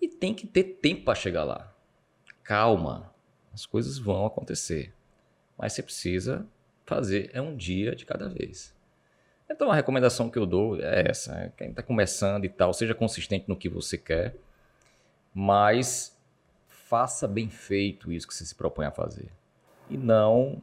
E 0.00 0.08
tem 0.08 0.34
que 0.34 0.46
ter 0.46 0.64
tempo 0.64 1.04
para 1.04 1.14
chegar 1.14 1.44
lá. 1.44 1.74
Calma, 2.42 3.12
as 3.52 3.66
coisas 3.66 3.98
vão 3.98 4.26
acontecer. 4.26 4.94
Mas 5.56 5.72
você 5.72 5.82
precisa 5.82 6.46
fazer, 6.86 7.30
é 7.32 7.42
um 7.42 7.56
dia 7.56 7.94
de 7.94 8.06
cada 8.06 8.28
vez. 8.28 8.74
Então 9.50 9.70
a 9.70 9.74
recomendação 9.74 10.30
que 10.30 10.38
eu 10.38 10.46
dou 10.46 10.80
é 10.80 11.08
essa: 11.08 11.34
é 11.34 11.52
quem 11.56 11.70
está 11.70 11.82
começando 11.82 12.44
e 12.44 12.48
tal, 12.48 12.72
seja 12.72 12.94
consistente 12.94 13.46
no 13.48 13.56
que 13.56 13.68
você 13.68 13.96
quer, 13.96 14.36
mas 15.34 16.16
faça 16.66 17.26
bem 17.26 17.48
feito 17.48 18.12
isso 18.12 18.26
que 18.26 18.34
você 18.34 18.44
se 18.44 18.54
propõe 18.54 18.86
a 18.86 18.90
fazer. 18.90 19.30
E 19.90 19.96
não 19.96 20.62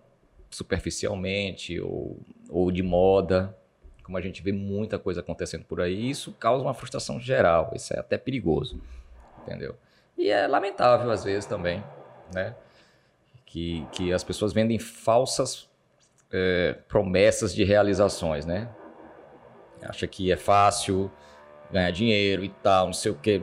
superficialmente 0.49 1.79
ou, 1.81 2.17
ou 2.49 2.71
de 2.71 2.81
moda, 2.81 3.55
como 4.03 4.17
a 4.17 4.21
gente 4.21 4.41
vê 4.41 4.51
muita 4.51 4.97
coisa 4.97 5.19
acontecendo 5.19 5.65
por 5.65 5.81
aí, 5.81 6.09
isso 6.09 6.31
causa 6.33 6.63
uma 6.63 6.73
frustração 6.73 7.19
geral, 7.19 7.71
isso 7.75 7.93
é 7.93 7.99
até 7.99 8.17
perigoso, 8.17 8.79
entendeu? 9.45 9.75
E 10.17 10.29
é 10.29 10.47
lamentável 10.47 11.11
às 11.11 11.23
vezes 11.23 11.45
também, 11.45 11.83
né? 12.33 12.55
Que, 13.45 13.85
que 13.91 14.11
as 14.11 14.23
pessoas 14.23 14.51
vendem 14.51 14.79
falsas 14.79 15.69
é, 16.31 16.73
promessas 16.87 17.53
de 17.53 17.63
realizações, 17.63 18.45
né? 18.45 18.69
Acha 19.83 20.07
que 20.07 20.31
é 20.31 20.37
fácil 20.37 21.11
ganhar 21.71 21.91
dinheiro 21.91 22.43
e 22.43 22.49
tal, 22.49 22.87
não 22.87 22.93
sei 22.93 23.11
o 23.11 23.15
quê. 23.15 23.39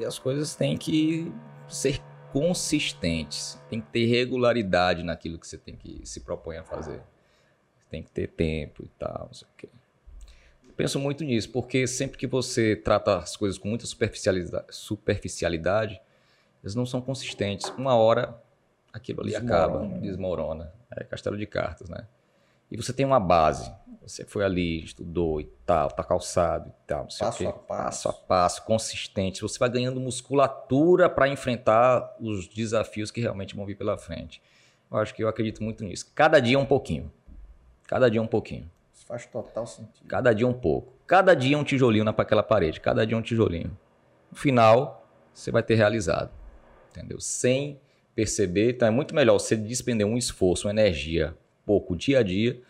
E 0.00 0.04
as 0.04 0.18
coisas 0.18 0.54
têm 0.54 0.76
que 0.76 1.32
ser 1.68 2.00
consistentes, 2.32 3.60
tem 3.70 3.80
que 3.80 3.88
ter 3.88 4.06
regularidade 4.06 5.02
naquilo 5.02 5.38
que 5.38 5.46
você 5.46 5.56
tem 5.56 5.74
que 5.74 6.00
se 6.04 6.20
propõe 6.20 6.58
a 6.58 6.64
fazer. 6.64 7.00
Tem 7.90 8.02
que 8.02 8.10
ter 8.10 8.28
tempo 8.28 8.82
e 8.84 8.88
tal, 8.98 9.26
não 9.26 9.34
sei 9.34 9.48
o 9.48 9.56
quê. 9.56 9.68
Penso 10.76 10.98
muito 10.98 11.24
nisso, 11.24 11.50
porque 11.50 11.86
sempre 11.86 12.18
que 12.18 12.26
você 12.26 12.76
trata 12.76 13.18
as 13.18 13.36
coisas 13.36 13.58
com 13.58 13.68
muita 13.68 13.86
superficialidade, 13.86 14.66
superficialidade 14.70 16.00
elas 16.62 16.74
não 16.74 16.84
são 16.84 17.00
consistentes. 17.00 17.72
Uma 17.78 17.94
hora 17.94 18.40
aquilo 18.92 19.20
ali 19.20 19.30
desmorona. 19.30 19.54
acaba, 19.54 20.00
desmorona. 20.00 20.72
É 20.90 21.04
castelo 21.04 21.36
de 21.38 21.46
cartas, 21.46 21.88
né? 21.88 22.06
E 22.70 22.76
você 22.76 22.92
tem 22.92 23.06
uma 23.06 23.20
base. 23.20 23.72
Você 24.02 24.24
foi 24.24 24.44
ali, 24.44 24.84
estudou 24.84 25.40
e 25.40 25.44
tal, 25.64 25.88
tá 25.90 26.02
calçado 26.02 26.68
e 26.68 26.86
tal, 26.86 27.04
não 27.04 27.10
sei 27.10 27.26
passo 27.26 27.36
o 27.36 27.38
quê. 27.38 27.46
a 27.46 27.52
passo. 27.52 27.84
Passo 27.84 28.08
a 28.08 28.12
passo, 28.12 28.64
consistente. 28.64 29.42
Você 29.42 29.58
vai 29.58 29.68
ganhando 29.68 30.00
musculatura 30.00 31.08
para 31.08 31.28
enfrentar 31.28 32.16
os 32.20 32.48
desafios 32.48 33.10
que 33.10 33.20
realmente 33.20 33.54
vão 33.54 33.64
vir 33.64 33.76
pela 33.76 33.96
frente. 33.96 34.42
Eu 34.90 34.98
acho 34.98 35.14
que 35.14 35.22
eu 35.22 35.28
acredito 35.28 35.62
muito 35.62 35.84
nisso. 35.84 36.10
Cada 36.14 36.40
dia 36.40 36.58
um 36.58 36.66
pouquinho. 36.66 37.12
Cada 37.86 38.08
dia 38.08 38.22
um 38.22 38.26
pouquinho. 38.26 38.70
Faz 39.06 39.24
total 39.24 39.66
sentido. 39.66 40.06
Cada 40.08 40.32
dia 40.32 40.46
um 40.46 40.52
pouco. 40.52 40.92
Cada 41.06 41.32
dia 41.32 41.56
um 41.56 41.62
tijolinho 41.62 42.04
naquela 42.04 42.42
parede. 42.42 42.80
Cada 42.80 43.06
dia 43.06 43.16
um 43.16 43.22
tijolinho. 43.22 43.76
No 44.30 44.36
final, 44.36 45.08
você 45.32 45.52
vai 45.52 45.62
ter 45.62 45.76
realizado. 45.76 46.30
Entendeu? 46.90 47.20
Sem 47.20 47.80
perceber. 48.16 48.70
Então 48.72 48.88
é 48.88 48.90
muito 48.90 49.14
melhor 49.14 49.38
você 49.38 49.56
despender 49.56 50.06
um 50.06 50.18
esforço, 50.18 50.66
uma 50.66 50.72
energia 50.72 51.36
pouco 51.64 51.96
dia 51.96 52.18
a 52.18 52.22
dia 52.22 52.60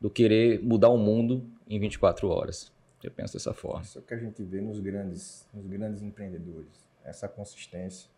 do 0.00 0.10
querer 0.10 0.60
mudar 0.62 0.88
o 0.88 0.98
mundo 0.98 1.48
em 1.68 1.78
24 1.78 2.28
horas. 2.28 2.72
Eu 3.02 3.10
penso 3.10 3.34
dessa 3.34 3.52
forma. 3.52 3.82
Isso 3.82 3.98
é 3.98 4.00
o 4.00 4.04
que 4.04 4.14
a 4.14 4.18
gente 4.18 4.42
vê 4.42 4.60
nos 4.60 4.80
grandes, 4.80 5.46
nos 5.52 5.66
grandes 5.66 6.02
empreendedores. 6.02 6.84
Essa 7.04 7.28
consistência, 7.28 8.08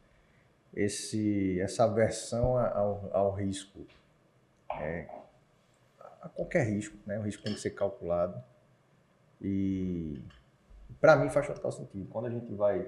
esse, 0.75 1.61
essa 1.61 1.85
aversão 1.85 2.57
ao, 2.57 3.11
ao 3.13 3.35
risco. 3.35 3.85
É, 4.79 5.09
a 6.27 6.29
qualquer 6.29 6.67
risco, 6.67 6.97
né? 7.07 7.19
O 7.19 7.23
risco 7.23 7.43
tem 7.43 7.55
que 7.55 7.61
ser 7.61 7.71
calculado. 7.71 8.43
E 9.41 10.21
para 11.01 11.17
mim 11.17 11.31
faz 11.31 11.47
total 11.47 11.73
sentido. 11.73 12.07
Quando 12.11 12.27
a 12.27 12.31
gente 12.31 12.53
vai 12.55 12.87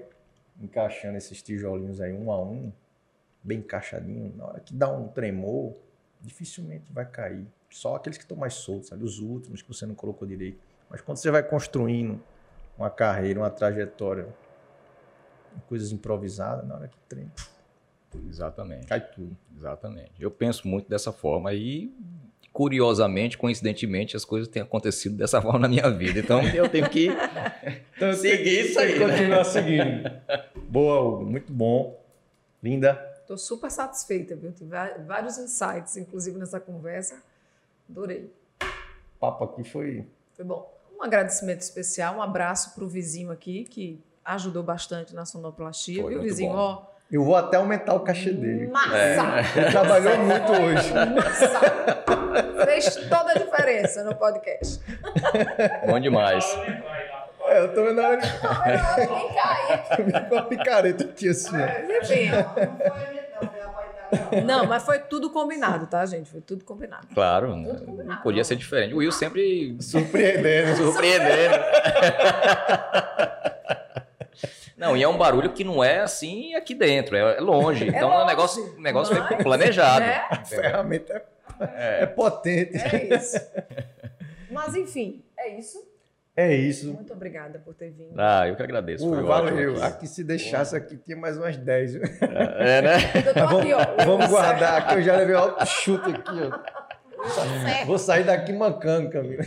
encaixando 0.59 1.17
esses 1.17 1.41
tijolinhos 1.41 2.01
aí 2.01 2.13
um 2.13 2.31
a 2.31 2.41
um, 2.41 2.71
bem 3.41 3.59
encaixadinho, 3.59 4.35
na 4.35 4.45
hora 4.45 4.59
que 4.59 4.73
dá 4.73 4.89
um 4.89 5.07
tremor, 5.07 5.75
dificilmente 6.21 6.91
vai 6.91 7.05
cair. 7.05 7.47
Só 7.69 7.95
aqueles 7.95 8.17
que 8.17 8.23
estão 8.23 8.35
mais 8.35 8.55
soltos, 8.55 8.91
ali, 8.91 9.03
os 9.03 9.19
últimos 9.19 9.61
que 9.61 9.67
você 9.67 9.85
não 9.85 9.95
colocou 9.95 10.27
direito. 10.27 10.59
Mas 10.89 11.01
quando 11.01 11.17
você 11.17 11.31
vai 11.31 11.43
construindo 11.43 12.21
uma 12.77 12.89
carreira, 12.89 13.39
uma 13.39 13.49
trajetória, 13.49 14.27
coisas 15.67 15.91
improvisadas, 15.91 16.67
na 16.67 16.75
hora 16.75 16.87
que 16.87 16.97
treme, 17.07 17.31
Exatamente. 18.27 18.87
cai 18.87 18.99
tudo. 19.11 19.37
Exatamente. 19.55 20.11
Eu 20.19 20.31
penso 20.31 20.67
muito 20.67 20.89
dessa 20.89 21.11
forma 21.11 21.53
e 21.53 21.93
curiosamente, 22.59 23.37
coincidentemente, 23.37 24.17
as 24.17 24.25
coisas 24.25 24.49
têm 24.49 24.61
acontecido 24.61 25.15
dessa 25.15 25.39
forma 25.41 25.59
na 25.59 25.67
minha 25.69 25.89
vida. 25.89 26.19
Então 26.19 26.41
eu 26.49 26.67
tenho 26.67 26.89
que 26.89 27.07
Então, 27.95 28.11
seguir 28.13 28.65
isso 28.65 28.77
aí. 28.77 28.99
né? 28.99 29.05
Continuar 29.07 29.43
seguindo. 29.45 30.11
Boa, 30.67 30.99
Hugo. 30.99 31.23
Muito 31.25 31.53
bom. 31.53 31.97
Linda. 32.61 33.01
Estou 33.21 33.37
super 33.37 33.71
satisfeita, 33.71 34.35
viu? 34.35 34.51
Tive 34.51 34.71
vários 35.07 35.37
insights, 35.37 35.95
inclusive 35.95 36.37
nessa 36.37 36.59
conversa. 36.59 37.15
Adorei. 37.89 38.29
O 38.61 39.19
papo 39.21 39.45
aqui 39.45 39.63
foi 39.63 40.05
Foi 40.35 40.43
bom. 40.43 40.69
Um 40.99 41.01
agradecimento 41.01 41.61
especial, 41.61 42.15
um 42.17 42.21
abraço 42.21 42.75
para 42.75 42.83
o 42.83 42.89
vizinho 42.89 43.31
aqui, 43.31 43.63
que 43.63 44.03
ajudou 44.25 44.63
bastante 44.63 45.15
na 45.15 45.23
sonoplastia. 45.25 46.01
Foi 46.01 46.11
viu, 46.11 46.21
vizinho? 46.23 46.51
bom. 46.51 46.57
Ó, 46.57 46.83
Eu 47.09 47.23
vou 47.23 47.37
até 47.37 47.55
aumentar 47.55 47.93
o 47.93 48.01
cachê 48.01 48.33
dele. 48.33 48.67
massa! 48.67 49.47
Ele 49.57 49.71
trabalhou 49.71 50.17
muito 50.17 50.51
hoje. 50.51 50.93
Massa! 50.93 52.18
Fez 52.65 52.95
toda 52.95 53.31
a 53.31 53.33
diferença 53.35 54.03
no 54.03 54.15
podcast. 54.15 54.79
Bom 55.85 55.99
demais. 55.99 56.45
É, 57.47 57.59
eu 57.61 57.73
tô 57.73 57.83
vendo 57.83 57.99
a 57.99 58.09
hora 58.09 58.21
nem 58.21 59.33
cair. 59.33 60.47
picareta 60.49 61.03
aqui 61.05 61.29
assim. 61.29 61.57
Mas, 61.57 61.89
Enfim. 61.89 62.29
Não, 64.45 64.65
mas 64.65 64.83
foi 64.83 64.99
tudo 64.99 65.29
combinado, 65.29 65.85
tá, 65.87 66.05
gente? 66.05 66.29
Foi 66.29 66.41
tudo 66.41 66.63
combinado. 66.65 67.07
Claro, 67.13 67.55
né? 67.55 67.69
Tudo 67.69 67.85
combinado. 67.85 68.09
não 68.09 68.21
podia 68.21 68.43
ser 68.43 68.55
diferente. 68.55 68.93
O 68.93 68.97
Will 68.97 69.11
sempre 69.11 69.77
Surpreendendo. 69.79 70.75
surpreendendo. 70.77 71.55
Não, 74.79 74.95
e 74.95 75.03
é 75.03 75.07
um 75.09 75.17
barulho 75.17 75.51
que 75.51 75.61
não 75.61 75.83
é 75.83 75.99
assim 75.99 76.55
aqui 76.55 76.73
dentro, 76.73 77.13
é 77.13 77.35
é 77.35 77.41
longe. 77.41 77.85
Então 77.85 78.09
o 78.09 78.13
longe, 78.13 78.27
negócio, 78.27 78.75
o 78.77 78.81
negócio 78.81 79.13
foi 79.13 79.35
mas, 79.35 79.43
planejado. 79.43 79.99
né? 79.99 80.23
A 80.29 80.45
ferramenta 80.45 81.13
é, 81.13 81.23
é 81.59 82.05
potente. 82.05 82.77
É 82.77 83.15
isso. 83.15 83.37
Mas, 84.51 84.75
enfim, 84.75 85.23
é 85.37 85.57
isso. 85.57 85.87
É 86.35 86.55
isso. 86.55 86.93
Muito 86.93 87.11
obrigada 87.11 87.59
por 87.59 87.73
ter 87.73 87.91
vindo. 87.91 88.13
Ah, 88.17 88.47
eu 88.47 88.55
que 88.55 88.63
agradeço. 88.63 89.05
Uh, 89.05 89.25
valeu. 89.25 89.73
ótimo. 89.73 89.85
Aqui 89.85 90.07
se 90.07 90.23
deixasse 90.23 90.75
aqui 90.75 90.95
tinha 90.95 91.17
mais 91.17 91.37
umas 91.37 91.57
10. 91.57 91.93
viu? 91.93 92.03
É, 92.21 92.81
né? 92.81 92.97
Eu 93.27 93.33
tô 93.33 93.57
aqui, 93.57 93.73
ó. 93.73 94.05
Vamos 94.05 94.27
guardar 94.27 94.81
aqui. 94.81 94.95
Eu 94.95 95.01
já 95.01 95.17
levei 95.17 95.35
alto 95.35 95.65
chute 95.65 96.09
aqui, 96.09 96.39
ó. 96.41 97.85
Vou 97.85 97.97
sair 97.97 98.23
daqui 98.23 98.53
mancando, 98.53 99.09
Camila. 99.09 99.43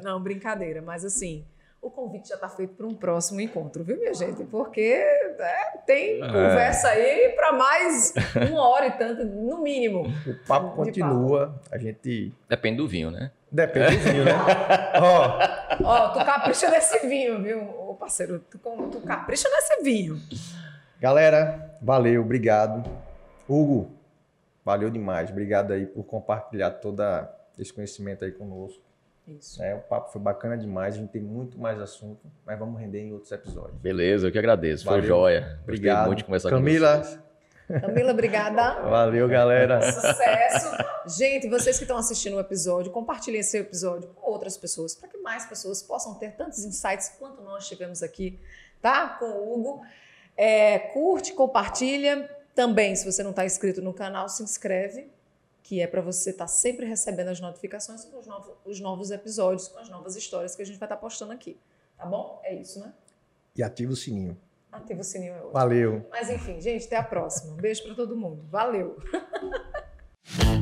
Não, 0.00 0.22
brincadeira, 0.22 0.80
mas 0.80 1.04
assim, 1.04 1.44
o 1.82 1.90
convite 1.90 2.28
já 2.28 2.36
está 2.36 2.48
feito 2.48 2.74
para 2.74 2.86
um 2.86 2.94
próximo 2.94 3.40
encontro, 3.40 3.82
viu, 3.82 3.98
minha 3.98 4.14
gente? 4.14 4.44
Porque 4.44 5.04
né, 5.36 5.80
tem 5.84 6.20
conversa 6.20 6.88
aí 6.88 7.30
para 7.30 7.52
mais 7.52 8.14
uma 8.48 8.68
hora 8.68 8.86
e 8.86 8.92
tanto, 8.92 9.24
no 9.24 9.60
mínimo. 9.60 10.04
O 10.24 10.46
papo 10.46 10.76
continua. 10.76 11.60
A 11.72 11.76
gente. 11.76 12.32
Depende 12.48 12.76
do 12.76 12.86
vinho, 12.86 13.10
né? 13.10 13.32
Depende 13.50 13.96
do 13.96 14.02
vinho, 14.04 14.24
né? 14.24 14.32
Ó, 15.02 15.84
Ó, 15.84 16.08
tu 16.10 16.24
capricha 16.24 16.70
nesse 16.70 17.04
vinho, 17.04 17.42
viu, 17.42 17.68
ô 17.68 17.94
parceiro? 17.94 18.38
Tu, 18.48 18.58
tu 18.58 19.00
capricha 19.00 19.48
nesse 19.48 19.82
vinho. 19.82 20.16
galera, 21.00 21.76
valeu, 21.82 22.22
obrigado. 22.22 22.88
Hugo, 23.48 23.90
valeu 24.64 24.88
demais. 24.88 25.30
Obrigado 25.30 25.72
aí 25.72 25.84
por 25.84 26.04
compartilhar 26.04 26.70
todo 26.70 27.02
esse 27.58 27.72
conhecimento 27.72 28.24
aí 28.24 28.30
conosco. 28.30 28.91
Isso. 29.26 29.62
É, 29.62 29.74
o 29.74 29.80
papo 29.80 30.10
foi 30.10 30.20
bacana 30.20 30.58
demais. 30.58 30.94
A 30.94 30.98
gente 30.98 31.10
tem 31.10 31.22
muito 31.22 31.58
mais 31.58 31.80
assunto, 31.80 32.20
mas 32.44 32.58
vamos 32.58 32.80
render 32.80 33.00
em 33.00 33.12
outros 33.12 33.30
episódios. 33.30 33.78
Beleza, 33.78 34.26
eu 34.26 34.32
que 34.32 34.38
agradeço. 34.38 34.84
Foi 34.84 34.94
Valeu. 34.94 35.06
joia. 35.06 35.40
Gostei 35.40 35.62
Obrigado. 35.62 36.06
muito 36.06 36.18
de 36.18 36.24
conversar 36.24 36.50
Camila, 36.50 36.98
com 36.98 37.04
vocês. 37.04 37.20
Camila, 37.80 38.12
obrigada. 38.12 38.80
valeu, 38.82 39.28
galera. 39.28 39.80
Sucesso. 39.92 40.76
Gente, 41.06 41.48
vocês 41.48 41.78
que 41.78 41.84
estão 41.84 41.96
assistindo 41.96 42.36
o 42.36 42.40
episódio, 42.40 42.90
compartilhem 42.90 43.40
esse 43.40 43.56
episódio 43.58 44.08
com 44.10 44.30
outras 44.30 44.56
pessoas, 44.56 44.94
para 44.94 45.08
que 45.08 45.16
mais 45.18 45.46
pessoas 45.46 45.82
possam 45.82 46.14
ter 46.14 46.32
tantos 46.32 46.64
insights 46.64 47.10
quanto 47.18 47.42
nós 47.42 47.66
tivemos 47.66 48.02
aqui, 48.02 48.38
tá? 48.80 49.08
Com 49.08 49.26
o 49.26 49.54
Hugo. 49.54 49.86
É, 50.36 50.78
curte, 50.78 51.32
compartilha. 51.32 52.28
Também, 52.54 52.94
se 52.94 53.10
você 53.10 53.22
não 53.22 53.30
está 53.30 53.46
inscrito 53.46 53.80
no 53.80 53.94
canal, 53.94 54.28
se 54.28 54.42
inscreve, 54.42 55.08
que 55.62 55.80
é 55.80 55.86
para 55.86 56.00
você 56.00 56.30
estar 56.30 56.46
sempre 56.46 56.86
recebendo 56.86 57.28
as 57.28 57.40
notificações 57.40 58.04
com 58.04 58.18
os 58.18 58.26
novos, 58.26 58.54
os 58.64 58.80
novos 58.80 59.10
episódios, 59.10 59.68
com 59.68 59.78
as 59.78 59.88
novas 59.88 60.16
histórias 60.16 60.56
que 60.56 60.62
a 60.62 60.66
gente 60.66 60.78
vai 60.78 60.86
estar 60.86 60.96
postando 60.96 61.32
aqui. 61.32 61.58
Tá 61.96 62.06
bom? 62.06 62.40
É 62.42 62.54
isso, 62.54 62.80
né? 62.80 62.92
E 63.54 63.62
ativa 63.62 63.92
o 63.92 63.96
sininho. 63.96 64.36
Ativa 64.70 65.00
o 65.00 65.04
sininho 65.04 65.34
é 65.34 65.36
outro. 65.36 65.52
Valeu. 65.52 66.06
Mas 66.10 66.30
enfim, 66.30 66.60
gente, 66.60 66.86
até 66.86 66.96
a 66.96 67.02
próxima. 67.02 67.52
Um 67.52 67.56
beijo 67.56 67.82
para 67.84 67.94
todo 67.94 68.16
mundo. 68.16 68.42
Valeu! 68.50 68.96